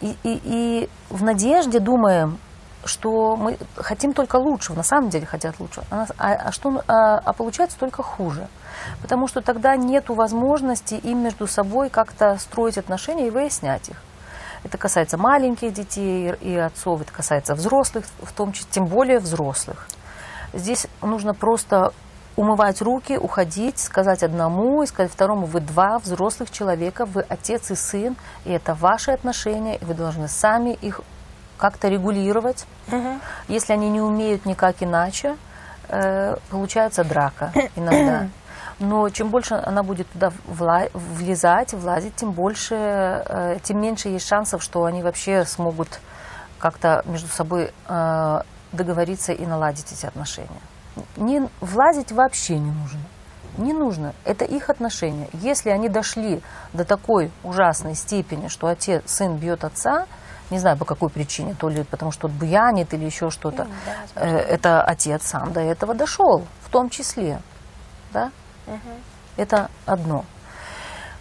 И, 0.00 0.16
и, 0.22 0.40
и 0.44 0.90
в 1.08 1.22
надежде 1.22 1.80
думаем, 1.80 2.38
что 2.84 3.36
мы 3.36 3.58
хотим 3.76 4.12
только 4.12 4.36
лучшего, 4.36 4.76
на 4.76 4.82
самом 4.82 5.10
деле 5.10 5.26
хотят 5.26 5.58
лучшего, 5.60 5.84
а, 5.90 6.06
а, 6.18 6.32
а, 6.32 6.52
что, 6.52 6.82
а, 6.86 7.18
а 7.18 7.32
получается 7.32 7.78
только 7.78 8.02
хуже. 8.02 8.48
Потому 9.02 9.26
что 9.26 9.40
тогда 9.40 9.76
нет 9.76 10.08
возможности 10.08 10.94
им 10.94 11.22
между 11.22 11.46
собой 11.46 11.90
как-то 11.90 12.36
строить 12.38 12.78
отношения 12.78 13.26
и 13.26 13.30
выяснять 13.30 13.88
их. 13.88 13.96
Это 14.64 14.78
касается 14.78 15.18
маленьких 15.18 15.72
детей 15.72 16.32
и 16.40 16.56
отцов, 16.56 17.00
это 17.00 17.12
касается 17.12 17.54
взрослых, 17.54 18.04
в 18.20 18.32
том 18.32 18.52
числе, 18.52 18.68
тем 18.70 18.86
более 18.86 19.18
взрослых. 19.18 19.86
Здесь 20.52 20.86
нужно 21.02 21.34
просто 21.34 21.92
умывать 22.36 22.80
руки, 22.82 23.16
уходить, 23.18 23.78
сказать 23.80 24.22
одному 24.22 24.82
и 24.82 24.86
сказать 24.86 25.10
второму, 25.12 25.46
вы 25.46 25.60
два 25.60 25.98
взрослых 25.98 26.50
человека, 26.52 27.04
вы 27.04 27.22
отец 27.28 27.70
и 27.72 27.74
сын, 27.74 28.16
и 28.44 28.52
это 28.52 28.74
ваши 28.74 29.10
отношения, 29.10 29.76
и 29.76 29.84
вы 29.84 29.94
должны 29.94 30.28
сами 30.28 30.70
их 30.70 31.00
как-то 31.58 31.88
регулировать. 31.88 32.66
Угу. 32.90 33.20
Если 33.48 33.72
они 33.74 33.90
не 33.90 34.00
умеют 34.00 34.46
никак 34.46 34.76
иначе, 34.80 35.36
э, 35.88 36.36
получается 36.50 37.04
драка 37.04 37.52
иногда. 37.76 38.28
Но 38.78 39.08
чем 39.10 39.30
больше 39.30 39.54
она 39.54 39.82
будет 39.82 40.08
туда 40.10 40.30
вла- 40.46 40.90
влезать, 40.94 41.74
влазить, 41.74 42.14
тем 42.14 42.30
больше, 42.30 42.74
э, 42.74 43.58
тем 43.62 43.80
меньше 43.80 44.08
есть 44.08 44.26
шансов, 44.26 44.62
что 44.62 44.84
они 44.84 45.02
вообще 45.02 45.44
смогут 45.44 46.00
как-то 46.58 47.02
между 47.04 47.28
собой 47.28 47.72
э, 47.88 48.42
договориться 48.72 49.32
и 49.32 49.44
наладить 49.46 49.92
эти 49.92 50.06
отношения. 50.06 50.60
Не 51.16 51.48
влазить 51.60 52.12
вообще 52.12 52.58
не 52.58 52.70
нужно. 52.70 53.00
Не 53.56 53.72
нужно. 53.72 54.14
Это 54.24 54.44
их 54.44 54.70
отношения. 54.70 55.28
Если 55.32 55.70
они 55.70 55.88
дошли 55.88 56.40
до 56.72 56.84
такой 56.84 57.32
ужасной 57.42 57.96
степени, 57.96 58.46
что 58.46 58.68
отец, 58.68 59.02
сын 59.06 59.36
бьет 59.36 59.64
отца, 59.64 60.06
не 60.50 60.58
знаю 60.58 60.76
по 60.76 60.84
какой 60.84 61.10
причине, 61.10 61.54
то 61.54 61.68
ли 61.68 61.84
потому 61.84 62.10
что 62.10 62.28
буянит 62.28 62.94
или 62.94 63.04
еще 63.04 63.30
что-то, 63.30 63.66
да, 64.14 64.22
э, 64.22 64.36
это 64.36 64.82
отец 64.82 65.26
сам 65.26 65.52
до 65.52 65.60
этого 65.60 65.94
дошел, 65.94 66.46
в 66.62 66.70
том 66.70 66.88
числе. 66.88 67.40
Да? 68.12 68.30
Угу. 68.66 68.92
Это 69.36 69.70
одно. 69.86 70.24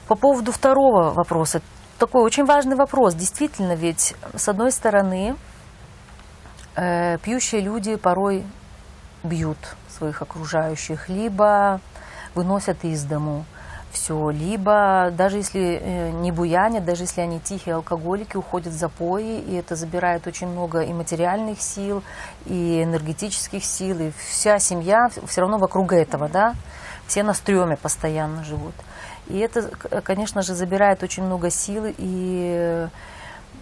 По 0.07 0.15
поводу 0.15 0.51
второго 0.51 1.11
вопроса, 1.11 1.61
такой 1.99 2.23
очень 2.23 2.45
важный 2.45 2.75
вопрос. 2.75 3.13
Действительно, 3.15 3.73
ведь 3.73 4.15
с 4.36 4.47
одной 4.47 4.71
стороны, 4.71 5.36
э, 6.75 7.17
пьющие 7.19 7.61
люди 7.61 7.95
порой 7.95 8.45
бьют 9.23 9.57
своих 9.89 10.21
окружающих, 10.21 11.09
либо 11.09 11.82
выносят 12.36 12.86
из 12.86 13.03
дому 13.03 13.45
все. 13.97 14.29
Либо 14.29 15.09
даже 15.11 15.37
если 15.37 15.79
э, 15.81 16.09
не 16.11 16.31
буянят, 16.31 16.85
даже 16.85 17.03
если 17.03 17.21
они 17.21 17.39
тихие 17.39 17.75
алкоголики, 17.75 18.37
уходят 18.37 18.73
в 18.73 18.77
запои, 18.77 19.39
и 19.39 19.55
это 19.55 19.75
забирает 19.75 20.27
очень 20.27 20.47
много 20.47 20.81
и 20.81 20.93
материальных 20.93 21.61
сил, 21.61 22.03
и 22.45 22.83
энергетических 22.83 23.63
сил, 23.63 23.99
и 23.99 24.11
вся 24.29 24.59
семья 24.59 25.09
все 25.25 25.41
равно 25.41 25.57
вокруг 25.57 25.93
этого, 25.93 26.29
да, 26.29 26.53
все 27.07 27.23
на 27.23 27.33
стреме 27.33 27.77
постоянно 27.77 28.43
живут. 28.43 28.75
И 29.27 29.39
это, 29.39 29.69
конечно 30.03 30.41
же, 30.41 30.53
забирает 30.53 31.03
очень 31.03 31.23
много 31.23 31.49
сил, 31.49 31.83
и 31.97 32.87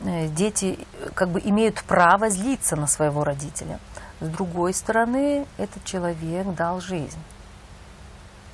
э, 0.03 0.27
дети 0.27 0.77
как 1.13 1.29
бы 1.29 1.41
имеют 1.43 1.81
право 1.83 2.29
злиться 2.29 2.75
на 2.75 2.87
своего 2.87 3.23
родителя. 3.23 3.79
С 4.19 4.27
другой 4.27 4.73
стороны, 4.73 5.45
этот 5.57 5.83
человек 5.83 6.53
дал 6.55 6.81
жизнь. 6.81 7.19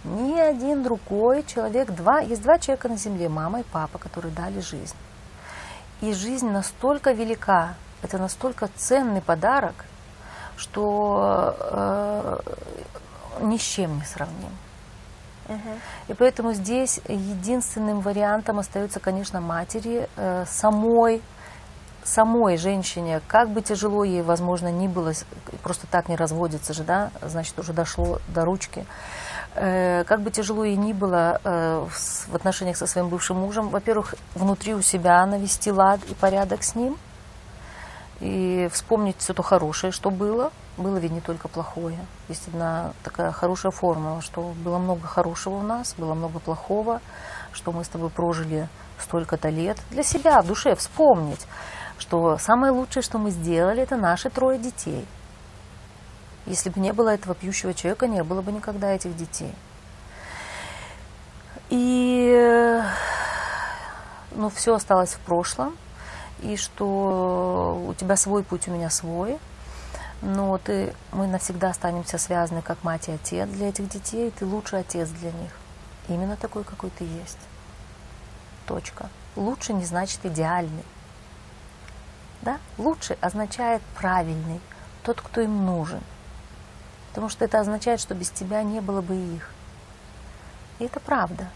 Ни 0.04 0.40
один 0.40 0.84
другой 0.84 1.44
человек, 1.44 1.92
два, 1.92 2.20
есть 2.20 2.42
два 2.42 2.58
человека 2.58 2.90
на 2.90 2.98
земле, 2.98 3.30
мама 3.30 3.60
и 3.60 3.64
папа, 3.64 4.00
которые 4.00 4.34
дали 4.34 4.60
жизнь. 4.60 4.96
И 6.02 6.14
жизнь 6.14 6.50
настолько 6.50 7.12
велика, 7.12 7.76
это 8.02 8.18
настолько 8.18 8.68
ценный 8.76 9.22
подарок, 9.22 9.86
что 10.58 11.56
э, 11.60 12.40
ни 13.42 13.58
с 13.58 13.62
чем 13.62 13.98
не 13.98 14.06
сравним. 14.06 14.52
И 16.08 16.14
поэтому 16.14 16.54
здесь 16.54 17.00
единственным 17.08 18.00
вариантом 18.00 18.60
остается, 18.60 19.00
конечно, 19.00 19.42
матери 19.42 20.08
э, 20.16 20.46
самой, 20.48 21.22
самой 22.04 22.58
женщине, 22.58 23.22
как 23.28 23.50
бы 23.50 23.62
тяжело 23.62 24.04
ей, 24.04 24.22
возможно, 24.22 24.72
ни 24.72 24.88
было, 24.88 25.14
просто 25.62 25.88
так 25.88 26.10
не 26.10 26.16
разводится 26.16 26.74
же, 26.74 26.84
да, 26.84 27.12
значит, 27.22 27.60
уже 27.60 27.74
дошло 27.74 28.20
до 28.30 28.46
ручки. 28.46 28.86
Э, 29.54 30.06
как 30.06 30.22
бы 30.22 30.32
тяжело 30.32 30.64
ей 30.64 30.78
ни 30.78 30.94
было 30.94 31.42
э, 31.44 31.86
в 31.86 32.36
отношениях 32.36 32.78
со 32.78 32.88
своим 32.88 33.10
бывшим 33.10 33.38
мужем, 33.38 33.68
во-первых, 33.68 34.16
внутри 34.34 34.74
у 34.74 34.82
себя 34.82 35.26
навести 35.26 35.72
лад 35.72 36.00
и 36.06 36.14
порядок 36.14 36.64
с 36.64 36.74
ним, 36.74 36.98
и 38.22 38.70
вспомнить 38.72 39.18
все 39.18 39.34
то 39.34 39.44
хорошее, 39.44 39.92
что 39.92 40.10
было. 40.10 40.52
Было 40.78 40.98
ведь 40.98 41.12
не 41.12 41.20
только 41.20 41.50
плохое. 41.50 42.00
Есть 42.30 42.48
одна 42.48 42.94
такая 43.04 43.32
хорошая 43.32 43.74
формула, 43.74 44.22
что 44.22 44.54
было 44.64 44.78
много 44.78 45.06
хорошего 45.06 45.56
у 45.56 45.64
нас, 45.64 45.96
было 45.98 46.14
много 46.14 46.40
плохого, 46.40 47.02
что 47.52 47.74
мы 47.74 47.84
с 47.84 47.90
тобой 47.90 48.10
прожили 48.10 48.70
столько-то 49.00 49.50
лет. 49.50 49.78
Для 49.90 50.04
себя 50.04 50.42
в 50.42 50.48
душе 50.48 50.76
вспомнить, 50.76 51.46
что 51.98 52.38
самое 52.38 52.72
лучшее, 52.72 53.04
что 53.04 53.18
мы 53.18 53.32
сделали, 53.32 53.84
это 53.84 53.98
наши 53.98 54.30
трое 54.30 54.58
детей– 54.58 55.06
если 56.46 56.70
бы 56.70 56.80
не 56.80 56.94
было 56.94 57.10
этого 57.10 57.36
пьющего 57.36 57.74
человека, 57.74 58.08
не 58.08 58.24
было 58.24 58.42
бы 58.42 58.52
никогда 58.52 58.92
этих 58.92 59.16
детей. 59.16 59.54
И 61.70 62.82
ну, 64.32 64.50
все 64.50 64.76
осталось 64.76 65.14
в 65.14 65.20
прошлом, 65.20 65.76
и 66.42 66.58
что 66.58 67.84
у 67.88 67.94
тебя 67.94 68.16
свой 68.16 68.44
путь, 68.44 68.68
у 68.68 68.72
меня 68.72 68.90
свой. 68.90 69.40
но 70.22 70.58
ты, 70.58 70.94
мы 71.12 71.28
навсегда 71.28 71.70
останемся 71.70 72.18
связаны 72.18 72.62
как 72.62 72.84
мать 72.84 73.10
и 73.10 73.12
отец 73.12 73.50
для 73.50 73.70
этих 73.70 73.90
детей, 73.90 74.28
и 74.28 74.32
ты 74.32 74.46
лучший 74.46 74.80
отец 74.80 75.10
для 75.10 75.32
них. 75.32 75.52
Именно 76.08 76.36
такой, 76.36 76.64
какой 76.64 76.90
ты 76.92 77.04
есть. 77.04 77.40
Точка. 78.68 79.10
Лучше 79.36 79.74
не 79.74 79.86
значит 79.86 80.20
идеальный. 80.24 80.86
Да? 82.42 82.60
Лучший 82.78 83.18
означает 83.22 83.82
правильный, 83.96 84.60
тот, 85.04 85.22
кто 85.22 85.42
им 85.42 85.66
нужен. 85.66 86.02
Потому 87.12 87.30
что 87.30 87.46
это 87.46 87.60
означает, 87.60 88.00
что 88.00 88.16
без 88.16 88.30
тебя 88.30 88.64
не 88.64 88.80
было 88.80 89.02
бы 89.02 89.16
их. 89.16 89.50
И 90.80 90.86
это 90.86 91.00
правда. 91.00 91.48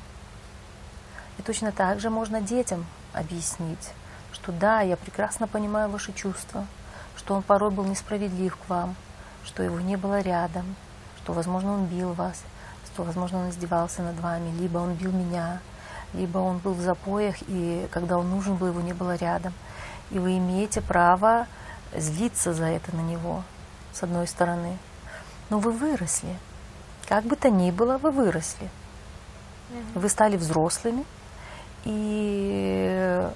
И 1.38 1.42
точно 1.42 1.72
так 1.72 2.00
же 2.00 2.10
можно 2.10 2.42
детям 2.42 2.86
объяснить, 3.14 3.92
что 4.34 4.52
да, 4.52 4.82
я 4.82 4.98
прекрасно 4.98 5.48
понимаю 5.48 5.90
ваши 5.90 6.14
чувства, 6.14 6.66
что 7.18 7.34
он 7.34 7.42
порой 7.42 7.72
был 7.72 7.86
несправедлив 7.86 8.56
к 8.56 8.70
вам, 8.70 8.96
что 9.46 9.64
его 9.64 9.80
не 9.80 9.96
было 9.96 10.20
рядом, 10.20 10.76
что, 11.18 11.34
возможно, 11.34 11.74
он 11.74 11.86
бил 11.86 12.14
вас, 12.14 12.44
что, 12.86 13.04
возможно, 13.04 13.40
он 13.40 13.50
издевался 13.50 14.02
над 14.02 14.20
вами, 14.20 14.52
либо 14.60 14.78
он 14.78 14.94
бил 14.94 15.12
меня, 15.12 15.60
либо 16.14 16.38
он 16.38 16.60
был 16.60 16.74
в 16.74 16.82
запоях, 16.82 17.36
и 17.48 17.88
когда 17.92 18.18
он 18.18 18.30
нужен 18.30 18.56
был, 18.56 18.68
его 18.68 18.82
не 18.82 18.94
было 18.94 19.16
рядом. 19.16 19.54
И 20.12 20.20
вы 20.20 20.38
имеете 20.38 20.82
право 20.82 21.48
злиться 21.96 22.54
за 22.54 22.66
это 22.66 22.96
на 22.96 23.02
него, 23.02 23.44
с 23.94 24.04
одной 24.04 24.28
стороны. 24.28 24.78
Но 25.50 25.60
вы 25.60 25.72
выросли. 25.72 26.38
Как 27.08 27.24
бы 27.24 27.36
то 27.36 27.50
ни 27.50 27.72
было, 27.72 27.98
вы 27.98 28.12
выросли. 28.12 28.70
Вы 29.94 30.10
стали 30.10 30.38
взрослыми, 30.38 31.06
и, 31.86 33.28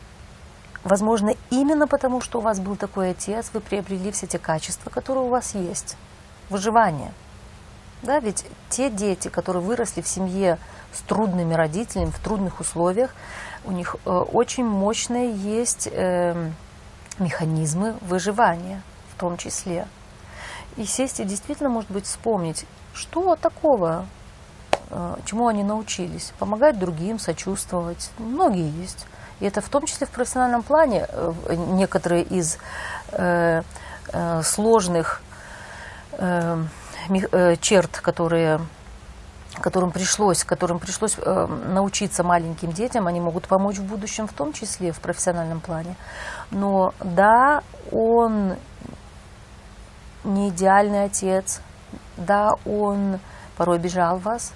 возможно, 0.83 1.35
именно 1.49 1.87
потому, 1.87 2.19
что 2.19 2.39
у 2.39 2.41
вас 2.41 2.59
был 2.59 2.75
такой 2.75 3.11
отец, 3.11 3.51
вы 3.53 3.61
приобрели 3.61 4.11
все 4.11 4.27
те 4.27 4.39
качества, 4.39 4.89
которые 4.89 5.25
у 5.25 5.29
вас 5.29 5.55
есть. 5.55 5.95
Выживание. 6.49 7.11
Да, 8.01 8.19
ведь 8.19 8.45
те 8.69 8.89
дети, 8.89 9.27
которые 9.27 9.61
выросли 9.61 10.01
в 10.01 10.07
семье 10.07 10.57
с 10.93 11.01
трудными 11.01 11.53
родителями, 11.53 12.09
в 12.11 12.19
трудных 12.19 12.59
условиях, 12.59 13.13
у 13.65 13.71
них 13.71 13.97
э, 14.05 14.09
очень 14.09 14.65
мощные 14.65 15.33
есть 15.33 15.89
э, 15.91 16.51
механизмы 17.19 17.95
выживания 18.01 18.81
в 19.13 19.19
том 19.19 19.37
числе. 19.37 19.85
И 20.77 20.85
сесть 20.85 21.19
и 21.19 21.25
действительно, 21.25 21.69
может 21.69 21.91
быть, 21.91 22.05
вспомнить, 22.05 22.65
что 22.93 23.35
такого, 23.35 24.05
э, 24.89 25.15
чему 25.25 25.47
они 25.47 25.63
научились. 25.63 26.33
Помогать 26.39 26.79
другим, 26.79 27.19
сочувствовать. 27.19 28.11
Многие 28.17 28.69
есть. 28.81 29.05
И 29.39 29.45
это 29.45 29.61
в 29.61 29.69
том 29.69 29.85
числе 29.85 30.05
в 30.07 30.11
профессиональном 30.11 30.63
плане 30.63 31.05
э, 31.07 31.33
некоторые 31.55 32.23
из 32.23 32.57
э, 33.11 33.61
э, 34.11 34.41
сложных 34.43 35.21
э, 36.13 36.63
э, 37.09 37.55
черт, 37.57 37.99
которые 37.99 38.59
которым 39.59 39.91
пришлось, 39.91 40.43
которым 40.43 40.79
пришлось 40.79 41.17
э, 41.17 41.45
научиться 41.67 42.23
маленьким 42.23 42.71
детям, 42.71 43.07
они 43.07 43.19
могут 43.19 43.47
помочь 43.47 43.77
в 43.77 43.83
будущем, 43.83 44.27
в 44.27 44.33
том 44.33 44.53
числе 44.53 44.91
в 44.91 44.99
профессиональном 44.99 45.59
плане. 45.59 45.95
Но 46.51 46.93
да, 46.99 47.61
он 47.91 48.55
не 50.23 50.49
идеальный 50.49 51.05
отец, 51.05 51.61
да, 52.17 52.55
он 52.65 53.19
порой 53.57 53.77
обижал 53.77 54.17
вас, 54.17 54.53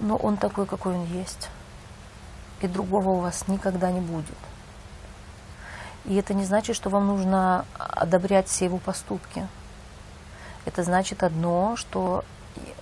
но 0.00 0.16
он 0.16 0.36
такой, 0.36 0.66
какой 0.66 0.94
он 0.94 1.04
есть. 1.06 1.48
И 2.60 2.68
другого 2.68 3.10
у 3.10 3.20
вас 3.20 3.48
никогда 3.48 3.90
не 3.90 4.00
будет. 4.00 4.36
И 6.04 6.16
это 6.16 6.34
не 6.34 6.44
значит, 6.44 6.76
что 6.76 6.90
вам 6.90 7.06
нужно 7.06 7.64
одобрять 7.78 8.48
все 8.48 8.66
его 8.66 8.78
поступки. 8.78 9.46
Это 10.64 10.82
значит 10.82 11.22
одно, 11.22 11.76
что 11.76 12.24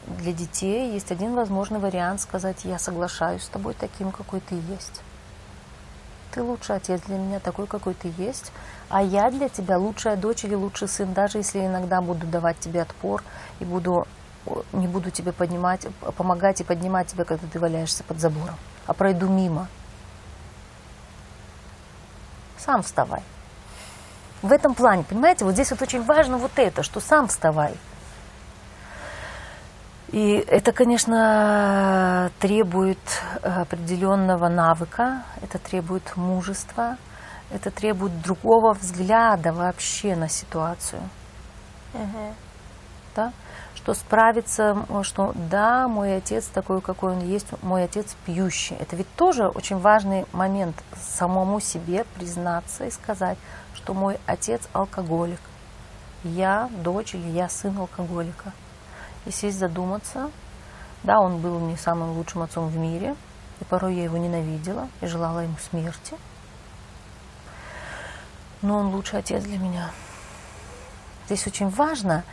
для 0.06 0.32
детей 0.32 0.92
есть 0.92 1.12
один 1.12 1.34
возможный 1.34 1.78
вариант 1.78 2.20
сказать, 2.20 2.64
я 2.64 2.78
соглашаюсь 2.78 3.42
с 3.42 3.48
тобой 3.48 3.74
таким, 3.74 4.10
какой 4.10 4.40
ты 4.40 4.54
есть. 4.54 5.02
Ты 6.32 6.42
лучший 6.42 6.76
отец 6.76 7.02
для 7.02 7.16
меня, 7.16 7.40
такой, 7.40 7.66
какой 7.66 7.94
ты 7.94 8.12
есть, 8.16 8.52
а 8.90 9.02
я 9.02 9.30
для 9.30 9.48
тебя 9.48 9.78
лучшая 9.78 10.16
дочь 10.16 10.44
или 10.44 10.54
лучший 10.54 10.88
сын, 10.88 11.12
даже 11.12 11.38
если 11.38 11.64
иногда 11.64 12.00
буду 12.00 12.26
давать 12.26 12.58
тебе 12.58 12.82
отпор 12.82 13.22
и 13.60 13.64
буду, 13.64 14.06
не 14.72 14.88
буду 14.88 15.10
тебе 15.10 15.32
поднимать, 15.32 15.86
помогать 16.16 16.60
и 16.60 16.64
поднимать 16.64 17.06
тебя, 17.06 17.24
когда 17.24 17.46
ты 17.46 17.60
валяешься 17.60 18.02
под 18.02 18.20
забором, 18.20 18.56
а 18.86 18.92
пройду 18.92 19.28
мимо. 19.28 19.68
Сам 22.58 22.82
вставай. 22.82 23.22
В 24.42 24.52
этом 24.52 24.74
плане, 24.74 25.04
понимаете, 25.04 25.44
вот 25.44 25.54
здесь 25.54 25.70
вот 25.70 25.82
очень 25.82 26.02
важно 26.02 26.36
вот 26.36 26.52
это, 26.56 26.82
что 26.82 26.98
сам 26.98 27.28
вставай. 27.28 27.74
И 30.08 30.44
это, 30.48 30.72
конечно, 30.72 32.32
требует 32.40 32.98
определенного 33.42 34.48
навыка, 34.48 35.22
это 35.42 35.58
требует 35.58 36.16
мужества, 36.16 36.96
это 37.50 37.70
требует 37.70 38.20
другого 38.22 38.72
взгляда 38.72 39.52
вообще 39.52 40.14
на 40.16 40.28
ситуацию. 40.28 41.02
Мгм. 41.92 42.34
Да? 43.16 43.32
Что 43.74 43.94
справиться, 43.94 44.86
что 45.02 45.32
да, 45.34 45.88
мой 45.88 46.16
отец 46.16 46.46
такой, 46.46 46.80
какой 46.80 47.12
он 47.14 47.20
есть, 47.20 47.46
мой 47.62 47.84
отец 47.84 48.14
пьющий. 48.26 48.76
Это 48.76 48.94
ведь 48.94 49.12
тоже 49.16 49.48
очень 49.48 49.78
важный 49.78 50.26
момент 50.32 50.76
самому 50.94 51.60
себе 51.60 52.04
признаться 52.14 52.84
и 52.84 52.90
сказать, 52.90 53.38
что 53.74 53.94
мой 53.94 54.18
отец 54.26 54.68
алкоголик. 54.72 55.40
Я 56.22 56.68
дочь 56.82 57.14
или 57.14 57.28
я 57.30 57.48
сын 57.48 57.76
алкоголика. 57.78 58.52
И 59.26 59.30
сесть 59.30 59.58
задуматься. 59.58 60.30
Да, 61.02 61.18
он 61.18 61.38
был 61.38 61.58
не 61.60 61.76
самым 61.76 62.16
лучшим 62.16 62.42
отцом 62.42 62.68
в 62.68 62.76
мире, 62.76 63.16
и 63.60 63.64
порой 63.64 63.94
я 63.94 64.04
его 64.04 64.18
ненавидела 64.18 64.88
и 65.00 65.06
желала 65.06 65.40
ему 65.40 65.56
смерти. 65.70 66.16
Но 68.62 68.78
он 68.78 68.88
лучший 68.88 69.18
отец 69.18 69.42
для 69.44 69.58
меня. 69.58 69.90
Здесь 71.26 71.46
очень 71.46 71.68
важно 71.68 72.24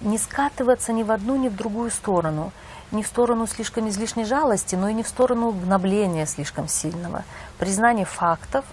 не 0.00 0.18
скатываться 0.18 0.92
ни 0.92 1.02
в 1.02 1.10
одну, 1.10 1.36
ни 1.36 1.48
в 1.48 1.56
другую 1.56 1.90
сторону. 1.90 2.52
Не 2.90 3.02
в 3.02 3.06
сторону 3.06 3.46
слишком 3.46 3.88
излишней 3.88 4.24
жалости, 4.24 4.74
но 4.74 4.88
и 4.88 4.94
не 4.94 5.02
в 5.02 5.08
сторону 5.08 5.50
гнобления 5.50 6.26
слишком 6.26 6.68
сильного. 6.68 7.24
Признание 7.58 8.04
фактов, 8.04 8.64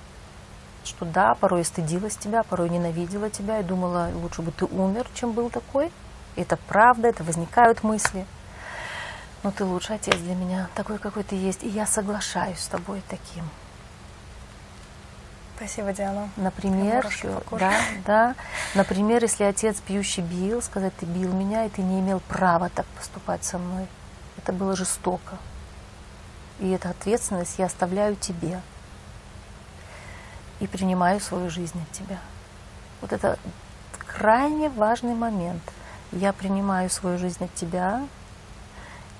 что 0.83 1.05
да, 1.05 1.35
порой 1.35 1.59
я 1.59 1.65
стыдилась 1.65 2.17
тебя, 2.17 2.43
порой 2.43 2.69
ненавидела 2.69 3.29
тебя 3.29 3.59
и 3.59 3.63
думала, 3.63 4.09
лучше 4.13 4.41
бы 4.41 4.51
ты 4.51 4.65
умер, 4.65 5.07
чем 5.13 5.31
был 5.31 5.49
такой. 5.49 5.91
Это 6.35 6.57
правда, 6.67 7.07
это 7.07 7.23
возникают 7.23 7.83
мысли. 7.83 8.25
Но 9.43 9.51
ты 9.51 9.65
лучший 9.65 9.95
отец 9.95 10.17
для 10.17 10.35
меня, 10.35 10.69
такой, 10.75 10.99
какой 10.99 11.23
ты 11.23 11.35
есть. 11.35 11.63
И 11.63 11.69
я 11.69 11.87
соглашаюсь 11.87 12.59
с 12.59 12.67
тобой 12.67 13.01
таким. 13.09 13.43
Спасибо, 15.61 15.93
Диана. 15.93 16.27
Например, 16.37 17.07
да, 17.51 17.73
да. 18.07 18.35
Например, 18.73 19.21
если 19.21 19.43
отец 19.43 19.79
пьющий 19.79 20.23
бил, 20.23 20.59
сказать, 20.59 20.91
ты 20.97 21.05
бил 21.05 21.31
меня, 21.33 21.65
и 21.65 21.69
ты 21.69 21.83
не 21.83 21.99
имел 21.99 22.19
права 22.21 22.69
так 22.69 22.87
поступать 22.97 23.43
со 23.43 23.59
мной. 23.59 23.85
Это 24.37 24.53
было 24.53 24.75
жестоко. 24.75 25.37
И 26.59 26.71
эту 26.71 26.89
ответственность 26.89 27.59
я 27.59 27.67
оставляю 27.67 28.15
тебе. 28.15 28.59
И 30.61 30.65
принимаю 30.65 31.19
свою 31.19 31.51
жизнь 31.51 31.79
от 31.79 31.91
тебя. 31.91 32.17
Вот 32.99 33.13
это 33.13 33.37
крайне 34.07 34.67
важный 34.69 35.13
момент. 35.13 35.61
Я 36.11 36.33
принимаю 36.33 36.89
свою 36.89 37.19
жизнь 37.19 37.43
от 37.45 37.53
тебя 37.53 38.07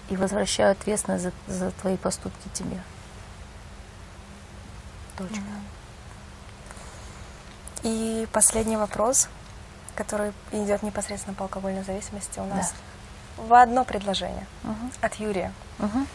и 0.10 0.18
возвращаю 0.18 0.72
ответственность 0.72 1.26
за, 1.26 1.32
за 1.46 1.70
твои 1.70 1.98
поступки 1.98 2.50
тебе. 2.52 2.82
Точка. 5.16 5.44
И 7.84 8.27
последний 8.32 8.77
вопрос, 8.77 9.27
который 9.95 10.34
идет 10.51 10.84
непосредственно 10.84 11.36
по 11.36 11.43
алкогольной 11.43 11.84
зависимости 11.84 12.39
у 12.39 12.45
нас. 12.45 12.73
В 13.38 13.53
одно 13.53 13.84
предложение 13.84 14.45
Мгм. 14.63 14.91
от 15.01 15.15
Юрия. 15.15 15.51
Мгм. 15.79 16.05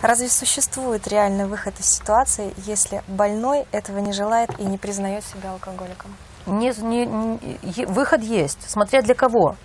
Разве 0.00 0.28
существует 0.30 1.06
реальный 1.08 1.44
выход 1.46 1.78
из 1.78 1.86
ситуации, 1.86 2.54
если 2.56 3.02
больной 3.06 3.66
этого 3.70 3.98
не 3.98 4.12
желает 4.12 4.58
и 4.58 4.64
не 4.64 4.78
признает 4.78 5.24
себя 5.24 5.50
алкоголиком? 5.52 6.14
Не, 6.46 6.72
не- 6.78 7.04
не- 7.04 7.86
выход 7.86 8.22
есть, 8.22 8.70
смотря 8.70 9.02
для 9.02 9.14
кого. 9.14 9.56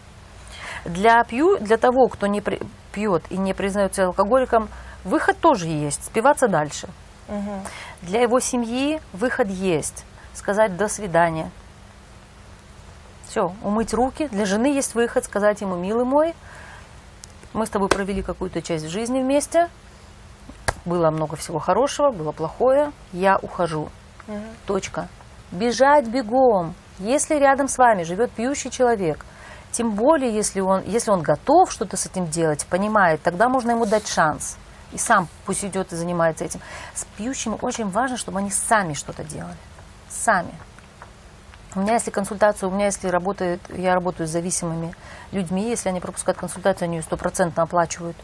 Для, 0.83 1.23
пью, 1.23 1.57
для 1.59 1.77
того, 1.77 2.07
кто 2.09 2.27
не 2.27 2.41
при- 2.41 2.61
пьет 2.91 3.23
и 3.31 3.37
не 3.37 3.53
признает 3.53 3.95
себя 3.95 4.07
алкоголиком, 4.07 4.67
выход 5.05 5.37
тоже 5.39 5.67
есть, 5.67 6.03
спиваться 6.05 6.47
дальше. 6.49 6.89
Мгм. 7.29 7.63
Для 8.01 8.21
его 8.21 8.39
семьи 8.41 8.99
выход 9.13 9.47
есть, 9.49 10.03
сказать 10.35 10.77
«до 10.77 10.87
свидания». 10.87 11.49
Все, 13.27 13.53
умыть 13.63 13.93
руки. 13.93 14.27
Для 14.27 14.45
жены 14.45 14.67
есть 14.67 14.95
выход, 14.95 15.25
сказать 15.25 15.61
ему 15.61 15.75
«милый 15.75 16.05
мой, 16.05 16.35
мы 17.53 17.65
с 17.65 17.69
тобой 17.69 17.89
провели 17.89 18.21
какую-то 18.21 18.61
часть 18.61 18.87
жизни 18.87 19.21
вместе, 19.21 19.69
было 20.85 21.09
много 21.09 21.35
всего 21.35 21.57
хорошего, 21.59 22.11
было 22.11 22.31
плохое, 22.31 22.91
я 23.11 23.37
ухожу». 23.37 23.89
Мгм. 24.27 24.43
Точка. 24.65 25.07
Бежать 25.51 26.07
бегом. 26.07 26.75
Если 26.99 27.35
рядом 27.35 27.67
с 27.67 27.77
вами 27.77 28.03
живет 28.03 28.31
пьющий 28.31 28.71
человек, 28.71 29.25
тем 29.71 29.91
более, 29.91 30.33
если 30.33 30.61
он, 30.61 30.83
если 30.85 31.11
он 31.11 31.21
готов 31.21 31.71
что-то 31.71 31.97
с 31.97 32.05
этим 32.05 32.27
делать, 32.27 32.65
понимает, 32.67 33.21
тогда 33.21 33.49
можно 33.49 33.71
ему 33.71 33.85
дать 33.85 34.07
шанс. 34.07 34.57
И 34.93 34.97
сам 34.97 35.27
пусть 35.45 35.65
идет 35.65 35.91
и 35.91 35.95
занимается 35.97 36.45
этим. 36.45 36.61
С 36.93 37.03
пьющими 37.17 37.57
очень 37.61 37.89
важно, 37.89 38.15
чтобы 38.15 38.39
они 38.39 38.51
сами 38.51 38.93
что-то 38.93 39.23
делали. 39.23 39.57
Сами. 40.23 40.53
У 41.75 41.81
меня, 41.81 41.93
если 41.93 42.09
консультация, 42.09 42.69
у 42.69 42.71
меня, 42.71 42.85
если 42.85 43.09
работает, 43.09 43.59
я 43.69 43.93
работаю 43.93 44.27
с 44.27 44.31
зависимыми 44.31 44.95
людьми, 45.31 45.69
если 45.69 45.89
они 45.89 45.99
пропускают 45.99 46.39
консультацию, 46.39 46.85
они 46.85 46.97
ее 46.97 47.03
стопроцентно 47.03 47.63
оплачивают. 47.63 48.15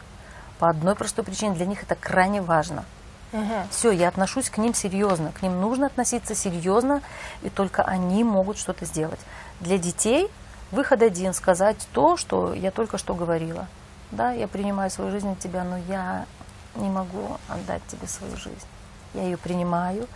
По 0.58 0.70
одной 0.70 0.94
простой 0.94 1.24
причине, 1.24 1.54
для 1.54 1.66
них 1.66 1.82
это 1.82 1.94
крайне 1.94 2.40
важно. 2.40 2.84
Мгм. 3.32 3.68
Все, 3.70 3.90
я 3.90 4.08
отношусь 4.08 4.48
к 4.48 4.58
ним 4.58 4.74
серьезно. 4.74 5.32
К 5.32 5.42
ним 5.42 5.60
нужно 5.60 5.86
относиться 5.86 6.34
серьезно, 6.34 7.02
и 7.42 7.50
только 7.50 7.82
они 7.82 8.24
могут 8.24 8.58
что-то 8.58 8.84
сделать. 8.86 9.20
Для 9.60 9.76
детей 9.76 10.30
выход 10.70 11.02
один 11.02 11.34
сказать 11.34 11.76
то, 11.92 12.16
что 12.16 12.54
я 12.54 12.70
только 12.70 12.96
что 12.96 13.14
говорила. 13.14 13.66
Да, 14.10 14.32
я 14.32 14.48
принимаю 14.48 14.90
свою 14.90 15.10
жизнь 15.10 15.30
от 15.30 15.38
тебя, 15.38 15.64
но 15.64 15.76
я 15.76 16.26
не 16.74 16.88
могу 16.88 17.36
отдать 17.48 17.82
тебе 17.88 18.06
свою 18.06 18.36
жизнь. 18.36 18.66
Я 19.14 19.24
ее 19.24 19.36
принимаю, 19.36 20.06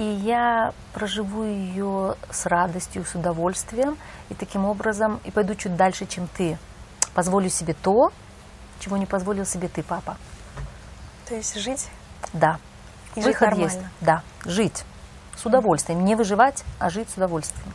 и 0.00 0.02
я 0.02 0.72
проживу 0.94 1.44
ее 1.44 2.16
с 2.30 2.46
радостью, 2.46 3.04
с 3.04 3.14
удовольствием, 3.14 3.98
и 4.30 4.34
таким 4.34 4.64
образом 4.64 5.20
и 5.24 5.30
пойду 5.30 5.54
чуть 5.54 5.76
дальше, 5.76 6.06
чем 6.06 6.26
ты. 6.26 6.56
Позволю 7.12 7.50
себе 7.50 7.74
то, 7.74 8.10
чего 8.78 8.96
не 8.96 9.04
позволил 9.04 9.44
себе 9.44 9.68
ты, 9.68 9.82
папа. 9.82 10.16
То 11.28 11.34
есть 11.34 11.54
жить 11.60 11.90
Да. 12.32 12.58
И 13.14 13.20
жить 13.20 13.26
Выход 13.26 13.50
нормально. 13.50 13.64
есть. 13.64 13.80
Да. 14.00 14.22
Жить. 14.46 14.84
С 15.36 15.44
удовольствием. 15.44 16.02
Не 16.02 16.14
выживать, 16.14 16.64
а 16.78 16.88
жить 16.88 17.10
с 17.10 17.18
удовольствием. 17.18 17.70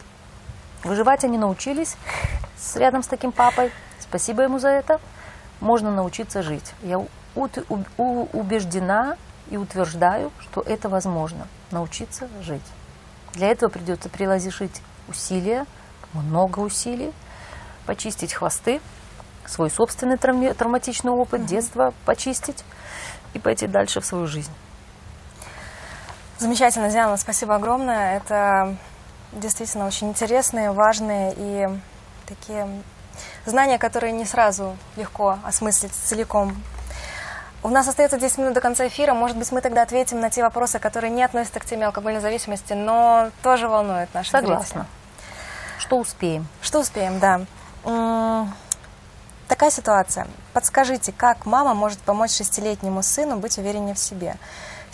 Выживать 0.84 1.24
они 1.26 1.38
научились 1.38 1.96
с, 2.58 2.76
рядом 2.76 3.04
с 3.04 3.08
таким 3.08 3.32
папой. 3.34 3.72
Спасибо 4.00 4.42
ему 4.42 4.58
за 4.58 4.70
это. 4.70 5.00
Можно 5.60 5.92
научиться 5.92 6.42
жить. 6.42 6.74
Я 6.82 7.06
убеждена 7.36 9.16
и 9.50 9.58
утверждаю, 9.58 10.32
что 10.40 10.62
это 10.62 10.90
возможно. 10.90 11.48
Научиться 11.72 12.28
жить. 12.42 12.62
Для 13.34 13.50
этого 13.50 13.70
придется 13.70 14.10
приложить 14.10 14.82
усилия, 15.08 15.66
много 16.14 16.60
усилий, 16.60 17.14
почистить 17.86 18.34
хвосты, 18.34 18.82
свой 19.46 19.70
собственный 19.70 20.16
травме- 20.16 20.54
травматичный 20.54 21.12
опыт 21.12 21.46
детства 21.46 21.94
почистить 22.06 22.64
и 23.34 23.40
пойти 23.40 23.68
дальше 23.68 24.00
в 24.00 24.06
свою 24.06 24.28
жизнь. 24.28 24.52
Замечательно, 26.38 26.90
Диана, 26.90 27.18
спасибо 27.18 27.56
огромное. 27.56 28.18
Это 28.18 28.78
действительно 29.32 29.86
очень 29.86 30.10
интересные, 30.10 30.72
важные 30.72 31.34
и 31.38 31.68
такие 32.26 32.68
знания, 33.46 33.78
которые 33.78 34.14
не 34.14 34.26
сразу 34.26 34.76
легко 34.98 35.38
осмыслить 35.44 35.94
целиком. 35.94 36.56
У 37.66 37.70
нас 37.70 37.88
остается 37.88 38.20
10 38.20 38.38
минут 38.38 38.54
до 38.54 38.62
конца 38.62 38.88
эфира. 38.88 39.16
Может 39.16 39.38
быть, 39.38 39.52
мы 39.52 39.60
тогда 39.60 39.82
ответим 39.82 40.20
на 40.20 40.30
те 40.30 40.44
вопросы, 40.44 40.78
которые 40.78 41.10
не 41.10 41.24
относятся 41.24 41.60
к 41.60 41.66
теме 41.66 41.88
алкогольной 41.88 42.22
зависимости, 42.22 42.74
но 42.74 43.32
тоже 43.42 43.68
волнуют 43.68 44.12
зрителей. 44.12 44.30
Согласна. 44.30 44.86
Что 45.80 45.98
успеем? 45.98 46.48
Что 46.62 46.82
успеем, 46.82 47.20
да. 47.20 47.42
М, 47.84 48.54
Такая 49.48 49.72
ситуация. 49.72 50.28
Подскажите, 50.54 51.12
как 51.12 51.48
мама 51.48 51.74
может 51.74 51.98
помочь 52.00 52.34
шестилетнему 52.34 53.02
сыну 53.02 53.38
быть 53.38 53.58
увереннее 53.58 53.96
в 53.96 54.00
себе? 54.00 54.36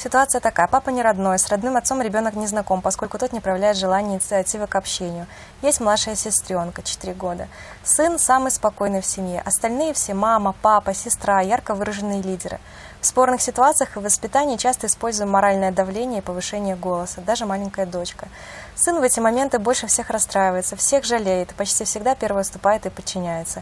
Ситуация 0.03 0.41
такая. 0.41 0.65
Папа 0.65 0.89
не 0.89 1.03
родной, 1.03 1.37
с 1.37 1.47
родным 1.49 1.77
отцом 1.77 2.01
ребенок 2.01 2.33
не 2.33 2.47
знаком, 2.47 2.81
поскольку 2.81 3.19
тот 3.19 3.33
не 3.33 3.39
проявляет 3.39 3.77
желания 3.77 4.15
инициативы 4.15 4.65
к 4.65 4.75
общению. 4.75 5.27
Есть 5.61 5.79
младшая 5.79 6.15
сестренка, 6.15 6.81
4 6.81 7.13
года. 7.13 7.47
Сын 7.83 8.17
самый 8.17 8.49
спокойный 8.49 9.01
в 9.01 9.05
семье. 9.05 9.43
Остальные 9.45 9.93
все 9.93 10.15
мама, 10.15 10.55
папа, 10.63 10.95
сестра, 10.95 11.39
ярко 11.41 11.75
выраженные 11.75 12.23
лидеры. 12.23 12.59
В 12.99 13.05
спорных 13.05 13.43
ситуациях 13.43 13.95
и 13.95 13.99
воспитании 13.99 14.57
часто 14.57 14.87
используем 14.87 15.29
моральное 15.29 15.71
давление 15.71 16.21
и 16.21 16.23
повышение 16.23 16.75
голоса, 16.75 17.21
даже 17.21 17.45
маленькая 17.45 17.85
дочка. 17.85 18.27
Сын 18.73 18.99
в 18.99 19.03
эти 19.03 19.19
моменты 19.19 19.59
больше 19.59 19.85
всех 19.85 20.09
расстраивается, 20.09 20.75
всех 20.75 21.03
жалеет 21.03 21.53
почти 21.53 21.83
всегда 21.83 22.15
первый 22.15 22.37
выступает 22.37 22.87
и 22.87 22.89
подчиняется. 22.89 23.61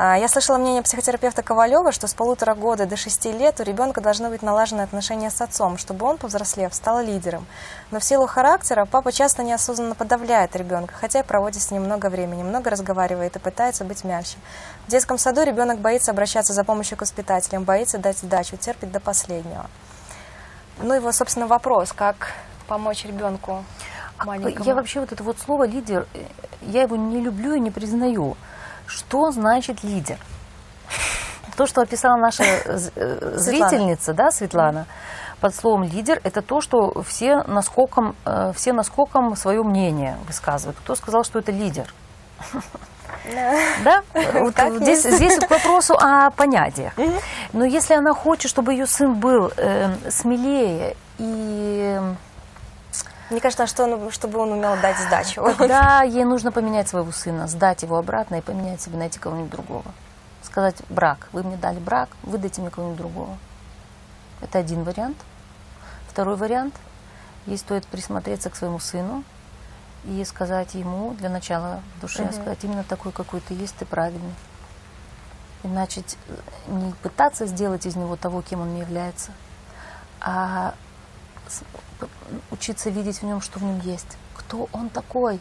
А, 0.00 0.16
Я 0.16 0.28
слышала 0.28 0.58
мнение 0.58 0.80
психотерапевта 0.80 1.42
Ковалева, 1.42 1.90
что 1.90 2.06
с 2.06 2.14
полутора 2.14 2.54
года 2.54 2.86
до 2.86 2.96
шести 2.96 3.32
лет 3.32 3.58
у 3.58 3.64
ребенка 3.64 4.00
должны 4.00 4.28
быть 4.28 4.42
налажены 4.42 4.82
отношения 4.82 5.28
с 5.28 5.40
отцом, 5.40 5.76
чтобы 5.76 6.06
он, 6.06 6.18
повзрослев, 6.18 6.72
стал 6.72 7.00
лидером. 7.00 7.44
Но 7.90 7.98
в 7.98 8.04
силу 8.04 8.28
характера 8.28 8.84
папа 8.84 9.10
часто 9.10 9.42
неосознанно 9.42 9.96
подавляет 9.96 10.54
ребенка, 10.54 10.94
хотя 10.94 11.18
и 11.18 11.22
проводит 11.24 11.62
с 11.62 11.72
ним 11.72 11.82
много 11.82 12.10
времени, 12.10 12.44
много 12.44 12.70
разговаривает 12.70 13.34
и 13.34 13.38
пытается 13.40 13.84
быть 13.84 14.04
мягче. 14.04 14.36
В 14.86 14.90
детском 14.92 15.18
саду 15.18 15.42
ребенок 15.42 15.80
боится 15.80 16.12
обращаться 16.12 16.52
за 16.52 16.62
помощью 16.62 16.96
к 16.96 17.00
воспитателям, 17.00 17.64
боится 17.64 17.98
дать 17.98 18.18
сдачу, 18.18 18.56
терпит 18.56 18.92
до 18.92 19.00
последнего. 19.00 19.66
Ну 20.80 21.00
вот, 21.00 21.12
собственно, 21.16 21.48
вопрос, 21.48 21.92
как 21.92 22.34
помочь 22.68 23.04
ребенку 23.04 23.64
маленькому. 24.24 24.64
Я 24.64 24.76
вообще 24.76 25.00
вот 25.00 25.10
это 25.10 25.24
вот 25.24 25.38
слово 25.40 25.66
лидер, 25.66 26.06
э, 26.14 26.20
я 26.62 26.82
его 26.82 26.94
не 26.94 27.20
люблю 27.20 27.54
и 27.54 27.58
не 27.58 27.72
признаю. 27.72 28.36
Что 28.88 29.30
значит 29.30 29.84
лидер? 29.84 30.16
То, 31.56 31.66
что 31.66 31.82
описала 31.82 32.16
наша 32.16 32.42
э, 32.42 32.78
э, 32.96 33.36
зрительница, 33.36 34.14
да, 34.14 34.30
Светлана, 34.30 34.86
под 35.40 35.54
словом 35.54 35.82
лидер, 35.84 36.20
это 36.24 36.40
то, 36.40 36.60
что 36.60 37.02
все 37.02 37.42
наскоком, 37.42 38.16
э, 38.24 38.52
все 38.54 38.72
наскоком 38.72 39.36
свое 39.36 39.62
мнение 39.62 40.16
высказывают. 40.26 40.78
Кто 40.78 40.94
сказал, 40.94 41.22
что 41.22 41.38
это 41.38 41.52
лидер? 41.52 41.92
Да? 43.84 44.02
Вот 44.34 44.54
здесь, 44.80 45.02
здесь 45.02 45.38
к 45.38 45.50
вопросу 45.50 45.94
о 45.94 46.30
понятиях. 46.30 46.92
Но 47.52 47.64
если 47.64 47.94
она 47.94 48.14
хочет, 48.14 48.50
чтобы 48.50 48.72
ее 48.72 48.86
сын 48.86 49.14
был 49.18 49.52
э, 49.56 50.10
смелее 50.10 50.96
и 51.18 51.98
Мне 53.30 53.40
кажется, 53.40 53.66
что 53.66 53.84
он, 53.84 54.10
чтобы 54.10 54.38
он 54.38 54.52
умел 54.52 54.76
дать 54.80 54.96
сдачу. 54.98 55.42
Тогда 55.58 56.02
ей 56.02 56.24
нужно 56.24 56.50
поменять 56.50 56.88
своего 56.88 57.12
сына, 57.12 57.46
сдать 57.46 57.82
его 57.82 57.96
обратно 57.98 58.36
и 58.36 58.40
поменять 58.40 58.80
себе, 58.80 58.96
найти 58.96 59.18
кого-нибудь 59.18 59.50
другого. 59.50 59.84
Сказать 60.42 60.76
брак. 60.88 61.28
Вы 61.32 61.42
мне 61.42 61.56
дали 61.56 61.78
брак, 61.78 62.08
вы 62.22 62.38
дайте 62.38 62.60
мне 62.62 62.70
кого-нибудь 62.70 62.98
другого. 62.98 63.36
Это 64.40 64.58
один 64.58 64.82
вариант. 64.84 65.16
Второй 66.08 66.36
вариант. 66.36 66.74
Ей 67.46 67.58
стоит 67.58 67.86
присмотреться 67.86 68.50
к 68.50 68.56
своему 68.56 68.78
сыну 68.78 69.24
и 70.04 70.24
сказать 70.24 70.74
ему 70.74 71.12
для 71.14 71.28
начала 71.28 71.82
в 71.96 72.00
душе, 72.00 72.22
Мгм. 72.24 72.32
сказать 72.32 72.58
именно 72.62 72.84
такой, 72.84 73.12
какой 73.12 73.40
ты 73.40 73.54
есть, 73.54 73.76
ты 73.76 73.84
правильный. 73.84 74.34
И 75.64 75.68
начать 75.68 76.16
э, 76.28 76.34
не 76.70 76.92
пытаться 77.02 77.46
сделать 77.46 77.84
из 77.84 77.96
него 77.96 78.16
того, 78.16 78.42
кем 78.42 78.60
он 78.60 78.74
не 78.74 78.80
является, 78.80 79.32
а 80.20 80.74
учиться 82.58 82.90
видеть 82.90 83.18
в 83.18 83.22
нем, 83.22 83.40
что 83.40 83.58
в 83.58 83.62
нем 83.62 83.80
есть. 83.80 84.16
Кто 84.36 84.68
он 84.72 84.88
такой? 84.90 85.40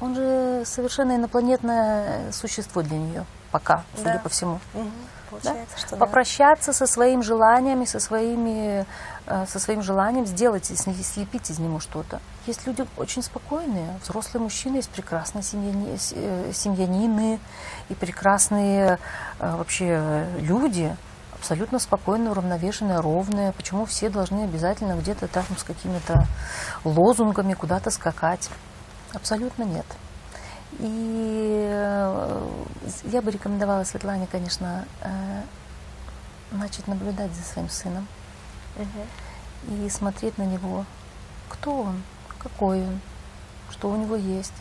Он 0.00 0.14
же 0.14 0.62
совершенно 0.66 1.16
инопланетное 1.16 2.32
существо 2.32 2.82
для 2.82 2.98
нее 2.98 3.24
пока, 3.50 3.84
судя 3.96 4.14
Да. 4.14 4.18
по 4.18 4.28
всему. 4.28 4.60
Мгм. 4.74 4.90
Да? 5.42 5.54
Что 5.78 5.90
да. 5.92 5.96
Попрощаться 5.96 6.74
со 6.74 6.86
своим 6.86 7.22
желаниями, 7.22 7.86
со, 7.86 8.00
своими, 8.00 8.84
э, 9.26 9.46
со 9.48 9.58
своим 9.58 9.82
желанием 9.82 10.26
сделать, 10.26 10.66
слепить 10.66 11.48
из 11.50 11.58
него 11.58 11.80
что-то. 11.80 12.20
Есть 12.46 12.66
люди 12.66 12.84
очень 12.98 13.22
спокойные, 13.22 13.98
взрослые 14.02 14.42
мужчины, 14.42 14.76
есть 14.76 14.90
прекрасные 14.90 15.42
семьяни- 15.42 15.96
э, 16.14 16.52
семьянины 16.52 17.40
и 17.88 17.94
прекрасные 17.94 18.98
э, 19.38 19.56
вообще 19.56 19.86
э, 19.88 20.38
люди, 20.40 20.94
абсолютно 21.42 21.80
спокойные, 21.80 22.30
уравновешенные, 22.30 23.00
ровные. 23.00 23.50
Почему 23.52 23.84
все 23.84 24.08
должны 24.08 24.44
обязательно 24.44 24.94
где-то 24.94 25.26
там 25.26 25.44
с 25.58 25.64
какими-то 25.64 26.28
лозунгами 26.84 27.54
куда-то 27.54 27.90
скакать? 27.90 28.48
Абсолютно 29.12 29.64
нет. 29.64 29.84
И 30.78 31.68
э, 31.68 32.50
я 33.06 33.22
бы 33.22 33.32
рекомендовала 33.32 33.82
Светлане, 33.82 34.28
конечно, 34.30 34.84
э, 35.00 35.42
начать 36.52 36.86
наблюдать 36.86 37.32
за 37.32 37.42
своим 37.42 37.68
сыном 37.68 38.06
Мгм. 38.76 39.84
и 39.84 39.90
смотреть 39.90 40.38
на 40.38 40.44
него, 40.44 40.84
кто 41.48 41.74
он, 41.74 42.02
какой 42.38 42.82
он, 42.82 43.00
что 43.68 43.90
у 43.90 43.96
него 43.96 44.14
есть, 44.14 44.54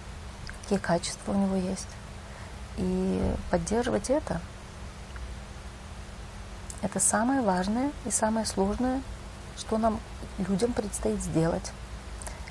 какие 0.64 0.80
качества 0.80 1.34
у 1.34 1.38
него 1.38 1.58
есть. 1.58 1.90
И 2.78 3.36
поддерживать 3.52 4.10
это. 4.10 4.42
Это 6.82 7.00
самое 7.00 7.42
важное 7.42 7.92
и 8.06 8.12
самое 8.12 8.46
сложное, 8.46 9.02
что 9.58 9.78
нам, 9.78 10.00
людям, 10.40 10.74
предстоит 10.74 11.22
сделать, 11.22 11.72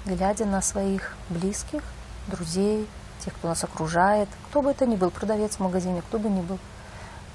глядя 0.06 0.44
на 0.44 0.62
своих 0.62 1.16
близких, 1.28 1.82
друзей, 2.28 2.88
тех, 3.24 3.34
кто 3.34 3.48
нас 3.48 3.64
окружает, 3.64 4.28
кто 4.48 4.62
бы 4.62 4.70
это 4.70 4.86
ни 4.86 4.96
был, 4.96 5.10
продавец 5.10 5.56
в 5.56 5.60
магазине, 5.60 6.02
кто 6.02 6.18
бы 6.18 6.28
ни 6.28 6.40
был, 6.40 6.58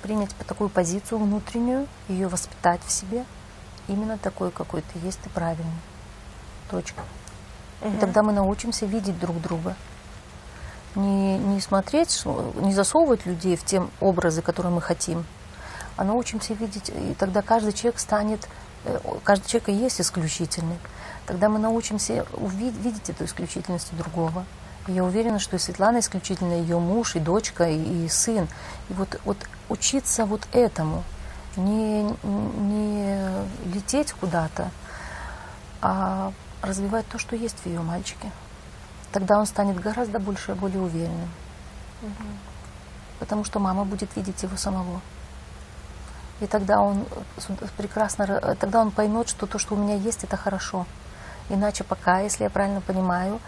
принять 0.01 0.35
такую 0.47 0.69
позицию 0.69 1.19
внутреннюю, 1.19 1.87
ее 2.07 2.27
воспитать 2.27 2.81
в 2.85 2.91
себе, 2.91 3.25
именно 3.87 4.17
такой, 4.17 4.51
какой 4.51 4.81
ты 4.81 4.99
есть, 4.99 5.19
ты 5.19 5.29
правильный. 5.29 5.81
Точка. 6.71 7.01
И 7.83 7.97
тогда 7.97 8.23
мы 8.23 8.31
научимся 8.31 8.85
видеть 8.85 9.19
друг 9.19 9.39
друга. 9.41 9.75
Не, 10.95 11.37
не 11.37 11.59
смотреть, 11.59 12.23
не 12.55 12.73
засовывать 12.73 13.25
людей 13.25 13.57
в 13.57 13.65
те 13.65 13.85
образы, 13.99 14.41
которые 14.41 14.73
мы 14.73 14.81
хотим, 14.81 15.25
а 15.95 16.03
научимся 16.03 16.53
видеть, 16.53 16.89
и 16.89 17.15
тогда 17.17 17.41
каждый 17.41 17.73
человек 17.73 17.99
станет, 17.99 18.47
э, 18.83 18.99
каждый 19.23 19.47
человек 19.47 19.69
и 19.69 19.73
есть 19.73 20.01
исключительный. 20.01 20.77
Тогда 21.25 21.49
мы 21.49 21.59
научимся 21.59 22.25
увидеть, 22.33 22.79
видеть 22.79 23.09
эту 23.09 23.25
исключительность 23.25 23.91
у 23.93 23.95
другого. 23.95 24.45
И 24.87 24.91
я 24.91 25.03
уверена, 25.03 25.39
что 25.39 25.55
и 25.55 25.59
Светлана 25.59 25.99
исключительно 25.99 26.53
ее 26.53 26.77
муж, 26.79 27.15
и 27.15 27.19
дочка, 27.19 27.67
и, 27.67 28.05
и 28.05 28.09
сын. 28.09 28.47
И 28.89 28.93
вот, 28.93 29.19
вот 29.25 29.37
учиться 29.69 30.25
вот 30.25 30.47
этому, 30.51 31.03
не, 31.55 32.03
не 32.03 33.19
лететь 33.73 34.13
куда-то, 34.13 34.69
а 35.81 36.31
развивать 36.61 37.07
то, 37.07 37.17
что 37.17 37.35
есть 37.35 37.57
в 37.59 37.65
ее 37.65 37.81
мальчике. 37.81 38.31
Тогда 39.11 39.39
он 39.39 39.45
станет 39.45 39.79
гораздо 39.79 40.19
больше, 40.19 40.53
более 40.55 40.81
уверенным. 40.81 41.29
Угу. 42.01 42.27
Потому 43.19 43.43
что 43.45 43.59
мама 43.59 43.85
будет 43.85 44.15
видеть 44.15 44.43
его 44.43 44.57
самого. 44.57 45.01
И 46.41 46.47
тогда 46.47 46.81
он 46.81 47.05
прекрасно, 47.77 48.55
тогда 48.59 48.81
он 48.81 48.91
поймет, 48.91 49.29
что 49.29 49.45
то, 49.45 49.57
что 49.57 49.75
у 49.75 49.77
меня 49.77 49.95
есть, 49.95 50.23
это 50.23 50.35
хорошо. 50.35 50.85
Иначе 51.49 51.83
пока, 51.83 52.19
если 52.19 52.43
я 52.43 52.49
правильно 52.49 52.81
понимаю, 52.81 53.39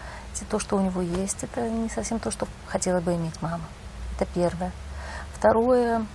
то, 0.49 0.59
что 0.59 0.77
у 0.77 0.81
него 0.81 1.01
есть, 1.01 1.43
это 1.43 1.67
не 1.67 1.89
совсем 1.89 2.19
то, 2.19 2.29
что 2.31 2.47
хотела 2.67 3.01
бы 3.01 3.15
иметь 3.15 3.41
мама. 3.41 3.63
Это 4.15 4.29
первое. 4.33 4.71
Второе, 5.33 6.05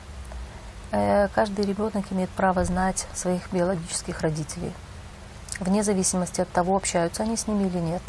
э, 0.92 1.28
каждый 1.28 1.64
ребенок 1.64 2.04
имеет 2.10 2.30
право 2.30 2.64
знать 2.64 3.06
своих 3.14 3.52
биологических 3.52 4.20
родителей, 4.20 4.72
вне 5.60 5.82
зависимости 5.82 6.40
от 6.40 6.48
того, 6.50 6.76
общаются 6.76 7.24
они 7.24 7.36
с 7.36 7.46
ними 7.46 7.66
или 7.66 7.78
нет. 7.78 8.02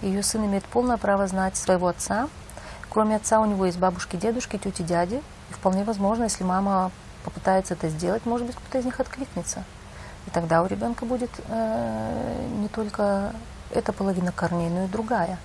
Ее 0.00 0.22
сын 0.22 0.44
имеет 0.46 0.64
полное 0.64 0.96
право 0.96 1.26
знать 1.26 1.56
своего 1.56 1.88
отца. 1.88 2.28
Кроме 2.88 3.16
отца 3.16 3.40
у 3.40 3.46
него 3.46 3.66
есть 3.66 3.78
бабушки, 3.78 4.16
дедушки, 4.16 4.56
тети, 4.56 4.82
дяди. 4.82 5.22
И 5.50 5.52
вполне 5.52 5.84
возможно, 5.84 6.24
если 6.24 6.44
мама 6.44 6.90
попытается 7.28 7.74
это 7.74 7.90
сделать, 7.90 8.24
может 8.24 8.46
быть, 8.46 8.56
кто-то 8.56 8.78
из 8.78 8.86
них 8.86 8.98
откликнется. 9.00 9.62
И 10.26 10.30
тогда 10.30 10.62
у 10.62 10.66
ребенка 10.66 11.04
будет 11.04 11.30
э, 11.48 12.46
не 12.56 12.68
только 12.68 13.34
эта 13.70 13.92
половина 13.92 14.32
корней, 14.32 14.70
но 14.70 14.84
и 14.84 14.88
другая. 14.88 15.38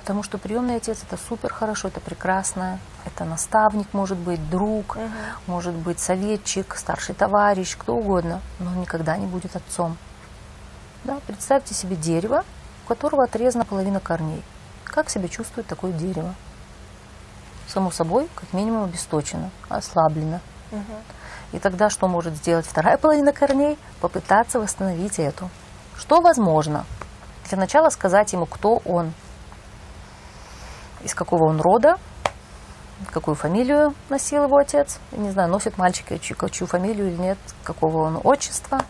Потому 0.00 0.22
что 0.22 0.36
приемный 0.36 0.76
отец 0.76 1.02
это 1.02 1.16
супер 1.16 1.52
хорошо, 1.52 1.88
это 1.88 2.00
прекрасно, 2.00 2.78
это 3.06 3.24
наставник, 3.24 3.92
может 3.94 4.18
быть, 4.18 4.50
друг, 4.50 4.96
угу. 4.96 5.08
может 5.46 5.74
быть, 5.74 5.98
советчик, 5.98 6.76
старший 6.76 7.14
товарищ, 7.14 7.76
кто 7.76 7.94
угодно, 7.94 8.42
но 8.58 8.70
он 8.70 8.80
никогда 8.80 9.16
не 9.16 9.26
будет 9.26 9.56
отцом. 9.56 9.96
Да? 11.04 11.18
Представьте 11.26 11.74
себе 11.74 11.96
дерево, 11.96 12.44
у 12.84 12.88
которого 12.88 13.24
отрезана 13.24 13.64
половина 13.64 14.00
корней. 14.00 14.42
Как 14.84 15.08
себя 15.08 15.28
чувствует 15.28 15.66
такое 15.66 15.92
дерево? 15.92 16.34
Само 17.66 17.90
собой, 17.90 18.28
как 18.34 18.52
минимум 18.52 18.84
обесточено, 18.84 19.50
ослаблено. 19.68 20.40
И 21.52 21.58
тогда 21.58 21.88
что 21.88 22.08
может 22.08 22.34
сделать 22.36 22.66
вторая 22.66 22.98
половина 22.98 23.32
корней? 23.32 23.78
Попытаться 24.00 24.60
восстановить 24.60 25.18
эту. 25.18 25.48
Что 25.96 26.20
возможно? 26.20 26.84
Для 27.48 27.58
начала 27.58 27.88
сказать 27.88 28.32
ему, 28.32 28.44
кто 28.44 28.76
он, 28.84 29.12
из 31.02 31.14
какого 31.14 31.48
он 31.48 31.60
рода, 31.60 31.96
какую 33.10 33.34
фамилию 33.34 33.94
носил 34.10 34.44
его 34.44 34.58
отец. 34.58 34.98
Не 35.12 35.30
знаю, 35.30 35.48
носит 35.48 35.78
мальчик 35.78 36.20
чью, 36.20 36.36
чью 36.50 36.66
фамилию 36.66 37.08
или 37.08 37.16
нет, 37.16 37.38
какого 37.64 38.06
он 38.06 38.20
отчества. 38.22 38.80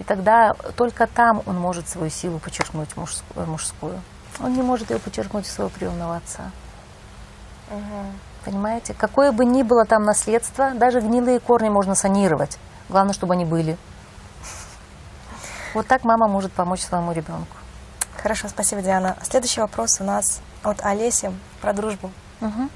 И 0.00 0.04
тогда 0.04 0.52
только 0.76 1.06
там 1.06 1.42
он 1.46 1.58
может 1.58 1.88
свою 1.88 2.10
силу 2.10 2.40
подчеркнуть 2.40 2.90
мужскую. 2.96 4.00
Он 4.40 4.52
не 4.52 4.62
может 4.62 4.90
ее 4.90 4.98
подчеркнуть 4.98 5.46
из 5.46 5.52
своего 5.52 5.70
приемного 5.70 6.16
отца. 6.16 6.50
Угу. 7.70 8.33
Понимаете? 8.44 8.94
Какое 8.94 9.32
бы 9.32 9.44
ни 9.44 9.62
было 9.62 9.84
там 9.84 10.02
наследство, 10.02 10.72
даже 10.74 11.00
гнилые 11.00 11.40
корни 11.40 11.68
можно 11.68 11.94
санировать. 11.94 12.58
Главное, 12.88 13.14
чтобы 13.14 13.34
они 13.34 13.44
были. 13.44 13.76
Вот 15.72 15.86
так 15.86 16.04
мама 16.04 16.28
может 16.28 16.52
помочь 16.52 16.80
своему 16.80 17.12
ребенку. 17.12 17.56
Хорошо, 18.22 18.48
спасибо, 18.48 18.82
Диана. 18.82 19.16
Следующий 19.22 19.60
вопрос 19.60 20.00
у 20.00 20.04
нас 20.04 20.40
от 20.62 20.84
Олеси 20.84 21.32
про 21.60 21.72
дружбу. 21.72 22.10
Угу. 22.40 22.68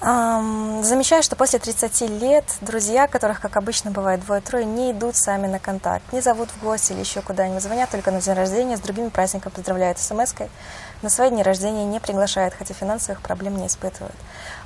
Эм, 0.00 0.84
замечаю, 0.84 1.24
что 1.24 1.34
после 1.34 1.58
30 1.58 2.02
лет 2.20 2.44
друзья, 2.60 3.08
которых, 3.08 3.40
как 3.40 3.56
обычно 3.56 3.90
бывает 3.90 4.20
двое-трое, 4.24 4.64
не 4.64 4.92
идут 4.92 5.16
сами 5.16 5.48
на 5.48 5.58
контакт, 5.58 6.12
не 6.12 6.20
зовут 6.20 6.50
в 6.50 6.62
гости 6.62 6.92
или 6.92 7.00
еще 7.00 7.20
куда-нибудь, 7.20 7.62
звонят 7.62 7.90
только 7.90 8.12
на 8.12 8.20
день 8.20 8.34
рождения, 8.34 8.76
с 8.76 8.80
другими 8.80 9.08
праздниками 9.08 9.52
поздравляют 9.52 9.98
смс-кой 9.98 10.50
на 11.02 11.10
свои 11.10 11.30
дни 11.30 11.42
рождения 11.42 11.84
не 11.84 12.00
приглашает, 12.00 12.54
хотя 12.54 12.74
финансовых 12.74 13.20
проблем 13.20 13.56
не 13.56 13.66
испытывает. 13.66 14.14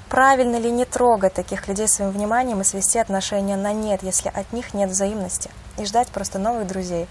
Правильно 0.09 0.57
ли 0.57 0.71
не 0.71 0.85
трогать 0.85 1.35
таких 1.35 1.69
людей 1.69 1.89
своим 1.89 2.11
вниманием 2.11 2.61
и 2.61 2.65
свести 2.65 2.99
отношения 2.99 3.57
на 3.57 3.73
нет, 3.73 4.03
если 4.03 4.29
от 4.29 4.53
них 4.53 4.75
нет 4.75 4.91
взаимности, 4.91 5.51
и 5.79 5.85
ждать 5.87 6.09
просто 6.09 6.39
новых 6.39 6.67
друзей? 6.67 7.09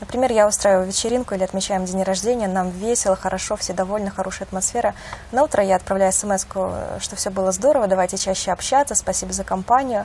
Например, 0.00 0.32
я 0.32 0.48
устраиваю 0.48 0.86
вечеринку 0.86 1.34
или 1.34 1.44
отмечаем 1.44 1.84
день 1.84 2.02
рождения, 2.02 2.48
нам 2.48 2.70
весело, 2.70 3.16
хорошо, 3.16 3.56
все 3.56 3.72
довольны, 3.72 4.10
хорошая 4.10 4.46
атмосфера. 4.46 4.94
На 5.30 5.44
утро 5.44 5.62
я 5.62 5.76
отправляю 5.76 6.12
смс 6.12 6.44
что 6.44 7.16
все 7.16 7.30
было 7.30 7.52
здорово, 7.52 7.86
давайте 7.86 8.18
чаще 8.18 8.52
общаться, 8.52 8.94
спасибо 8.94 9.32
за 9.32 9.44
компанию. 9.44 10.04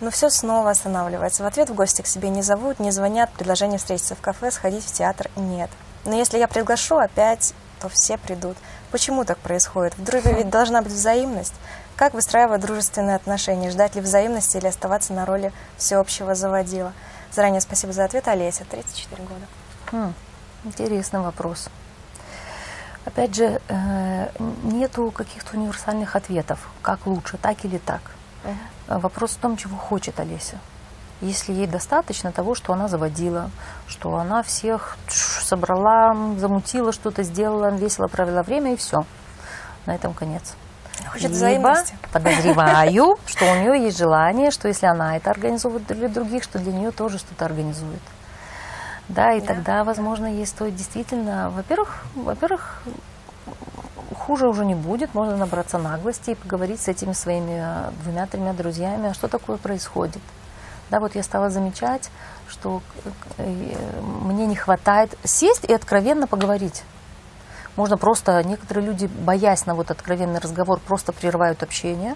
Но 0.00 0.10
все 0.10 0.28
снова 0.28 0.70
останавливается. 0.70 1.42
В 1.42 1.46
ответ 1.46 1.70
в 1.70 1.74
гости 1.74 2.02
к 2.02 2.06
себе 2.06 2.28
не 2.30 2.42
зовут, 2.42 2.80
не 2.80 2.90
звонят, 2.90 3.30
предложение 3.30 3.78
встретиться 3.78 4.14
в 4.14 4.20
кафе, 4.20 4.50
сходить 4.50 4.84
в 4.84 4.92
театр 4.92 5.30
нет. 5.36 5.70
Но 6.04 6.14
если 6.14 6.38
я 6.38 6.48
приглашу, 6.48 6.98
опять 6.98 7.54
то 7.80 7.88
все 7.88 8.18
придут. 8.18 8.56
Почему 8.90 9.24
так 9.24 9.38
происходит? 9.38 9.96
В 9.96 10.04
дружбе 10.04 10.32
ведь 10.32 10.50
должна 10.50 10.82
быть 10.82 10.92
взаимность. 10.92 11.54
Как 11.96 12.14
выстраивать 12.14 12.60
дружественные 12.60 13.16
отношения? 13.16 13.70
Ждать 13.70 13.94
ли 13.94 14.00
взаимности 14.00 14.56
или 14.56 14.66
оставаться 14.66 15.12
на 15.12 15.24
роли 15.24 15.52
всеобщего 15.76 16.34
заводила? 16.34 16.92
Заранее 17.32 17.60
спасибо 17.60 17.92
за 17.92 18.04
ответ, 18.04 18.28
Олеся, 18.28 18.64
34 18.64 19.22
года. 19.22 19.46
Хм, 19.92 20.14
интересный 20.64 21.20
вопрос. 21.20 21.68
Опять 23.04 23.34
же, 23.34 23.60
э, 23.68 24.28
нету 24.64 25.10
каких-то 25.10 25.56
универсальных 25.56 26.16
ответов, 26.16 26.68
как 26.82 27.06
лучше, 27.06 27.38
так 27.38 27.64
или 27.64 27.78
так. 27.78 28.00
Uh-huh. 28.44 29.00
Вопрос 29.00 29.32
в 29.32 29.36
том, 29.36 29.56
чего 29.56 29.76
хочет 29.76 30.18
Олеся 30.18 30.58
если 31.20 31.52
ей 31.52 31.66
достаточно 31.66 32.32
того, 32.32 32.54
что 32.54 32.72
она 32.72 32.88
заводила, 32.88 33.50
что 33.86 34.16
она 34.16 34.42
всех 34.42 34.96
собрала, 35.08 36.14
замутила, 36.36 36.92
что-то 36.92 37.22
сделала, 37.22 37.70
весело 37.74 38.06
провела 38.06 38.42
время 38.42 38.74
и 38.74 38.76
все. 38.76 39.04
На 39.86 39.94
этом 39.94 40.12
конец. 40.12 40.54
Хочет 41.08 41.30
Либо 41.30 41.74
подозреваю, 42.12 43.18
что 43.26 43.44
у 43.52 43.54
нее 43.56 43.84
есть 43.84 43.98
желание, 43.98 44.50
что 44.50 44.68
если 44.68 44.86
она 44.86 45.16
это 45.16 45.30
организует 45.30 45.86
для 45.86 46.08
других, 46.08 46.42
что 46.42 46.58
для 46.58 46.72
нее 46.72 46.90
тоже 46.90 47.18
что-то 47.18 47.44
организует. 47.44 48.00
Да, 49.08 49.32
и 49.32 49.40
да. 49.40 49.46
тогда, 49.46 49.84
возможно, 49.84 50.26
ей 50.26 50.46
стоит 50.46 50.74
действительно, 50.74 51.50
во-первых, 51.50 52.04
во-первых, 52.16 52.82
хуже 54.18 54.48
уже 54.48 54.64
не 54.64 54.74
будет, 54.74 55.14
можно 55.14 55.36
набраться 55.36 55.78
наглости 55.78 56.30
и 56.30 56.34
поговорить 56.34 56.80
с 56.80 56.88
этими 56.88 57.12
своими 57.12 57.62
двумя-тремя 58.02 58.52
друзьями, 58.52 59.10
а 59.10 59.14
что 59.14 59.28
такое 59.28 59.58
происходит. 59.58 60.22
Да, 60.90 61.00
вот 61.00 61.14
я 61.14 61.22
стала 61.22 61.50
замечать, 61.50 62.10
что 62.48 62.80
э, 63.38 63.44
мне 64.22 64.46
не 64.46 64.56
хватает 64.56 65.16
сесть 65.24 65.64
и 65.64 65.72
откровенно 65.72 66.26
поговорить. 66.26 66.84
Можно 67.76 67.96
просто, 67.98 68.42
некоторые 68.42 68.86
люди, 68.86 69.06
боясь 69.06 69.66
на 69.66 69.74
вот 69.74 69.90
откровенный 69.90 70.38
разговор, 70.38 70.80
просто 70.80 71.12
прерывают 71.12 71.62
общение. 71.62 72.14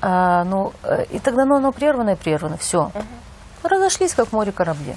А, 0.00 0.44
ну, 0.44 0.72
э, 0.82 1.04
и 1.10 1.18
тогда 1.18 1.44
ну, 1.44 1.56
оно 1.56 1.72
прервано 1.72 2.10
и 2.10 2.16
прервано, 2.16 2.56
все. 2.56 2.84
Угу. 2.84 3.04
Разошлись, 3.64 4.14
как 4.14 4.32
море 4.32 4.52
корабли. 4.52 4.96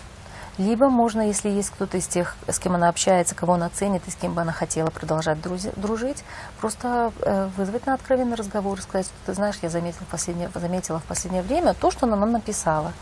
Либо 0.57 0.89
можно, 0.89 1.21
если 1.21 1.49
есть 1.49 1.71
кто-то 1.71 1.97
из 1.97 2.05
тех, 2.05 2.35
с 2.47 2.59
кем 2.59 2.75
она 2.75 2.89
общается, 2.89 3.33
кого 3.33 3.53
она 3.53 3.69
ценит 3.69 4.03
и 4.07 4.11
с 4.11 4.15
кем 4.15 4.33
бы 4.33 4.41
она 4.41 4.51
хотела 4.51 4.89
продолжать 4.91 5.39
дружить, 5.41 6.23
просто 6.59 7.11
э, 7.21 7.49
вызвать 7.57 7.87
на 7.87 7.95
откровенный 7.95 8.35
разговор 8.35 8.77
и 8.77 8.81
сказать, 8.81 9.07
что 9.07 9.15
ты 9.25 9.33
знаешь, 9.33 9.55
я 9.63 9.69
заметила 9.69 10.05
в, 10.05 10.11
последнее, 10.11 10.49
заметила 10.53 10.99
в 10.99 11.03
последнее 11.05 11.41
время 11.41 11.73
то, 11.73 11.89
что 11.89 12.05
она 12.05 12.15
нам 12.15 12.31
написала 12.31 12.93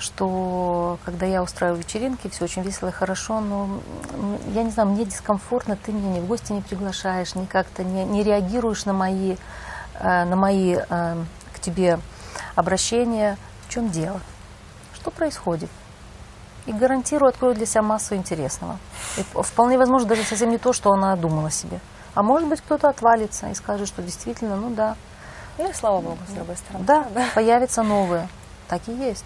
что 0.00 0.98
когда 1.04 1.26
я 1.26 1.42
устраиваю 1.42 1.82
вечеринки, 1.82 2.28
все 2.28 2.44
очень 2.44 2.62
весело 2.62 2.88
и 2.88 2.92
хорошо, 2.92 3.40
но 3.40 3.80
я 4.54 4.62
не 4.62 4.70
знаю, 4.70 4.90
мне 4.90 5.04
дискомфортно, 5.04 5.76
ты 5.76 5.92
меня 5.92 6.18
ни 6.18 6.20
в 6.20 6.26
гости 6.26 6.52
не 6.52 6.60
приглашаешь, 6.60 7.34
ни 7.34 7.44
как-то 7.46 7.82
не, 7.82 8.04
не 8.04 8.22
реагируешь 8.22 8.84
на 8.84 8.92
мои, 8.92 9.36
э, 9.94 10.24
на 10.24 10.36
мои 10.36 10.76
э, 10.76 11.16
к 11.52 11.60
тебе 11.60 11.98
обращения. 12.54 13.36
В 13.66 13.72
чем 13.72 13.90
дело? 13.90 14.20
Что 14.94 15.10
происходит? 15.10 15.68
И 16.68 16.72
гарантирую, 16.72 17.30
открою 17.30 17.54
для 17.54 17.64
себя 17.64 17.82
массу 17.82 18.14
интересного. 18.14 18.78
И 19.16 19.22
вполне 19.22 19.78
возможно, 19.78 20.08
даже 20.08 20.22
совсем 20.22 20.50
не 20.50 20.58
то, 20.58 20.74
что 20.74 20.92
она 20.92 21.16
думала 21.16 21.50
себе. 21.50 21.80
А 22.14 22.22
может 22.22 22.48
быть, 22.48 22.60
кто-то 22.60 22.88
отвалится 22.90 23.48
и 23.48 23.54
скажет, 23.54 23.88
что 23.88 24.02
действительно, 24.02 24.56
ну 24.56 24.70
да. 24.70 24.96
Ну 25.56 25.70
и 25.70 25.72
слава 25.72 26.00
богу, 26.00 26.18
с 26.28 26.32
другой 26.32 26.56
стороны. 26.56 26.84
Да, 26.84 27.06
да. 27.14 27.24
появятся 27.34 27.82
новые. 27.82 28.28
Так 28.68 28.82
и 28.86 28.92
есть. 28.92 29.24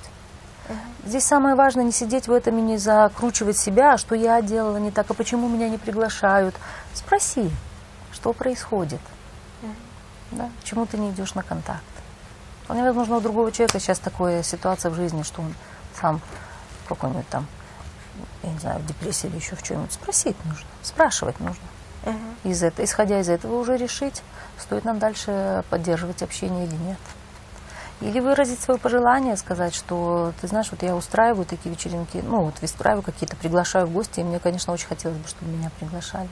Здесь 1.04 1.24
самое 1.24 1.56
важное 1.56 1.84
не 1.84 1.90
сидеть 1.90 2.28
в 2.28 2.32
этом 2.32 2.56
и 2.58 2.62
не 2.62 2.78
закручивать 2.78 3.58
себя, 3.58 3.94
а 3.94 3.98
что 3.98 4.14
я 4.14 4.40
делала 4.40 4.76
не 4.76 4.92
так, 4.92 5.10
а 5.10 5.14
почему 5.14 5.48
меня 5.48 5.68
не 5.68 5.78
приглашают. 5.78 6.54
Спроси, 6.94 7.50
что 8.12 8.32
происходит. 8.32 9.00
Да? 10.30 10.48
Почему 10.60 10.86
ты 10.86 10.96
не 10.96 11.10
идешь 11.10 11.34
на 11.34 11.42
контакт? 11.42 11.82
Вполне 12.64 12.84
возможно, 12.84 13.16
у 13.16 13.20
другого 13.20 13.50
человека 13.50 13.80
сейчас 13.80 13.98
такая 13.98 14.44
ситуация 14.44 14.90
в 14.90 14.94
жизни, 14.94 15.24
что 15.24 15.42
он 15.42 15.54
сам 16.00 16.20
какой-нибудь 16.88 17.28
там, 17.28 17.46
я 18.42 18.50
не 18.50 18.58
знаю, 18.58 18.80
в 18.80 18.86
депрессии 18.86 19.26
или 19.26 19.36
еще 19.36 19.56
в 19.56 19.62
чем-нибудь. 19.62 19.92
Спросить 19.92 20.36
нужно, 20.44 20.66
спрашивать 20.82 21.40
нужно. 21.40 21.64
Из 22.44 22.62
этого, 22.62 22.84
исходя 22.84 23.20
из 23.20 23.28
этого 23.28 23.58
уже 23.60 23.76
решить, 23.76 24.22
стоит 24.58 24.84
нам 24.84 24.98
дальше 24.98 25.64
поддерживать 25.70 26.22
общение 26.22 26.66
или 26.66 26.74
нет. 26.74 26.98
Или 28.00 28.18
выразить 28.18 28.60
свое 28.60 28.80
пожелание, 28.80 29.36
сказать, 29.36 29.72
что, 29.72 30.32
ты 30.40 30.48
знаешь, 30.48 30.66
вот 30.72 30.82
я 30.82 30.96
устраиваю 30.96 31.44
такие 31.44 31.72
вечеринки, 31.72 32.16
ну, 32.16 32.46
вот 32.46 32.60
устраиваю 32.60 33.02
какие-то, 33.02 33.36
приглашаю 33.36 33.86
в 33.86 33.92
гости, 33.92 34.18
и 34.18 34.24
мне, 34.24 34.40
конечно, 34.40 34.72
очень 34.72 34.88
хотелось 34.88 35.18
бы, 35.18 35.28
чтобы 35.28 35.52
меня 35.52 35.70
приглашали. 35.78 36.28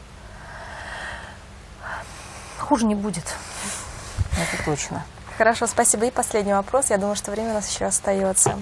Хуже 2.58 2.86
не 2.86 2.96
будет, 2.96 3.24
это 4.32 4.64
точно. 4.64 5.04
Хорошо, 5.38 5.66
спасибо. 5.68 6.06
И 6.06 6.10
последний 6.10 6.52
вопрос. 6.52 6.90
Я 6.90 6.98
думаю, 6.98 7.16
что 7.16 7.30
время 7.30 7.52
у 7.52 7.54
нас 7.54 7.68
еще 7.68 7.84
остается. 7.84 8.58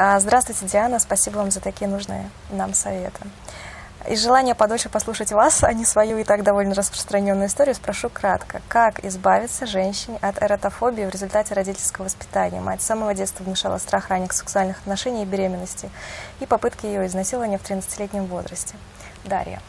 А, 0.00 0.20
Здравствуйте, 0.20 0.64
Диана. 0.66 1.00
Спасибо 1.00 1.38
вам 1.38 1.50
за 1.50 1.58
такие 1.58 1.90
нужные 1.90 2.30
нам 2.50 2.72
советы. 2.72 3.18
Из 4.08 4.22
желания 4.22 4.54
подольше 4.54 4.88
послушать 4.88 5.32
вас, 5.32 5.64
а 5.64 5.72
не 5.72 5.84
свою 5.84 6.18
и 6.18 6.24
так 6.24 6.44
довольно 6.44 6.72
распространенную 6.72 7.48
историю, 7.48 7.74
спрошу 7.74 8.08
кратко. 8.08 8.62
Как 8.68 9.04
избавиться 9.04 9.66
женщине 9.66 10.16
от 10.20 10.40
эротофобии 10.40 11.02
в 11.04 11.08
результате 11.08 11.54
родительского 11.54 12.04
воспитания? 12.04 12.60
Мать 12.60 12.80
с 12.80 12.86
самого 12.86 13.12
детства 13.12 13.42
внушала 13.42 13.78
страх 13.78 14.10
ранних 14.10 14.32
сексуальных 14.34 14.78
отношений 14.78 15.24
и 15.24 15.26
беременности 15.26 15.90
и 16.38 16.46
попытки 16.46 16.86
ее 16.86 17.04
изнасилования 17.04 17.58
в 17.58 17.68
13-летнем 17.68 18.26
возрасте. 18.26 18.76
Дарья. 19.24 19.60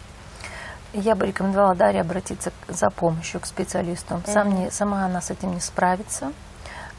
Я 0.93 1.15
бы 1.15 1.25
рекомендовала 1.25 1.73
Дарье 1.73 2.01
обратиться 2.01 2.53
за 2.67 2.91
помощью 2.91 3.39
к 3.39 3.47
специалисту. 3.47 4.21
Сам 4.27 4.53
не, 4.53 4.69
сама 4.69 5.05
она 5.05 5.21
с 5.21 5.31
этим 5.31 5.55
не 5.55 5.59
справится, 5.59 6.31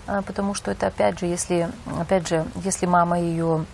потому 0.07 0.55
что 0.55 0.71
это 0.71 0.89
опять 0.89 1.19
же, 1.19 1.27
если, 1.27 1.69
опять 2.01 2.29
же, 2.29 2.45
если 2.57 2.87
мама 2.87 3.19
ее 3.21 3.65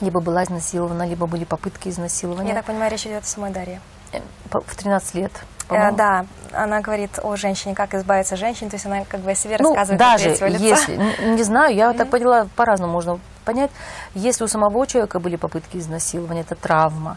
либо 0.00 0.20
была 0.20 0.44
изнасилована, 0.44 1.06
либо 1.06 1.26
были 1.26 1.44
попытки 1.44 1.88
изнасилования 1.88 2.50
Я 2.50 2.54
так 2.56 2.64
понимаю, 2.66 2.90
речь 2.90 3.06
идет 3.06 3.22
о 3.22 3.26
самой 3.26 3.50
Дарье. 3.52 3.80
э, 4.12 4.20
в 4.50 4.76
13 4.76 5.14
лет. 5.14 5.32
Э, 5.70 5.92
да, 5.92 6.26
она 6.52 6.80
говорит 6.80 7.18
о 7.22 7.36
женщине, 7.36 7.74
как 7.74 7.94
избавиться 7.94 8.34
от 8.34 8.40
женщин, 8.40 8.68
то 8.68 8.74
есть 8.76 8.86
она 8.86 9.04
как 9.04 9.20
бы 9.20 9.30
о 9.30 9.34
себе 9.34 9.56
Ну, 9.58 9.74
рассказывает 9.74 9.98
даже 9.98 10.28
лица. 10.48 10.64
если, 10.64 10.96
не, 10.96 11.36
не 11.36 11.42
знаю, 11.42 11.74
я 11.74 11.92
так 11.94 12.10
поняла, 12.10 12.46
по-разному 12.54 12.92
можно 12.92 13.18
понять. 13.44 13.70
Если 14.14 14.44
у 14.44 14.48
самого 14.48 14.86
человека 14.86 15.20
были 15.20 15.36
попытки 15.36 15.78
изнасилования, 15.78 16.42
это 16.42 16.54
травма. 16.54 17.16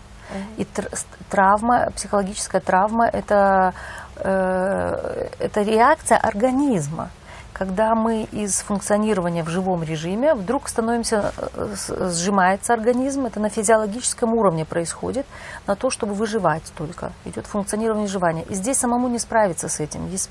И 0.57 0.63
тр- 0.63 0.93
травма, 1.29 1.89
психологическая 1.95 2.61
травма, 2.61 3.07
это, 3.07 3.73
э, 4.17 5.27
это 5.39 5.61
реакция 5.61 6.17
организма. 6.17 7.09
Когда 7.57 7.95
мы 7.95 8.23
из 8.31 8.59
функционирования 8.59 9.43
в 9.43 9.49
живом 9.49 9.81
режиме 9.81 10.35
вдруг 10.35 10.69
становимся, 10.69 11.33
э, 11.55 11.75
сжимается 12.11 12.73
организм, 12.73 13.25
это 13.25 13.39
на 13.39 13.49
физиологическом 13.49 14.35
уровне 14.35 14.63
происходит, 14.63 15.25
на 15.65 15.75
то, 15.75 15.89
чтобы 15.89 16.13
выживать 16.13 16.71
только. 16.77 17.13
Идет 17.25 17.47
функционирование 17.47 18.05
выживания. 18.05 18.43
И 18.43 18.53
здесь 18.53 18.77
самому 18.77 19.07
не 19.07 19.17
справиться 19.17 19.69
с 19.69 19.79
этим. 19.79 20.07
Есть 20.07 20.29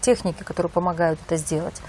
техники, 0.00 0.44
которые 0.44 0.70
помогают 0.70 1.18
это 1.26 1.36
сделать. 1.36 1.82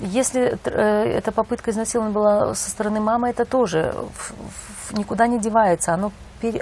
Если 0.00 0.56
э, 0.64 1.18
эта 1.18 1.32
попытка 1.32 1.72
изнасилования 1.72 2.14
была 2.14 2.54
со 2.54 2.70
стороны 2.70 3.00
мамы, 3.00 3.30
это 3.30 3.44
тоже 3.44 3.92
никуда 4.92 5.26
не 5.26 5.40
девается. 5.40 5.94
Оно, 5.94 6.12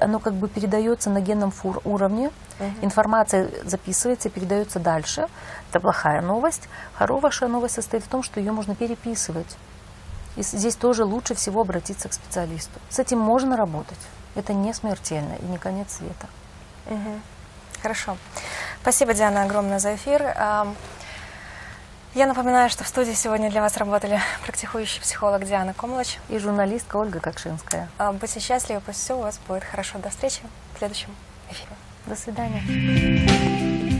оно 0.00 0.18
как 0.18 0.34
бы 0.34 0.48
передается 0.48 1.10
на 1.10 1.20
генном 1.20 1.50
фур- 1.50 1.80
уровне. 1.84 2.30
Информация 2.82 3.50
записывается 3.64 4.28
и 4.28 4.30
передается 4.32 4.78
дальше. 4.80 5.28
Это 5.70 5.80
плохая 5.80 6.20
новость. 6.20 6.68
Хорошая 6.94 7.48
новость 7.48 7.74
состоит 7.74 8.04
в 8.04 8.08
том, 8.08 8.22
что 8.22 8.40
ее 8.40 8.52
можно 8.52 8.74
переписывать. 8.74 9.56
И 10.36 10.42
здесь 10.42 10.76
тоже 10.76 11.04
лучше 11.04 11.34
всего 11.34 11.60
обратиться 11.60 12.08
к 12.08 12.12
специалисту. 12.12 12.78
С 12.90 12.98
этим 12.98 13.18
можно 13.18 13.56
работать. 13.56 13.98
Это 14.34 14.52
не 14.52 14.72
смертельно 14.72 15.34
и 15.40 15.44
не 15.44 15.58
конец 15.58 15.96
света. 15.96 16.26
Мгм. 16.86 17.20
Хорошо. 17.82 18.16
Спасибо, 18.82 19.14
Диана, 19.14 19.42
огромное 19.42 19.78
за 19.78 19.94
эфир. 19.94 20.34
Я 22.14 22.26
напоминаю, 22.26 22.70
что 22.70 22.84
в 22.84 22.88
студии 22.88 23.12
сегодня 23.12 23.50
для 23.50 23.60
вас 23.60 23.76
работали 23.76 24.20
практикующий 24.44 25.00
психолог 25.00 25.44
Диана 25.44 25.74
Комлач. 25.74 26.18
И 26.28 26.38
журналистка 26.38 26.96
Ольга 26.96 27.20
Кокшинская. 27.20 27.88
А, 27.98 28.12
Будьте 28.12 28.40
счастливы, 28.40 28.80
пусть 28.80 28.98
все 28.98 29.16
у 29.16 29.20
вас 29.20 29.38
будет 29.46 29.64
хорошо. 29.64 29.98
До 29.98 30.08
встречи 30.08 30.40
в 30.74 30.78
следующем 30.78 31.14
эфире. 31.50 31.70
До 32.06 32.16
свидания. 32.16 33.97